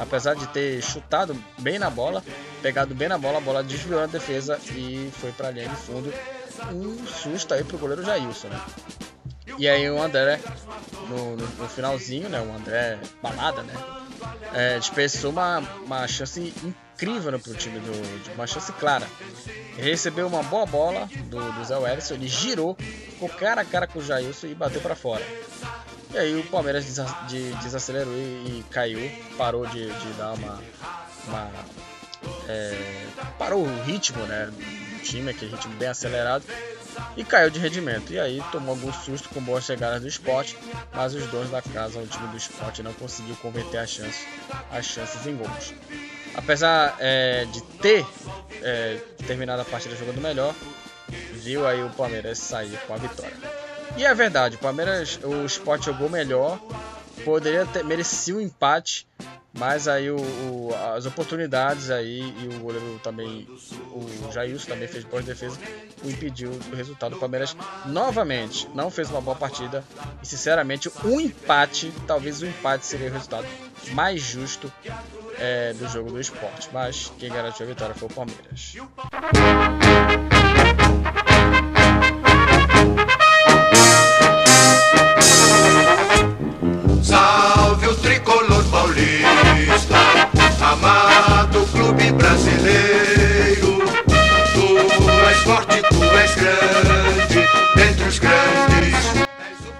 apesar 0.00 0.34
de 0.34 0.46
ter 0.48 0.82
chutado 0.82 1.36
bem 1.58 1.78
na 1.78 1.90
bola, 1.90 2.22
pegado 2.60 2.94
bem 2.94 3.08
na 3.08 3.18
bola, 3.18 3.38
a 3.38 3.40
bola 3.40 3.62
desviou 3.62 4.00
na 4.00 4.06
defesa 4.06 4.58
e 4.74 5.10
foi 5.12 5.32
para 5.32 5.48
a 5.48 5.50
linha 5.50 5.68
de 5.68 5.76
fundo. 5.76 6.12
Um 6.72 7.06
susto 7.06 7.54
aí 7.54 7.64
pro 7.64 7.78
goleiro 7.78 8.04
Jailson, 8.04 8.48
né? 8.48 8.60
E 9.58 9.68
aí 9.68 9.88
o 9.90 10.00
André, 10.00 10.40
no, 11.08 11.36
no, 11.36 11.46
no 11.46 11.68
finalzinho, 11.68 12.28
né? 12.28 12.40
O 12.40 12.54
André 12.54 12.98
balada, 13.22 13.62
né? 13.62 13.74
É, 14.54 14.78
uma, 15.26 15.58
uma 15.84 16.08
chance 16.08 16.40
incrível 16.40 16.74
pro 17.38 17.54
time 17.54 17.80
do. 17.80 18.32
Uma 18.34 18.46
chance 18.46 18.72
clara. 18.72 19.06
Ele 19.76 19.90
recebeu 19.90 20.26
uma 20.26 20.42
boa 20.42 20.66
bola 20.66 21.08
do, 21.26 21.52
do 21.52 21.64
Zé 21.64 21.76
Wellison, 21.76 22.14
ele 22.14 22.28
girou, 22.28 22.74
ficou 22.74 23.28
cara 23.28 23.62
a 23.62 23.64
cara 23.64 23.86
com 23.86 23.98
o 23.98 24.02
Jailson 24.02 24.48
e 24.48 24.54
bateu 24.54 24.80
para 24.80 24.94
fora. 24.94 25.24
E 26.12 26.18
aí 26.18 26.38
o 26.38 26.44
Palmeiras 26.44 26.84
desacelerou 26.84 28.12
e, 28.14 28.62
caiu, 28.70 29.10
parou 29.38 29.66
de, 29.66 29.86
de 29.86 30.12
dar 30.12 30.34
uma. 30.34 30.62
uma 31.26 31.50
é, 32.48 33.06
parou 33.38 33.64
o 33.64 33.82
ritmo 33.84 34.22
né, 34.26 34.46
do 34.46 35.02
time, 35.02 35.30
aquele 35.30 35.52
ritmo 35.52 35.74
bem 35.76 35.88
acelerado, 35.88 36.44
e 37.16 37.24
caiu 37.24 37.48
de 37.48 37.58
rendimento. 37.58 38.12
E 38.12 38.20
aí 38.20 38.42
tomou 38.52 38.74
algum 38.74 38.92
susto 38.92 39.30
com 39.30 39.40
boas 39.40 39.64
chegadas 39.64 40.02
do 40.02 40.08
esporte, 40.08 40.56
mas 40.92 41.14
os 41.14 41.26
donos 41.28 41.50
da 41.50 41.62
casa, 41.62 41.98
o 41.98 42.06
time 42.06 42.28
do 42.28 42.36
esporte, 42.36 42.82
não 42.82 42.92
conseguiu 42.92 43.34
converter 43.36 43.78
as 43.78 43.90
chances, 43.90 44.26
as 44.70 44.84
chances 44.84 45.26
em 45.26 45.34
gols. 45.34 45.72
Apesar 46.34 46.96
é, 46.98 47.44
de 47.46 47.62
ter 47.78 48.06
é, 48.62 48.98
terminado 49.26 49.62
a 49.62 49.64
partida 49.64 49.94
jogando 49.96 50.20
melhor, 50.20 50.54
viu 51.34 51.66
aí 51.66 51.82
o 51.82 51.90
Palmeiras 51.90 52.38
sair 52.38 52.78
com 52.86 52.94
a 52.94 52.96
vitória. 52.96 53.36
E 53.96 54.04
é 54.04 54.14
verdade, 54.14 54.56
o 54.56 54.58
Palmeiras, 54.58 55.18
o 55.22 55.44
Sport 55.44 55.84
jogou 55.84 56.08
melhor, 56.08 56.58
poderia 57.24 57.66
ter 57.66 57.84
merecido 57.84 58.38
um 58.38 58.40
empate, 58.40 59.06
mas 59.52 59.86
aí 59.86 60.10
o, 60.10 60.16
o, 60.16 60.74
as 60.96 61.04
oportunidades 61.04 61.90
aí 61.90 62.20
e 62.42 62.48
o 62.48 62.58
goleiro 62.60 62.98
também, 63.02 63.46
o 63.90 64.32
Jailson 64.32 64.68
também 64.68 64.88
fez 64.88 65.04
boa 65.04 65.22
defesa, 65.22 65.58
o 66.02 66.08
impediu 66.08 66.50
do 66.50 66.74
resultado. 66.74 67.16
O 67.16 67.18
Palmeiras 67.18 67.54
novamente 67.84 68.66
não 68.74 68.90
fez 68.90 69.10
uma 69.10 69.20
boa 69.20 69.36
partida 69.36 69.84
e 70.22 70.26
sinceramente 70.26 70.90
um 71.04 71.20
empate, 71.20 71.92
talvez 72.06 72.40
o 72.40 72.46
um 72.46 72.48
empate 72.48 72.86
seria 72.86 73.10
o 73.10 73.12
resultado 73.12 73.46
mais 73.92 74.22
justo 74.22 74.72
é, 75.42 75.72
do 75.72 75.88
jogo 75.88 76.10
do 76.10 76.20
esporte. 76.20 76.68
Mas 76.72 77.12
quem 77.18 77.30
garantiu 77.30 77.66
a 77.66 77.68
vitória 77.68 77.94
foi 77.94 78.08
o 78.08 78.12
Palmeiras. 78.12 78.76
amado 90.62 91.66
clube 91.66 92.12
brasileiro. 92.12 93.78
Tu 94.54 95.10
és 95.28 95.38
forte, 95.42 95.82
tu 95.82 96.02
és 96.02 96.34
grande, 96.36 97.48
dentre 97.76 98.08
os 98.08 98.18
grandes. 98.18 99.22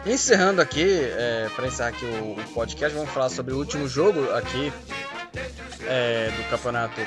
Encerrando 0.05 0.61
aqui, 0.61 0.85
é, 0.85 1.49
para 1.55 1.69
encerrar 1.69 1.89
aqui 1.91 2.05
o, 2.05 2.33
o, 2.33 2.45
podcast, 2.53 2.95
vamos 2.95 3.11
falar 3.11 3.31
sobre 3.31 3.55
o 3.55 3.59
último 3.59 3.89
jogo 3.89 4.31
aqui 4.33 4.73
é, 5.87 6.31
do 6.31 6.49
campeonato 6.49 7.01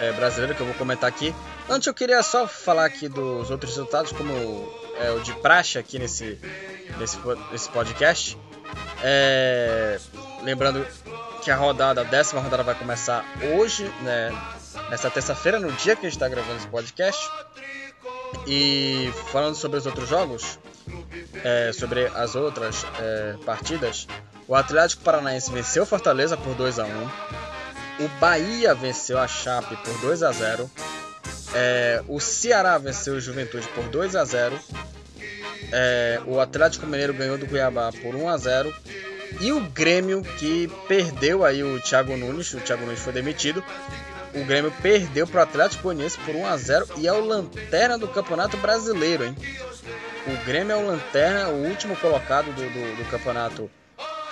é, 0.00 0.12
brasileiro 0.12 0.54
que 0.54 0.60
eu 0.60 0.66
vou 0.66 0.74
comentar 0.74 1.08
aqui. 1.08 1.34
Antes 1.68 1.86
eu 1.86 1.94
queria 1.94 2.22
só 2.22 2.46
falar 2.46 2.84
aqui 2.84 3.08
dos 3.08 3.50
outros 3.50 3.76
resultados, 3.76 4.12
como 4.12 4.32
é, 4.98 5.10
o 5.12 5.20
de 5.20 5.32
praxe 5.34 5.78
aqui 5.78 5.98
nesse, 5.98 6.38
nesse, 6.98 7.18
nesse 7.50 7.68
podcast. 7.70 8.36
É, 9.02 9.98
lembrando 10.42 10.86
que 11.42 11.50
a 11.50 11.56
rodada, 11.56 12.00
a 12.00 12.04
décima 12.04 12.40
rodada 12.40 12.62
vai 12.62 12.74
começar 12.74 13.24
hoje, 13.54 13.84
né? 14.02 14.30
Nessa 14.90 15.10
terça-feira, 15.10 15.58
no 15.58 15.70
dia 15.72 15.94
que 15.94 16.06
a 16.06 16.08
gente 16.08 16.16
está 16.16 16.28
gravando 16.28 16.56
esse 16.58 16.68
podcast. 16.68 17.30
E 18.46 19.12
falando 19.30 19.54
sobre 19.54 19.78
os 19.78 19.86
outros 19.86 20.08
jogos, 20.08 20.58
é, 21.44 21.72
sobre 21.72 22.06
as 22.06 22.34
outras 22.34 22.84
é, 22.98 23.36
partidas, 23.44 24.06
o 24.52 24.54
Atlético 24.54 25.02
Paranaense 25.02 25.50
venceu 25.50 25.86
Fortaleza 25.86 26.36
por 26.36 26.54
2 26.54 26.78
a 26.78 26.84
1 26.84 26.88
o 28.04 28.08
Bahia 28.20 28.74
venceu 28.74 29.18
a 29.18 29.26
Chape 29.26 29.74
por 29.76 29.98
2 30.02 30.22
a 30.22 30.30
0 30.30 30.70
é, 31.54 32.02
o 32.06 32.20
Ceará 32.20 32.76
venceu 32.76 33.14
o 33.14 33.20
Juventude 33.20 33.66
por 33.68 33.84
2 33.84 34.14
a 34.14 34.22
0 34.26 34.60
é, 35.72 36.20
o 36.26 36.38
Atlético 36.38 36.84
Mineiro 36.84 37.14
ganhou 37.14 37.38
do 37.38 37.46
Cuiabá 37.46 37.90
por 38.02 38.14
1 38.14 38.28
a 38.28 38.36
0 38.36 38.74
e 39.40 39.50
o 39.52 39.60
Grêmio, 39.70 40.20
que 40.22 40.70
perdeu 40.86 41.42
aí 41.42 41.64
o 41.64 41.80
Thiago 41.80 42.14
Nunes, 42.18 42.52
o 42.52 42.60
Thiago 42.60 42.84
Nunes 42.84 43.00
foi 43.00 43.14
demitido. 43.14 43.64
O 44.34 44.44
Grêmio 44.44 44.70
perdeu 44.82 45.26
para 45.26 45.40
o 45.40 45.42
Atlético 45.44 45.84
Goianiense 45.84 46.18
por 46.18 46.36
1 46.36 46.46
a 46.46 46.56
0 46.58 46.88
e 46.98 47.08
é 47.08 47.12
o 47.14 47.24
lanterna 47.24 47.96
do 47.96 48.06
Campeonato 48.06 48.58
Brasileiro, 48.58 49.24
hein? 49.24 49.34
O 50.26 50.44
Grêmio 50.44 50.74
é 50.74 50.76
o 50.76 50.86
lanterna, 50.86 51.48
o 51.48 51.66
último 51.66 51.96
colocado 51.96 52.52
do, 52.52 52.62
do, 52.62 52.96
do 52.98 53.10
Campeonato 53.10 53.70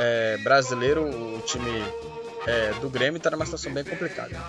é, 0.01 0.39
Brasileiro. 0.39 1.05
O 1.05 1.43
time 1.45 1.85
é, 2.47 2.73
do 2.81 2.89
Grêmio 2.89 3.19
está 3.19 3.31
numa 3.31 3.45
situação 3.45 3.73
bem 3.73 3.85
complicada. 3.85 4.41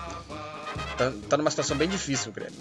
Tá, 0.96 1.12
tá 1.28 1.36
numa 1.36 1.50
situação 1.50 1.76
bem 1.76 1.88
difícil 1.88 2.30
o 2.30 2.34
Grêmio. 2.34 2.58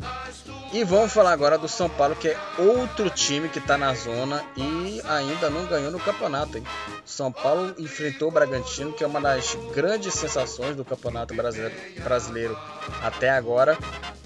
E 0.73 0.83
vamos 0.83 1.13
falar 1.13 1.31
agora 1.31 1.57
do 1.57 1.67
São 1.67 1.89
Paulo, 1.89 2.15
que 2.15 2.29
é 2.29 2.37
outro 2.57 3.09
time 3.09 3.47
que 3.47 3.59
está 3.59 3.77
na 3.77 3.93
zona 3.93 4.43
e 4.57 5.01
ainda 5.05 5.49
não 5.49 5.65
ganhou 5.65 5.91
no 5.91 5.99
campeonato. 5.99 6.57
Hein? 6.57 6.63
São 7.05 7.31
Paulo 7.31 7.73
enfrentou 7.77 8.27
o 8.27 8.31
Bragantino, 8.31 8.93
que 8.93 9.03
é 9.03 9.07
uma 9.07 9.21
das 9.21 9.57
grandes 9.73 10.13
sensações 10.13 10.75
do 10.75 10.83
campeonato 10.83 11.33
brasileiro, 11.33 11.75
brasileiro 12.03 12.57
até 13.01 13.29
agora. 13.29 13.77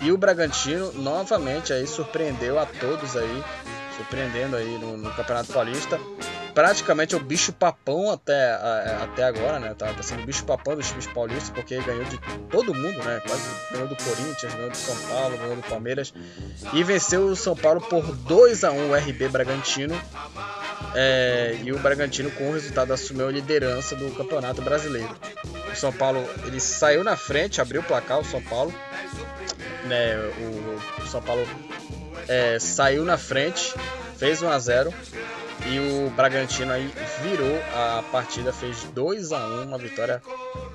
E 0.02 0.12
o 0.12 0.18
Bragantino 0.18 0.92
novamente 0.94 1.74
aí 1.74 1.86
surpreendeu 1.88 2.60
a 2.60 2.66
todos 2.66 3.16
aí, 3.16 3.44
surpreendendo 3.98 4.56
aí 4.56 4.78
no, 4.78 4.98
no 4.98 5.12
Campeonato 5.14 5.54
Paulista 5.54 6.00
praticamente 6.56 7.14
é 7.14 7.18
o 7.18 7.22
bicho 7.22 7.52
papão 7.52 8.10
até, 8.10 8.54
até 9.04 9.26
agora, 9.26 9.60
né? 9.60 9.76
Tá, 9.78 9.94
tá 9.94 10.02
sendo 10.02 10.24
o 10.24 10.26
bicho 10.26 10.46
papão 10.46 10.76
dos 10.76 10.88
times 10.88 11.06
paulistas, 11.06 11.50
porque 11.50 11.78
ganhou 11.82 12.06
de 12.06 12.18
todo 12.50 12.74
mundo, 12.74 12.98
né? 13.04 13.22
Quase 13.28 13.44
ganhou 13.72 13.88
do 13.90 13.96
Corinthians, 13.98 14.54
ganhou 14.54 14.70
do 14.70 14.78
São 14.78 14.96
Paulo, 15.10 15.38
ganhou 15.38 15.58
do 15.58 15.64
Palmeiras. 15.64 16.14
E 16.74 16.82
venceu 16.82 17.26
o 17.26 17.36
São 17.36 17.56
Paulo 17.56 17.82
por 17.82 18.16
2 18.16 18.64
a 18.64 18.72
1 18.72 18.90
o 18.90 18.96
RB 18.96 19.28
Bragantino. 19.28 20.02
É, 20.96 21.60
e 21.62 21.74
o 21.74 21.78
Bragantino, 21.80 22.32
com 22.32 22.50
o 22.50 22.54
resultado, 22.54 22.94
assumiu 22.94 23.28
a 23.28 23.32
liderança 23.32 23.94
do 23.94 24.10
Campeonato 24.16 24.62
Brasileiro. 24.62 25.14
O 25.72 25.76
São 25.76 25.92
Paulo 25.92 26.26
ele 26.46 26.62
saiu 26.62 27.04
na 27.04 27.18
frente, 27.18 27.60
abriu 27.60 27.82
o 27.82 27.84
placar, 27.84 28.20
o 28.20 28.24
São 28.26 28.42
Paulo. 28.42 28.74
Né, 29.84 30.16
o, 30.40 31.04
o 31.04 31.08
São 31.08 31.22
Paulo 31.22 31.46
é, 32.30 32.58
saiu 32.60 33.04
na 33.04 33.18
frente, 33.18 33.76
fez 34.18 34.42
1 34.42 34.50
a 34.50 34.58
0 34.58 34.94
E 35.68 35.80
o 35.80 36.10
Bragantino 36.12 36.72
aí 36.72 36.94
virou 37.24 37.60
a 37.74 38.04
partida, 38.12 38.54
fez 38.54 38.84
2 38.94 39.32
a 39.32 39.40
1 39.40 39.64
uma 39.64 39.78
vitória 39.78 40.22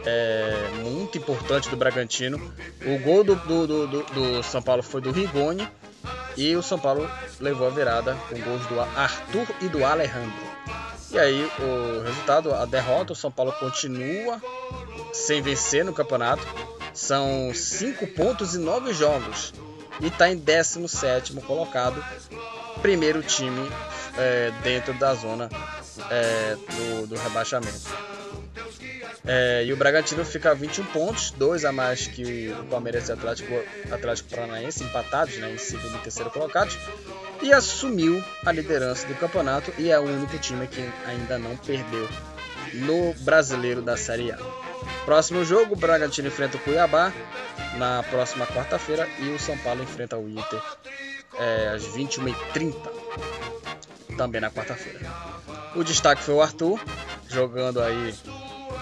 é, 0.04 0.68
muito 0.82 1.16
importante 1.16 1.68
do 1.68 1.76
Bragantino. 1.76 2.40
O 2.84 2.98
gol 2.98 3.22
do, 3.22 3.36
do, 3.36 3.66
do, 3.66 3.86
do, 3.86 4.42
São 4.42 4.60
Paulo 4.60 4.82
foi 4.82 5.00
do 5.00 5.12
Rigoni 5.12 5.68
e 6.36 6.56
o 6.56 6.62
São 6.62 6.78
Paulo 6.78 7.08
levou 7.38 7.68
a 7.68 7.70
virada 7.70 8.16
com 8.28 8.40
gols 8.40 8.66
do 8.66 8.80
Arthur 8.80 9.46
e 9.60 9.68
do 9.68 9.84
Alejandro. 9.84 10.50
E 11.12 11.18
aí 11.18 11.48
o 11.58 12.02
resultado, 12.02 12.52
a 12.52 12.64
derrota, 12.64 13.12
o 13.12 13.16
São 13.16 13.30
Paulo 13.30 13.52
continua 13.52 14.40
sem 15.12 15.40
vencer 15.40 15.84
no 15.84 15.92
campeonato. 15.92 16.42
São 16.92 17.52
5 17.54 18.08
pontos 18.08 18.54
e 18.54 18.58
9 18.58 18.92
jogos. 18.92 19.52
E 20.00 20.06
está 20.06 20.30
em 20.30 20.36
17 20.36 21.32
colocado. 21.42 22.02
Primeiro 22.82 23.22
time 23.22 23.68
é, 24.16 24.52
dentro 24.62 24.94
da 24.94 25.14
zona 25.14 25.48
é, 26.10 26.56
do, 26.56 27.06
do, 27.08 27.16
rebaixamento. 27.16 27.90
É, 29.24 29.64
e 29.64 29.72
o 29.72 29.76
Bragantino 29.76 30.24
fica 30.24 30.50
a 30.50 30.54
21 30.54 30.84
pontos, 30.86 31.30
dois 31.32 31.64
a 31.64 31.72
mais 31.72 32.06
que 32.06 32.54
o 32.58 32.64
Palmeiras 32.64 33.08
e 33.08 33.12
o 33.12 33.14
Atlético, 33.14 33.54
Atlético 33.90 34.30
Paranaense, 34.30 34.82
empatados 34.82 35.36
né, 35.36 35.52
em 35.52 35.58
segundo 35.58 35.96
e 35.96 35.98
terceiro 35.98 36.30
colocados, 36.30 36.76
e 37.42 37.52
assumiu 37.52 38.22
a 38.44 38.52
liderança 38.52 39.06
do 39.06 39.14
campeonato 39.14 39.72
e 39.78 39.90
é 39.90 39.98
o 39.98 40.04
único 40.04 40.38
time 40.38 40.66
que 40.66 40.80
ainda 41.06 41.38
não 41.38 41.56
perdeu 41.56 42.08
no 42.74 43.12
brasileiro 43.20 43.82
da 43.82 43.96
Série 43.96 44.32
A. 44.32 44.38
Próximo 45.04 45.44
jogo, 45.44 45.74
o 45.74 45.76
Bragantino 45.76 46.28
enfrenta 46.28 46.56
o 46.56 46.60
Cuiabá 46.60 47.12
na 47.76 48.02
próxima 48.04 48.46
quarta-feira 48.46 49.06
e 49.18 49.28
o 49.28 49.38
São 49.38 49.56
Paulo 49.58 49.82
enfrenta 49.82 50.16
o 50.16 50.28
Inter 50.28 50.62
é, 51.38 51.72
às 51.74 51.84
21h30 51.84 52.74
também 54.16 54.40
na 54.40 54.50
quarta-feira. 54.50 55.00
O 55.74 55.84
destaque 55.84 56.22
foi 56.22 56.34
o 56.34 56.42
Arthur, 56.42 56.80
jogando 57.28 57.80
aí 57.80 58.14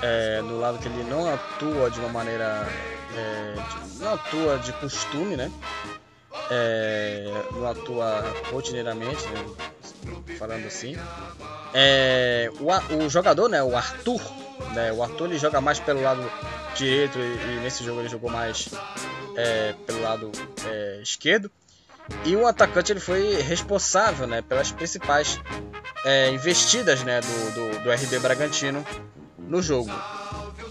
é, 0.03 0.41
no 0.43 0.59
lado 0.59 0.79
que 0.79 0.89
ele 0.89 1.05
não 1.05 1.33
atua 1.33 1.91
de 1.91 2.01
uma 2.01 2.09
maneira. 2.09 2.67
É, 3.17 3.55
de, 3.55 3.99
não 3.99 4.15
atua 4.15 4.59
de 4.59 4.73
costume, 4.75 5.37
né? 5.37 5.51
É, 6.51 7.45
não 7.53 7.67
atua 7.67 8.25
rotineiramente, 8.51 9.27
né? 9.29 9.45
falando 10.39 10.67
assim. 10.67 10.97
É, 11.75 12.51
o, 12.61 13.05
o, 13.05 13.11
jogador, 13.11 13.49
né, 13.49 13.63
o 13.63 13.77
Arthur, 13.77 14.21
né, 14.73 14.93
o 14.93 15.03
Arthur 15.03 15.27
ele 15.27 15.39
joga 15.39 15.61
mais 15.61 15.79
pelo 15.79 16.01
lado 16.01 16.23
direito 16.75 17.19
e, 17.19 17.57
e 17.57 17.61
nesse 17.61 17.85
jogo 17.85 18.01
ele 18.01 18.09
jogou 18.09 18.31
mais 18.31 18.69
é, 19.37 19.75
pelo 19.87 20.03
lado 20.03 20.33
é, 20.65 21.01
esquerdo. 21.03 21.51
E 22.25 22.35
o 22.37 22.47
atacante 22.47 22.93
ele 22.93 23.01
foi 23.01 23.41
responsável 23.43 24.27
né, 24.27 24.43
pelas 24.43 24.71
principais 24.73 25.41
é, 26.05 26.31
investidas 26.31 27.03
né, 27.03 27.21
do, 27.21 27.55
do, 27.55 27.85
do, 27.85 27.91
RB 27.93 28.19
Bragantino 28.19 28.85
no 29.39 29.63
jogo. 29.63 29.91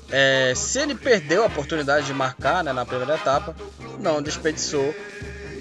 É, 0.09 0.53
se 0.55 0.79
ele 0.79 0.95
perdeu 0.95 1.43
a 1.43 1.47
oportunidade 1.47 2.05
de 2.05 2.13
marcar 2.13 2.63
né, 2.63 2.71
na 2.73 2.85
primeira 2.85 3.15
etapa, 3.15 3.55
não 3.99 4.21
desperdiçou 4.21 4.93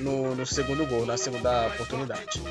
no, 0.01 0.35
no, 0.35 0.47
segundo 0.47 0.87
gol, 0.87 1.05
na 1.05 1.17
segunda 1.17 1.67
oportunidade. 1.69 2.43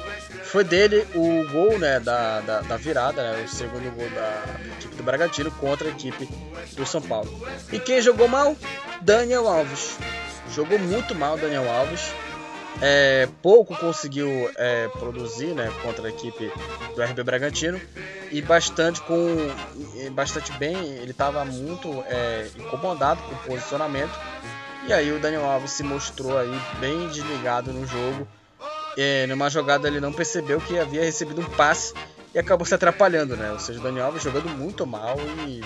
Foi 0.43 0.64
dele 0.64 1.07
o 1.14 1.47
gol 1.52 1.77
né, 1.77 1.99
da, 1.99 2.41
da, 2.41 2.61
da 2.61 2.77
virada, 2.77 3.22
né, 3.22 3.43
o 3.45 3.49
segundo 3.49 3.93
gol 3.95 4.10
da, 4.10 4.43
da, 4.45 4.76
equipe 4.77 4.95
do 4.95 5.03
Bragantino 5.03 5.52
contra 5.52 5.88
a 5.88 5.91
equipe 5.91 6.27
do 6.73 6.85
São 6.85 7.02
Paulo. 7.02 7.47
E 7.72 7.80
quem 7.80 8.02
jogou 8.02 8.27
mal? 8.27 8.56
Daniel 9.02 9.47
Alves. 9.47 9.97
Jogou 10.53 10.77
muito 10.80 11.15
mal 11.15 11.38
Daniel 11.38 11.69
Alves 11.69 12.11
é, 12.81 13.27
pouco 13.41 13.76
conseguiu 13.77 14.52
é, 14.57 14.88
produzir 14.89 15.53
né, 15.53 15.72
contra 15.81 16.07
a 16.07 16.10
equipe 16.10 16.52
do 16.95 17.02
RB 17.02 17.23
Bragantino. 17.23 17.80
E 18.31 18.41
bastante 18.41 19.02
com 19.02 19.27
bastante 20.11 20.52
bem 20.53 20.76
ele 20.76 21.11
estava 21.11 21.45
muito 21.45 22.03
é, 22.07 22.47
incomodado 22.57 23.22
com 23.23 23.35
o 23.35 23.38
posicionamento. 23.39 24.14
E 24.88 24.93
aí 24.93 25.11
o 25.11 25.19
Daniel 25.19 25.45
Alves 25.45 25.72
se 25.72 25.84
mostrou 25.84 26.38
aí 26.38 26.60
bem 26.80 27.07
desligado 27.07 27.72
no 27.72 27.85
jogo. 27.88 28.27
É, 28.97 29.26
numa 29.27 29.49
jogada 29.49 29.88
ele 29.88 29.99
não 29.99 30.11
percebeu 30.11 30.60
que 30.60 30.80
havia 30.80 31.03
recebido 31.03 31.41
um 31.41 31.45
passe 31.45 31.93
e 32.34 32.39
acabou 32.39 32.65
se 32.65 32.73
atrapalhando 32.73 33.35
né? 33.35 33.52
Ou 33.52 33.60
seja 33.60 33.80
o 33.80 33.84
Daniel 33.84 34.06
Alves 34.06 34.23
jogando 34.23 34.49
muito 34.49 34.85
mal 34.85 35.18
e 35.47 35.61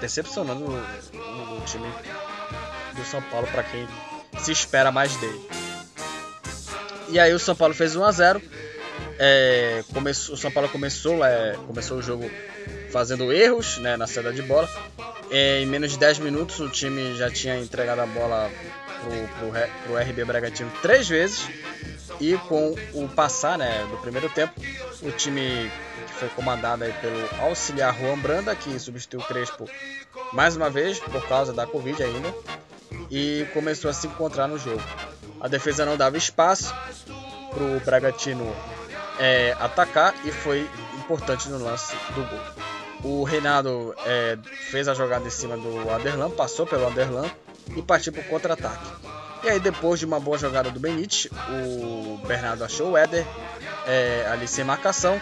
decepcionando 0.00 0.64
o, 0.64 0.70
o, 0.70 1.58
o 1.58 1.60
time 1.64 1.86
do 2.94 3.04
São 3.04 3.22
Paulo 3.22 3.46
para 3.48 3.62
quem 3.62 3.86
se 4.38 4.52
espera 4.52 4.90
mais 4.90 5.14
dele 5.16 5.61
e 7.12 7.20
aí 7.20 7.32
o 7.34 7.38
São 7.38 7.54
Paulo 7.54 7.74
fez 7.74 7.94
1 7.94 8.04
a 8.04 8.10
0 8.10 8.42
é, 9.18 9.84
O 10.30 10.36
São 10.36 10.50
Paulo 10.50 10.68
começou, 10.68 11.24
é, 11.24 11.56
começou 11.66 11.98
o 11.98 12.02
jogo 12.02 12.28
fazendo 12.90 13.32
erros 13.32 13.78
né, 13.78 13.96
na 13.96 14.06
saída 14.06 14.32
de 14.32 14.42
bola. 14.42 14.68
É, 15.30 15.60
em 15.60 15.66
menos 15.66 15.92
de 15.92 15.98
10 15.98 16.18
minutos 16.20 16.58
o 16.60 16.68
time 16.68 17.14
já 17.14 17.30
tinha 17.30 17.58
entregado 17.58 18.00
a 18.00 18.06
bola 18.06 18.50
pro, 19.02 19.50
pro, 19.50 19.68
pro 19.84 19.96
RB 19.96 20.24
Bragantino 20.24 20.72
três 20.80 21.08
vezes. 21.08 21.48
E 22.20 22.36
com 22.48 22.74
o 22.94 23.08
passar 23.08 23.58
né, 23.58 23.86
do 23.90 23.96
primeiro 23.98 24.28
tempo, 24.28 24.54
o 25.02 25.10
time 25.10 25.70
que 26.06 26.12
foi 26.14 26.28
comandado 26.30 26.84
aí 26.84 26.92
pelo 26.94 27.44
auxiliar 27.44 27.98
Juan 27.98 28.18
Branda, 28.18 28.54
que 28.54 28.78
substituiu 28.78 29.20
o 29.20 29.26
Crespo 29.26 29.68
mais 30.32 30.56
uma 30.56 30.70
vez 30.70 30.98
por 30.98 31.26
causa 31.26 31.52
da 31.52 31.66
Covid 31.66 32.02
ainda, 32.02 32.34
e 33.10 33.46
começou 33.52 33.90
a 33.90 33.94
se 33.94 34.06
encontrar 34.06 34.46
no 34.46 34.58
jogo. 34.58 34.82
A 35.42 35.48
defesa 35.48 35.84
não 35.84 35.96
dava 35.96 36.16
espaço 36.16 36.72
para 37.50 37.64
o 37.64 37.80
Bragantino 37.80 38.54
é, 39.18 39.56
atacar 39.58 40.14
e 40.24 40.30
foi 40.30 40.70
importante 40.96 41.48
no 41.48 41.58
lance 41.58 41.92
do 42.14 42.22
gol. 42.22 42.40
O 43.02 43.24
Reinaldo 43.24 43.92
é, 44.06 44.38
fez 44.70 44.86
a 44.86 44.94
jogada 44.94 45.26
em 45.26 45.30
cima 45.30 45.56
do 45.56 45.90
Aderlan, 45.90 46.30
passou 46.30 46.64
pelo 46.64 46.86
Aderlan 46.86 47.28
e 47.76 47.82
partiu 47.82 48.12
para 48.12 48.22
o 48.22 48.28
contra-ataque. 48.28 48.86
E 49.42 49.48
aí, 49.48 49.58
depois 49.58 49.98
de 49.98 50.06
uma 50.06 50.20
boa 50.20 50.38
jogada 50.38 50.70
do 50.70 50.78
Benite, 50.78 51.28
o 51.50 52.24
Bernardo 52.24 52.62
achou 52.62 52.92
o 52.92 52.96
Éder 52.96 53.26
é, 53.84 54.24
ali 54.30 54.46
sem 54.46 54.64
marcação. 54.64 55.20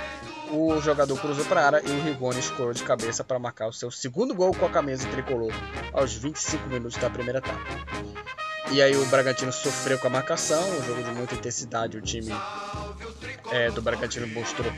O 0.52 0.80
jogador 0.80 1.18
cruzou 1.20 1.44
para 1.44 1.60
a 1.60 1.66
área 1.66 1.82
e 1.84 1.90
o 1.90 2.02
Rigoni 2.02 2.40
escorou 2.40 2.72
de 2.72 2.82
cabeça 2.82 3.22
para 3.22 3.38
marcar 3.38 3.68
o 3.68 3.72
seu 3.72 3.90
segundo 3.90 4.34
gol 4.34 4.54
com 4.54 4.66
a 4.66 4.70
camisa 4.70 5.08
tricolor 5.08 5.52
aos 5.92 6.14
25 6.14 6.68
minutos 6.68 6.98
da 6.98 7.08
primeira 7.08 7.38
etapa. 7.38 7.60
E 8.72 8.80
aí 8.80 8.96
o 8.96 9.04
Bragantino 9.06 9.52
sofreu 9.52 9.98
com 9.98 10.06
a 10.06 10.10
marcação, 10.10 10.62
um 10.62 10.84
jogo 10.84 11.02
de 11.02 11.10
muita 11.10 11.34
intensidade, 11.34 11.96
o 11.96 12.00
time 12.00 12.32
é, 13.50 13.70
do 13.70 13.82
Bragantino 13.82 14.28
mostrou 14.28 14.72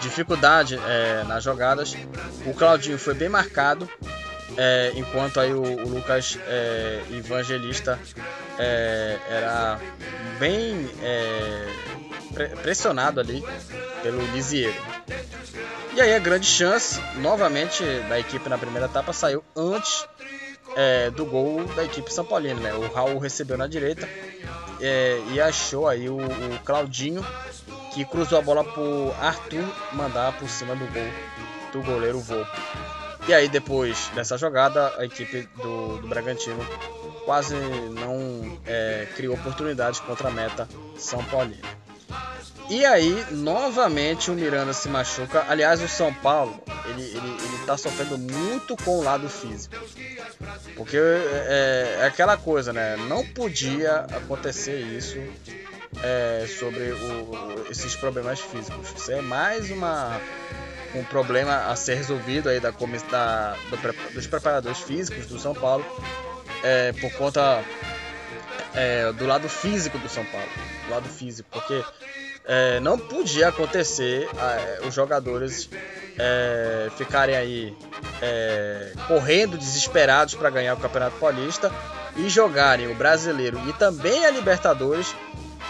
dificuldade 0.00 0.76
é, 0.76 1.22
nas 1.24 1.44
jogadas. 1.44 1.96
O 2.44 2.52
Claudinho 2.52 2.98
foi 2.98 3.14
bem 3.14 3.28
marcado, 3.28 3.88
é, 4.56 4.92
enquanto 4.94 5.40
aí 5.40 5.52
o, 5.52 5.62
o 5.62 5.88
Lucas 5.88 6.38
é, 6.46 7.02
Evangelista 7.10 7.98
é, 8.58 9.18
era 9.28 9.80
bem 10.38 10.88
é, 11.02 11.66
pressionado 12.62 13.20
ali 13.20 13.42
pelo 14.02 14.20
Lisieiro. 14.32 14.74
E 15.94 16.00
aí 16.00 16.14
a 16.14 16.18
grande 16.18 16.46
chance, 16.46 17.00
novamente, 17.16 17.82
da 18.08 18.20
equipe 18.20 18.48
na 18.48 18.58
primeira 18.58 18.86
etapa 18.86 19.14
saiu 19.14 19.42
antes 19.56 20.06
é, 20.76 21.10
do 21.10 21.24
gol 21.24 21.64
da 21.74 21.84
equipe 21.84 22.12
São 22.12 22.24
Paulina. 22.24 22.60
Né? 22.60 22.74
O 22.74 22.92
Raul 22.92 23.18
recebeu 23.18 23.56
na 23.56 23.66
direita 23.66 24.06
é, 24.80 25.22
e 25.30 25.40
achou 25.40 25.88
aí 25.88 26.08
o, 26.08 26.18
o, 26.18 26.58
Claudinho 26.64 27.24
que 27.94 28.04
cruzou 28.04 28.38
a 28.38 28.42
bola 28.42 28.62
pro 28.62 29.10
Arthur 29.20 29.64
mandar 29.94 30.38
por 30.38 30.48
cima 30.50 30.76
do 30.76 30.84
gol 30.92 31.10
do 31.72 31.82
goleiro 31.82 32.20
Volpe. 32.20 32.60
E 33.28 33.34
aí 33.34 33.48
depois 33.48 34.10
dessa 34.14 34.38
jogada 34.38 34.94
a 34.98 35.04
equipe 35.04 35.48
do, 35.56 35.98
do 35.98 36.08
Bragantino 36.08 36.64
quase 37.24 37.56
não 37.56 38.58
é, 38.64 39.08
criou 39.16 39.34
oportunidades 39.34 39.98
contra 40.00 40.28
a 40.28 40.30
meta 40.30 40.68
São 40.96 41.22
Paulino. 41.24 41.66
E 42.68 42.84
aí, 42.84 43.24
novamente, 43.30 44.30
o 44.30 44.34
Miranda 44.34 44.72
se 44.72 44.88
machuca. 44.88 45.44
Aliás, 45.48 45.80
o 45.80 45.88
São 45.88 46.12
Paulo, 46.12 46.60
ele, 46.86 47.02
ele, 47.02 47.16
ele 47.18 47.64
tá 47.64 47.76
sofrendo 47.76 48.18
muito 48.18 48.76
com 48.76 48.98
o 48.98 49.02
lado 49.04 49.28
físico. 49.28 49.76
Porque 50.76 50.96
é, 50.96 51.98
é 52.00 52.06
aquela 52.06 52.36
coisa, 52.36 52.72
né? 52.72 52.96
Não 53.08 53.24
podia 53.24 54.00
acontecer 54.00 54.80
isso 54.80 55.16
é, 56.02 56.46
sobre 56.46 56.92
o, 56.92 57.66
esses 57.70 57.94
problemas 57.96 58.40
físicos. 58.40 58.92
Isso 58.96 59.12
é 59.12 59.20
mais 59.20 59.70
uma, 59.70 60.20
um 60.94 61.04
problema 61.04 61.66
a 61.68 61.76
ser 61.76 61.94
resolvido 61.94 62.48
aí 62.48 62.60
da, 62.60 62.70
da 62.70 63.56
do, 63.70 64.12
dos 64.14 64.26
preparadores 64.26 64.78
físicos 64.78 65.26
do 65.26 65.38
São 65.38 65.54
Paulo 65.54 65.84
é, 66.62 66.92
por 66.92 67.12
conta 67.12 67.62
é, 68.74 69.12
do 69.12 69.26
lado 69.26 69.48
físico 69.48 69.98
do 69.98 70.08
São 70.08 70.24
Paulo. 70.24 70.48
Do 70.86 70.90
lado 70.92 71.08
físico, 71.08 71.48
porque 71.50 71.82
é, 72.44 72.78
não 72.80 72.98
podia 72.98 73.48
acontecer 73.48 74.28
é, 74.38 74.86
os 74.86 74.94
jogadores 74.94 75.68
é, 76.18 76.88
ficarem 76.96 77.36
aí 77.36 77.76
é, 78.22 78.92
correndo 79.06 79.58
desesperados 79.58 80.34
para 80.34 80.50
ganhar 80.50 80.74
o 80.74 80.76
Campeonato 80.76 81.16
Paulista 81.16 81.72
e 82.16 82.28
jogarem 82.28 82.90
o 82.90 82.94
Brasileiro 82.94 83.60
e 83.68 83.72
também 83.74 84.24
a 84.24 84.30
Libertadores 84.30 85.14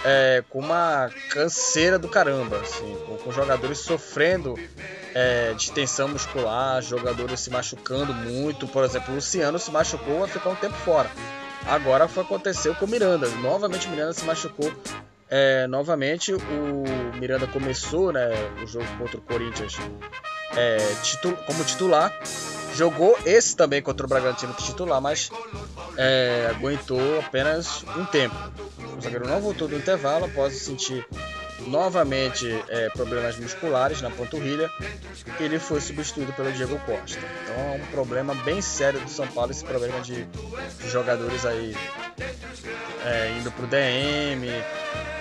é, 0.04 0.44
com 0.48 0.58
uma 0.58 1.10
canseira 1.30 1.98
do 1.98 2.08
caramba, 2.08 2.58
assim, 2.58 2.96
com, 3.06 3.16
com 3.16 3.32
jogadores 3.32 3.78
sofrendo 3.78 4.54
é, 5.14 5.54
de 5.54 5.72
tensão 5.72 6.08
muscular, 6.08 6.82
jogadores 6.82 7.40
se 7.40 7.50
machucando 7.50 8.12
muito. 8.12 8.66
Por 8.68 8.84
exemplo, 8.84 9.12
o 9.12 9.16
Luciano 9.16 9.58
se 9.58 9.70
machucou, 9.70 10.20
vai 10.20 10.28
ficar 10.28 10.50
um 10.50 10.56
tempo 10.56 10.74
fora. 10.74 11.10
Agora 11.66 12.06
foi 12.06 12.22
aconteceu 12.22 12.74
com 12.74 12.84
o 12.84 12.88
Miranda. 12.88 13.28
Novamente 13.42 13.88
o 13.88 13.90
Miranda 13.90 14.12
se 14.12 14.24
machucou. 14.24 14.72
É, 15.28 15.66
novamente 15.66 16.32
o 16.32 16.84
Miranda 17.18 17.48
começou 17.48 18.12
né, 18.12 18.28
o 18.62 18.66
jogo 18.66 18.86
contra 18.96 19.18
o 19.18 19.20
Corinthians 19.22 19.76
é, 20.56 20.78
titu 21.02 21.32
como 21.46 21.64
titular. 21.64 22.12
Jogou 22.76 23.18
esse 23.24 23.56
também 23.56 23.80
contra 23.80 24.04
o 24.04 24.08
Bragantino 24.08 24.52
titular, 24.52 25.00
mas 25.00 25.30
é, 25.96 26.48
aguentou 26.50 27.00
apenas 27.20 27.82
um 27.96 28.04
tempo. 28.04 28.36
O 28.96 29.00
zagueiro 29.00 29.26
não 29.26 29.40
voltou 29.40 29.66
do 29.66 29.74
intervalo 29.74 30.26
após 30.26 30.52
sentir 30.58 31.06
novamente 31.66 32.46
é, 32.68 32.90
problemas 32.90 33.38
musculares 33.38 34.02
na 34.02 34.10
panturrilha. 34.10 34.70
Ele 35.40 35.58
foi 35.58 35.80
substituído 35.80 36.34
pelo 36.34 36.52
Diego 36.52 36.78
Costa. 36.80 37.18
Então 37.42 37.74
é 37.74 37.76
um 37.82 37.86
problema 37.86 38.34
bem 38.34 38.60
sério 38.60 39.00
do 39.00 39.08
São 39.08 39.26
Paulo 39.28 39.50
esse 39.50 39.64
problema 39.64 39.98
de, 40.02 40.24
de 40.24 40.90
jogadores 40.90 41.46
aí 41.46 41.74
é, 43.06 43.38
indo 43.38 43.50
pro 43.52 43.66
DM. 43.66 44.48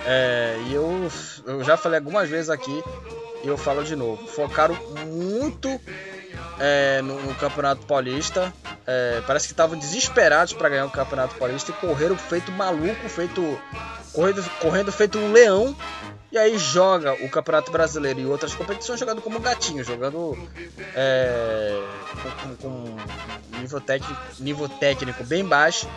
É, 0.04 0.58
e 0.66 0.74
eu, 0.74 1.10
eu 1.46 1.64
já 1.64 1.78
falei 1.78 1.98
algumas 1.98 2.28
vezes 2.28 2.50
aqui 2.50 2.82
e 3.42 3.48
eu 3.48 3.56
falo 3.56 3.82
de 3.82 3.96
novo. 3.96 4.26
Focaram 4.26 4.76
muito 5.06 5.80
é, 6.58 7.02
no, 7.02 7.20
no, 7.22 7.34
Campeonato 7.34 7.86
Paulista. 7.86 8.52
É, 8.86 9.22
parece 9.26 9.46
que 9.46 9.52
estavam 9.52 9.78
desesperados 9.78 10.52
para 10.52 10.68
ganhar 10.68 10.86
o 10.86 10.90
Campeonato 10.90 11.34
Paulista 11.36 11.70
e 11.70 11.74
correram 11.74 12.16
feito 12.16 12.52
maluco, 12.52 13.08
feito 13.08 13.58
correndo, 14.12 14.50
correndo 14.60 14.92
feito 14.92 15.18
um 15.18 15.32
leão. 15.32 15.76
E 16.30 16.38
aí 16.38 16.58
joga 16.58 17.12
o 17.24 17.30
Campeonato 17.30 17.70
Brasileiro 17.70 18.20
e 18.20 18.26
outras 18.26 18.54
competições 18.54 18.98
jogando 19.00 19.22
como 19.22 19.40
gatinho, 19.40 19.82
jogando 19.84 20.36
é, 20.94 21.82
com, 22.42 22.56
com, 22.56 22.96
nível, 23.58 23.80
técnico, 23.80 24.20
nível 24.40 24.68
técnico 24.68 25.24
bem 25.24 25.44
baixo 25.44 25.88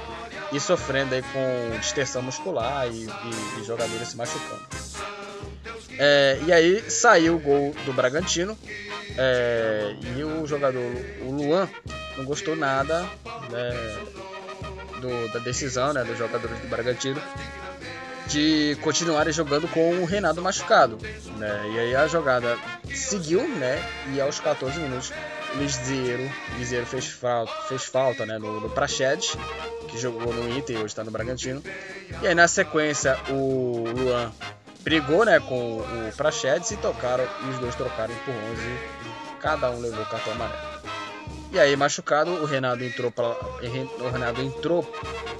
e 0.51 0.59
sofrendo 0.59 1.15
aí 1.15 1.21
com 1.21 1.79
distensão 1.79 2.21
muscular 2.21 2.87
e, 2.87 3.05
e, 3.05 3.59
e 3.59 3.63
jogadores 3.65 4.07
se 4.07 4.17
machucando. 4.17 5.18
É, 5.97 6.39
e 6.45 6.53
aí 6.53 6.89
saiu 6.89 7.35
o 7.35 7.39
gol 7.39 7.75
do 7.85 7.93
Bragantino 7.93 8.57
é, 9.17 9.95
e 10.17 10.23
o 10.23 10.47
jogador, 10.47 10.81
o 11.21 11.31
Luan, 11.31 11.69
não 12.17 12.25
gostou 12.25 12.55
nada 12.55 13.01
né, 13.49 13.99
do, 15.01 15.27
da 15.33 15.39
decisão 15.39 15.93
né, 15.93 16.03
dos 16.03 16.17
jogadores 16.17 16.57
do 16.59 16.67
Bragantino 16.67 17.21
de 18.29 18.77
continuarem 18.81 19.33
jogando 19.33 19.67
com 19.67 19.91
o 19.95 20.05
Renato 20.05 20.41
machucado. 20.41 20.97
Né? 21.37 21.71
E 21.73 21.79
aí 21.79 21.95
a 21.95 22.07
jogada 22.07 22.57
seguiu, 22.93 23.47
né? 23.47 23.83
E 24.13 24.21
aos 24.21 24.39
14 24.39 24.79
minutos 24.79 25.11
Liseiro, 25.55 26.29
Liseiro 26.57 26.85
fez 26.85 27.07
falta, 27.07 27.51
fez 27.67 27.85
falta 27.85 28.25
né? 28.25 28.37
no, 28.37 28.61
no 28.61 28.69
Praxedes, 28.69 29.35
que 29.89 29.97
jogou 29.97 30.31
no 30.31 30.55
Inter 30.55 30.75
e 30.75 30.79
hoje 30.79 30.87
está 30.87 31.03
no 31.03 31.09
Bragantino. 31.09 31.63
E 32.21 32.27
aí 32.27 32.35
na 32.35 32.47
sequência 32.47 33.17
o 33.29 33.83
Luan 33.97 34.31
brigou 34.89 35.23
né, 35.23 35.39
com 35.39 35.77
o 35.77 36.11
Praxedes 36.17 36.71
e 36.71 36.77
tocaram, 36.77 37.23
e 37.23 37.49
os 37.51 37.59
dois 37.59 37.75
trocaram 37.75 38.11
empurrões 38.11 38.57
e 38.57 39.39
cada 39.39 39.69
um 39.69 39.79
levou 39.79 40.01
o 40.01 40.05
cartão 40.07 40.33
amarelo. 40.33 40.57
E 41.51 41.59
aí, 41.59 41.75
machucado, 41.75 42.31
o 42.31 42.45
Renato 42.45 42.83
entrou 42.83 43.11
para 43.11 43.27
o 43.27 44.09
Renato 44.11 44.41
entrou 44.41 44.83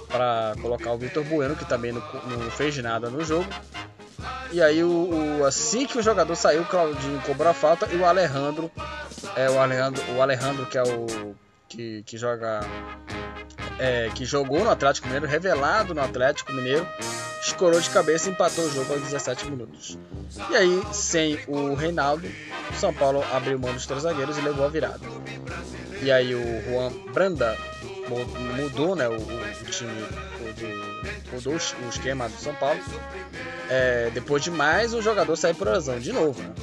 para 0.08 0.54
colocar 0.62 0.92
o 0.92 1.00
Vitor 1.00 1.24
Bueno, 1.24 1.56
que 1.56 1.66
também 1.66 1.92
não, 1.92 2.02
não, 2.02 2.52
fez 2.52 2.78
nada 2.78 3.10
no 3.10 3.26
jogo. 3.26 3.50
E 4.52 4.62
aí, 4.62 4.84
o, 4.84 5.40
o, 5.40 5.46
assim 5.46 5.88
que 5.88 5.98
o 5.98 6.04
jogador 6.04 6.36
saiu, 6.36 6.62
o 6.62 6.66
Claudinho 6.66 7.20
cobrou 7.22 7.50
a 7.50 7.54
falta 7.54 7.88
e 7.92 7.96
o 7.96 8.06
Alejandro, 8.06 8.72
é 9.36 9.50
o 9.50 9.60
Alejandro, 9.60 10.04
o 10.16 10.22
Alejandro 10.22 10.68
que 10.68 10.78
é 10.78 10.84
o 10.84 11.36
que, 11.68 12.04
que 12.04 12.18
joga 12.20 12.62
é, 13.80 14.12
que 14.14 14.26
jogou 14.26 14.64
no 14.64 14.70
Atlético 14.70 15.08
Mineiro, 15.08 15.26
revelado 15.26 15.96
no 15.96 16.02
Atlético 16.02 16.52
Mineiro, 16.54 16.88
escorou 17.42 17.80
de 17.80 17.90
cabeça 17.90 18.30
e 18.30 18.32
empatou 18.32 18.66
o 18.66 18.72
jogo 18.72 18.94
aos 18.94 19.02
17 19.04 19.50
minutos. 19.50 19.98
E 20.50 20.56
aí, 20.56 20.84
sem 20.92 21.40
o 21.48 21.74
Reinaldo, 21.74 22.28
o 22.72 22.76
São 22.76 22.94
Paulo 22.94 23.24
abriu 23.32 23.58
mão 23.60 23.74
dos 23.74 23.86
três 23.86 24.04
zagueiros 24.04 24.38
e 24.38 24.42
levou 24.42 24.66
a 24.66 24.70
virada. 24.70 25.00
E 26.02 26.12
aí 26.12 26.34
o 26.34 26.62
Juan 26.64 26.92
Branda 27.14 27.58
mudou 28.56 28.96
né, 28.96 29.08
o, 29.08 29.14
o 29.14 29.66
time, 29.70 29.92
mudou, 30.40 30.89
mudou 31.32 31.54
o 31.54 31.90
esquema 31.90 32.28
do 32.28 32.38
São 32.38 32.54
Paulo. 32.56 32.80
É, 33.70 34.10
depois 34.14 34.44
de 34.44 34.50
mais 34.50 34.94
um 34.94 35.02
jogador 35.02 35.36
sair 35.36 35.54
por 35.54 35.68
lesão 35.68 36.00
de 36.00 36.12
novo. 36.12 36.42
Né? 36.42 36.54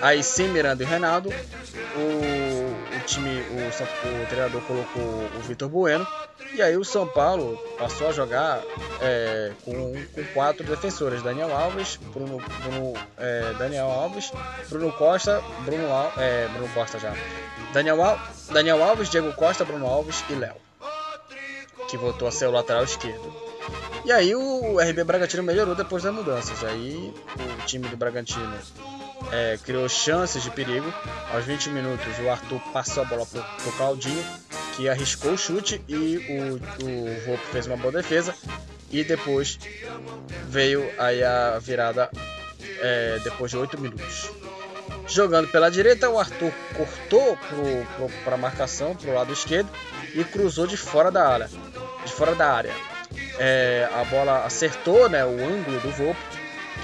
Aí 0.00 0.22
sem 0.22 0.48
Miranda 0.48 0.82
e 0.82 0.86
Reinaldo, 0.86 1.28
o, 1.28 2.96
o 2.96 3.00
time, 3.06 3.40
o, 3.40 4.22
o 4.22 4.26
treinador 4.26 4.62
colocou 4.62 5.30
o 5.36 5.40
Vitor 5.40 5.68
Bueno 5.68 6.06
e 6.54 6.62
aí 6.62 6.76
o 6.76 6.84
São 6.84 7.06
Paulo 7.06 7.58
passou 7.78 8.08
a 8.08 8.12
jogar 8.12 8.62
é, 9.00 9.52
com, 9.64 9.92
com, 10.14 10.24
quatro 10.32 10.64
defensores: 10.64 11.22
Daniel 11.22 11.54
Alves, 11.54 11.96
Bruno, 11.96 12.38
Bruno 12.38 12.94
é, 13.18 13.52
Daniel 13.58 13.90
Alves, 13.90 14.32
Bruno 14.68 14.92
Costa, 14.92 15.42
Bruno, 15.64 15.86
é, 16.16 16.48
Bruno 16.48 16.72
Costa 16.72 16.98
já, 16.98 17.14
Daniel, 17.72 18.02
Al, 18.02 18.18
Daniel 18.50 18.82
Alves, 18.82 19.10
Diego 19.10 19.32
Costa, 19.34 19.64
Bruno 19.64 19.86
Alves 19.86 20.24
e 20.30 20.34
Léo, 20.34 20.56
que 21.90 21.96
voltou 21.96 22.28
a 22.28 22.32
ser 22.32 22.46
o 22.46 22.50
lateral 22.50 22.84
esquerdo. 22.84 23.45
E 24.06 24.12
aí 24.12 24.36
o 24.36 24.78
RB 24.78 25.02
Bragantino 25.02 25.42
melhorou 25.42 25.74
depois 25.74 26.04
das 26.04 26.14
mudanças. 26.14 26.62
Aí 26.62 27.12
o 27.60 27.66
time 27.66 27.88
do 27.88 27.96
Bragantino 27.96 28.56
é, 29.32 29.58
criou 29.64 29.88
chances 29.88 30.44
de 30.44 30.50
perigo. 30.52 30.86
Aos 31.34 31.44
20 31.44 31.70
minutos 31.70 32.06
o 32.20 32.30
Arthur 32.30 32.60
passou 32.72 33.02
a 33.02 33.06
bola 33.06 33.26
pro, 33.26 33.42
pro 33.42 33.72
Claudinho 33.72 34.24
que 34.76 34.88
arriscou 34.88 35.32
o 35.32 35.36
chute 35.36 35.82
e 35.88 36.18
o, 36.18 36.54
o 36.54 37.26
Volpe 37.26 37.46
fez 37.50 37.66
uma 37.66 37.76
boa 37.76 37.90
defesa. 37.90 38.32
E 38.92 39.02
depois 39.02 39.58
veio 40.46 40.88
aí 41.00 41.24
a 41.24 41.58
virada 41.58 42.08
é, 42.78 43.18
depois 43.24 43.50
de 43.50 43.56
8 43.56 43.80
minutos. 43.80 44.30
Jogando 45.08 45.48
pela 45.48 45.68
direita, 45.68 46.08
o 46.08 46.16
Arthur 46.16 46.52
cortou 46.76 47.36
para 48.24 48.36
a 48.36 48.38
marcação, 48.38 48.94
para 48.94 49.10
o 49.10 49.14
lado 49.14 49.32
esquerdo, 49.32 49.68
e 50.14 50.22
cruzou 50.22 50.68
de 50.68 50.76
fora 50.76 51.10
da 51.10 51.28
área. 51.28 51.50
De 52.04 52.12
fora 52.12 52.36
da 52.36 52.52
área. 52.52 52.95
É, 53.38 53.88
a 53.92 54.04
bola 54.04 54.44
acertou 54.44 55.08
né, 55.08 55.24
o 55.24 55.30
ângulo 55.30 55.80
do 55.80 55.90
Volpe, 55.90 56.20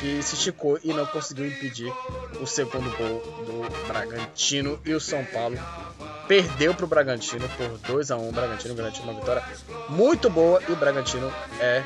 que 0.01 0.23
se 0.23 0.35
esticou 0.35 0.79
e 0.83 0.93
não 0.93 1.07
conseguiu 1.07 1.47
impedir 1.47 1.93
o 2.41 2.47
segundo 2.47 2.91
gol 2.97 3.21
do 3.47 3.87
Bragantino. 3.87 4.81
E 4.85 4.93
o 4.93 5.01
São 5.01 5.25
Paulo 5.25 5.57
perdeu 6.27 6.75
para 6.75 6.85
o 6.85 6.89
Bragantino 6.89 7.49
por 7.51 7.69
2 7.79 8.11
a 8.11 8.17
1 8.17 8.29
O 8.29 8.33
Bragantino 8.33 8.75
garantiu 8.75 9.03
uma 9.05 9.15
vitória 9.15 9.43
muito 9.89 10.31
boa 10.31 10.63
e 10.69 10.73
o 10.73 10.77
Bragantino 10.77 11.33
é 11.61 11.83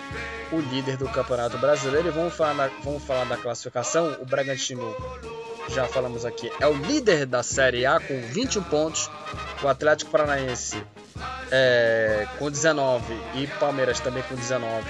o 0.52 0.60
líder 0.60 0.96
do 0.96 1.08
Campeonato 1.08 1.58
Brasileiro. 1.58 2.08
E 2.08 2.10
vamos 2.10 2.34
falar, 2.34 2.54
na, 2.54 2.70
vamos 2.82 3.02
falar 3.02 3.24
da 3.24 3.36
classificação. 3.36 4.16
O 4.20 4.24
Bragantino, 4.24 4.94
já 5.68 5.86
falamos 5.86 6.24
aqui, 6.24 6.50
é 6.60 6.66
o 6.66 6.72
líder 6.72 7.26
da 7.26 7.42
Série 7.42 7.86
A 7.86 8.00
com 8.00 8.20
21 8.20 8.62
pontos. 8.64 9.10
O 9.62 9.68
Atlético 9.68 10.10
Paranaense 10.10 10.82
é, 11.50 12.26
com 12.38 12.50
19 12.50 13.04
e 13.34 13.46
Palmeiras 13.46 14.00
também 14.00 14.22
com 14.24 14.34
19 14.34 14.84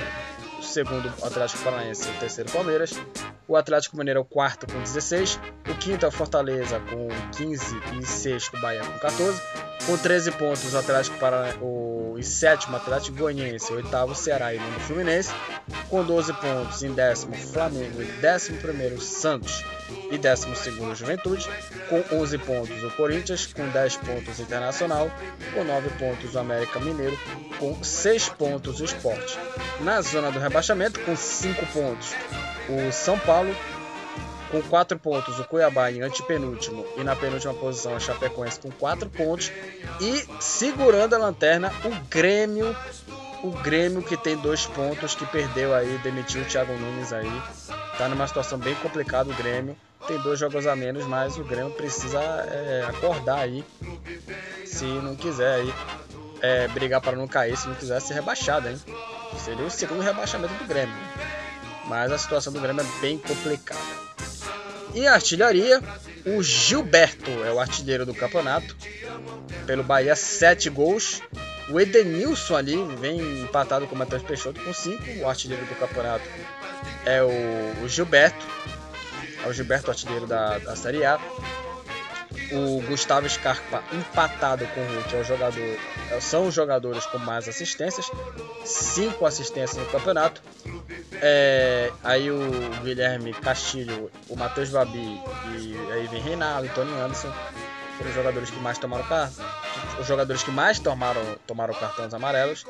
o 0.77 0.85
segundo 0.85 1.09
Atlético 1.23 1.65
Paranaense, 1.65 2.07
o 2.07 2.21
terceiro 2.21 2.51
Palmeiras. 2.51 2.93
O 3.49 3.57
Atlético 3.57 3.97
Mineiro 3.97 4.19
é 4.19 4.23
o 4.23 4.25
quarto 4.27 4.67
com 4.71 4.79
16. 4.79 5.41
O 5.71 5.75
quinto 5.77 6.05
é 6.05 6.09
o 6.09 6.13
Fortaleza 6.13 6.79
com 6.81 7.09
15 7.35 7.77
e 7.99 8.05
sexto 8.05 8.61
Bahia 8.61 8.85
com 8.85 8.99
14. 8.99 9.41
Com 9.87 9.97
13 9.97 10.33
pontos 10.33 10.75
o 10.75 10.79
Atlético 10.79 11.19
Paranaense, 11.19 11.59
o 11.63 11.97
e 12.19 12.23
sétimo 12.23 12.77
Atlético 12.77 13.17
Goianiense, 13.17 13.73
o 13.73 13.77
oitavo 13.77 14.15
Ceará 14.15 14.55
e 14.55 14.59
nono 14.59 14.81
Fluminense. 14.81 15.33
Com 15.89 16.05
12 16.05 16.33
pontos 16.35 16.83
em 16.83 16.93
décimo 16.93 17.35
Flamengo 17.35 18.03
e 18.03 18.05
décimo 18.21 18.59
primeiro 18.59 19.01
Santos 19.01 19.65
e 20.11 20.19
12 20.19 20.47
Juventude, 20.95 21.49
com 21.89 22.17
11 22.17 22.39
pontos 22.39 22.83
o 22.83 22.91
Corinthians, 22.93 23.47
com 23.47 23.69
10 23.69 23.97
pontos 23.97 24.39
o 24.39 24.43
Internacional, 24.43 25.11
com 25.55 25.65
9 25.65 25.91
pontos 25.91 26.35
o 26.35 26.39
América 26.39 26.81
Mineiro, 26.81 27.19
com 27.59 27.83
6 27.83 28.29
pontos 28.31 28.81
o 28.81 28.85
Sport. 28.85 29.37
Na 29.81 30.01
zona 30.01 30.31
do 30.31 30.39
rebaixamento, 30.39 30.66
com 31.05 31.15
5 31.15 31.67
pontos 31.67 32.13
o 32.69 32.93
São 32.93 33.17
Paulo, 33.19 33.55
com 34.51 34.61
4 34.63 34.99
pontos 34.99 35.39
o 35.39 35.45
Cuiabá 35.45 35.93
em 35.93 36.03
antepenúltimo 36.03 36.85
e 36.97 37.05
na 37.05 37.15
penúltima 37.15 37.55
posição 37.55 37.95
a 37.95 38.01
Chapecoense 38.01 38.59
com 38.59 38.71
4 38.71 39.09
pontos 39.11 39.53
e 40.01 40.27
segurando 40.41 41.15
a 41.15 41.19
lanterna 41.19 41.73
o 41.85 42.09
Grêmio 42.09 42.75
o 43.43 43.51
Grêmio 43.51 44.03
que 44.03 44.17
tem 44.17 44.37
dois 44.37 44.67
pontos, 44.67 45.15
que 45.15 45.25
perdeu 45.27 45.75
aí, 45.75 45.99
demitiu 46.03 46.43
o 46.43 46.45
Thiago 46.45 46.73
Nunes 46.73 47.13
aí. 47.13 47.31
Tá 47.97 48.09
numa 48.09 48.27
situação 48.27 48.59
bem 48.59 48.75
complicada 48.77 49.31
o 49.31 49.35
Grêmio. 49.35 49.77
Tem 50.09 50.19
dois 50.19 50.41
jogos 50.41 50.67
a 50.67 50.75
menos, 50.75 51.05
mas 51.07 51.37
o 51.37 51.45
Grêmio 51.45 51.71
precisa 51.73 52.19
é, 52.19 52.87
acordar 52.89 53.41
aí. 53.41 53.65
Se 54.65 54.85
não 54.85 55.15
quiser 55.15 55.55
aí 55.55 55.75
é, 56.41 56.69
brigar 56.69 57.01
para 57.01 57.17
não 57.17 57.27
cair, 57.27 57.57
se 57.57 57.69
não 57.69 57.75
quiser 57.75 58.01
ser 58.01 58.15
rebaixado, 58.15 58.69
hein? 58.69 58.79
Seria 59.39 59.65
o 59.65 59.71
segundo 59.71 60.03
rebaixamento 60.03 60.55
do 60.55 60.65
Grêmio. 60.65 60.95
mas 61.87 62.11
a 62.11 62.19
situação 62.19 62.53
do 62.53 62.61
Grêmio 62.61 62.85
é 62.85 63.01
bem 63.01 63.19
complicada. 63.19 63.81
E 64.95 65.07
a 65.07 65.15
artilharia, 65.15 65.83
o 66.25 66.43
Gilberto 66.43 67.31
é 67.45 67.53
o 67.53 67.61
artilheiro 67.61 68.07
do 68.07 68.15
campeonato, 68.15 68.77
pelo 69.67 69.83
Bahia, 69.83 70.17
7 70.17 70.71
gols. 70.71 71.21
O 71.69 71.81
Edenilson 71.81 72.57
ali 72.57 72.77
vem 73.01 73.43
empatado 73.43 73.87
com 73.87 73.95
o 73.95 73.99
Matheus 73.99 74.23
Peixoto 74.23 74.61
com 74.63 74.73
5. 74.73 75.21
O 75.21 75.29
artilheiro 75.29 75.67
do 75.67 75.75
campeonato 75.75 76.25
é 77.05 77.23
o, 77.23 77.85
o 77.85 77.89
Gilberto, 77.89 78.47
é 79.45 79.49
o 79.49 79.53
Gilberto 79.53 79.91
artilheiro 79.91 80.27
da, 80.27 80.59
da 80.59 80.77
Série 80.77 81.05
A 81.05 81.21
o 82.53 82.81
Gustavo 82.83 83.29
Scarpa 83.29 83.83
empatado 83.93 84.67
com 84.69 84.81
o 84.81 84.85
Hulk 84.85 85.17
é 85.17 85.21
o 85.21 85.25
jogador, 85.25 85.79
são 86.21 86.47
os 86.49 86.55
jogadores 86.55 87.05
com 87.07 87.19
mais 87.19 87.49
assistências, 87.49 88.11
cinco 88.65 89.27
assistências 89.27 89.77
no 89.77 89.87
campeonato. 89.91 90.43
É, 91.15 91.91
aí 92.05 92.31
o 92.31 92.39
Guilherme 92.83 93.33
Castilho, 93.33 94.11
o 94.29 94.37
Matheus 94.37 94.71
Babi 94.71 95.21
e 95.59 95.77
aí 95.93 96.07
vem 96.09 96.21
Reinaldo 96.21 96.67
e 96.67 96.69
Tony 96.71 96.93
Anderson 96.93 97.33
foram 97.97 98.11
os 98.11 98.15
jogadores 98.15 98.51
que 98.51 98.59
mais 98.59 98.79
tomaram 98.79 99.05
os 99.99 100.07
jogadores 100.07 100.43
que 100.43 100.51
mais 100.51 100.79
tomaram, 100.79 101.23
tomaram 101.47 101.75
cartões 101.75 102.13
amarelos. 102.13 102.65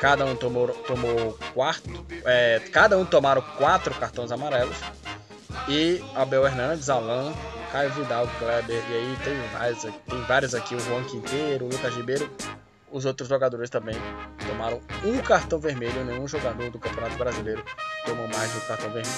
Cada 0.00 0.24
um 0.24 0.34
tomou, 0.34 0.68
tomou 0.68 1.38
quarto, 1.52 2.06
é, 2.24 2.60
cada 2.72 2.96
um 2.96 3.04
tomaram 3.04 3.42
quatro 3.58 3.94
cartões 3.94 4.32
amarelos. 4.32 4.76
E 5.68 6.02
Abel 6.14 6.46
Hernandes, 6.46 6.88
Alan, 6.88 7.34
Caio 7.72 7.90
Vidal, 7.90 8.28
Kleber, 8.38 8.82
e 8.90 8.94
aí 8.94 9.18
tem 9.24 9.34
vários, 9.52 9.82
tem 9.82 10.22
vários 10.22 10.54
aqui, 10.54 10.74
o 10.74 10.80
Juan 10.80 11.04
Quinteiro, 11.04 11.66
o 11.66 11.68
Lucas 11.68 11.94
Ribeiro, 11.94 12.30
os 12.90 13.04
outros 13.04 13.28
jogadores 13.28 13.70
também 13.70 13.96
tomaram 14.46 14.80
um 15.04 15.18
cartão 15.18 15.58
vermelho, 15.58 16.04
nenhum 16.04 16.26
jogador 16.26 16.70
do 16.70 16.78
Campeonato 16.78 17.16
Brasileiro 17.16 17.64
tomou 18.04 18.26
mais 18.28 18.50
de 18.50 18.58
um 18.58 18.60
cartão 18.60 18.90
vermelho. 18.90 19.14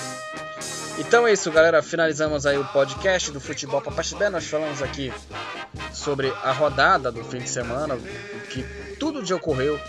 Então 0.98 1.26
é 1.26 1.32
isso, 1.32 1.50
galera. 1.50 1.82
Finalizamos 1.82 2.44
aí 2.44 2.58
o 2.58 2.64
podcast 2.66 3.30
do 3.30 3.40
Futebol 3.40 3.80
Papaxibé. 3.80 4.28
Nós 4.28 4.46
falamos 4.46 4.82
aqui 4.82 5.10
sobre 5.90 6.28
a 6.42 6.52
rodada 6.52 7.10
do 7.10 7.24
fim 7.24 7.38
de 7.38 7.48
semana, 7.48 7.94
o 7.94 8.40
que 8.48 8.62
tudo 9.00 9.22
de 9.22 9.32
ocorreu 9.32 9.80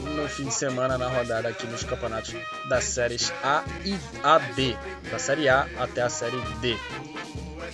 no 0.00 0.28
fim 0.28 0.44
de 0.44 0.54
semana 0.54 0.96
na 0.96 1.08
rodada 1.08 1.48
aqui 1.48 1.66
nos 1.66 1.84
campeonatos 1.84 2.34
das 2.68 2.84
séries 2.84 3.32
A 3.42 3.64
e 3.84 3.96
AD, 4.22 4.78
da 5.10 5.18
série 5.18 5.48
A 5.48 5.66
até 5.78 6.02
a 6.02 6.08
série 6.08 6.40
D. 6.60 6.76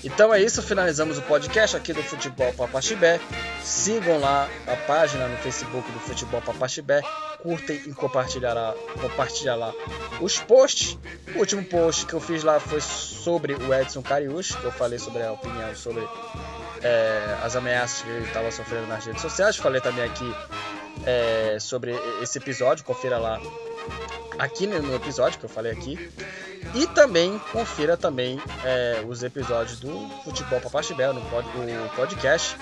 Então 0.05 0.32
é 0.32 0.40
isso, 0.40 0.62
finalizamos 0.62 1.19
o 1.19 1.23
podcast 1.23 1.77
aqui 1.77 1.93
do 1.93 2.03
Futebol 2.03 2.53
Papaxibé. 2.53 3.19
Sigam 3.62 4.20
lá 4.20 4.48
a 4.66 4.77
página 4.86 5.27
no 5.27 5.36
Facebook 5.39 5.90
do 5.90 5.98
Futebol 5.98 6.40
Papaxibé. 6.43 7.03
Curtem 7.43 7.82
e 7.86 7.93
compartilhar 7.93 8.55
lá, 8.55 9.73
os 10.20 10.39
posts. 10.39 10.98
O 11.35 11.39
último 11.39 11.65
post 11.65 12.07
que 12.07 12.15
eu 12.15 12.20
fiz 12.20 12.43
lá 12.43 12.59
foi 12.59 12.81
sobre 12.81 13.55
o 13.55 13.74
Edson 13.74 14.03
Cariús, 14.03 14.55
que 14.55 14.65
eu 14.65 14.73
falei 14.73 14.98
sobre 14.98 15.23
a 15.23 15.32
opinião 15.32 15.74
sobre 15.74 16.07
é, 16.82 17.39
as 17.43 17.57
ameaças 17.57 18.03
que 18.03 18.09
ele 18.09 18.27
estava 18.27 18.51
sofrendo 18.51 18.86
nas 18.86 19.05
redes 19.05 19.23
sociais. 19.23 19.57
Falei 19.57 19.81
também 19.81 20.05
aqui 20.05 20.35
é, 21.05 21.59
sobre 21.60 21.94
esse 22.23 22.39
episódio, 22.39 22.85
confira 22.85 23.18
lá 23.18 23.40
aqui 24.39 24.66
no 24.66 24.94
episódio 24.94 25.39
que 25.39 25.44
eu 25.44 25.51
falei 25.51 25.73
aqui. 25.73 26.10
E 26.74 26.86
também 26.89 27.39
confira 27.52 27.97
também 27.97 28.40
é, 28.64 29.02
os 29.06 29.23
episódios 29.23 29.78
do 29.78 30.09
Futebol 30.24 30.60
Papaxibel 30.60 31.14
no 31.14 31.20
pod, 31.23 31.48
podcast. 31.94 32.56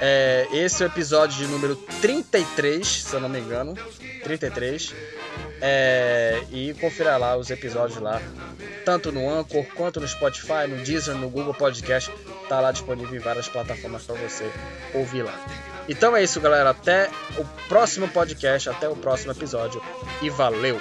É, 0.00 0.46
esse 0.52 0.82
é 0.82 0.86
o 0.86 0.88
episódio 0.88 1.38
de 1.38 1.46
número 1.46 1.74
33, 2.00 2.86
se 2.86 3.14
eu 3.14 3.20
não 3.20 3.28
me 3.28 3.40
engano. 3.40 3.74
33. 4.22 4.94
É, 5.62 6.42
e 6.50 6.74
confira 6.74 7.16
lá 7.16 7.36
os 7.36 7.50
episódios 7.50 7.98
lá, 7.98 8.20
tanto 8.84 9.12
no 9.12 9.28
Anchor 9.28 9.64
quanto 9.74 10.00
no 10.00 10.08
Spotify, 10.08 10.66
no 10.68 10.82
Deezer, 10.84 11.14
no 11.14 11.28
Google 11.28 11.54
Podcast. 11.54 12.12
Tá 12.48 12.60
lá 12.60 12.72
disponível 12.72 13.14
em 13.14 13.22
várias 13.22 13.48
plataformas 13.48 14.04
para 14.04 14.16
você 14.16 14.50
ouvir 14.94 15.22
lá. 15.22 15.34
Então 15.90 16.16
é 16.16 16.22
isso, 16.22 16.40
galera. 16.40 16.70
Até 16.70 17.10
o 17.36 17.44
próximo 17.68 18.06
podcast, 18.06 18.70
até 18.70 18.88
o 18.88 18.94
próximo 18.94 19.32
episódio. 19.32 19.82
E 20.22 20.30
valeu! 20.30 20.80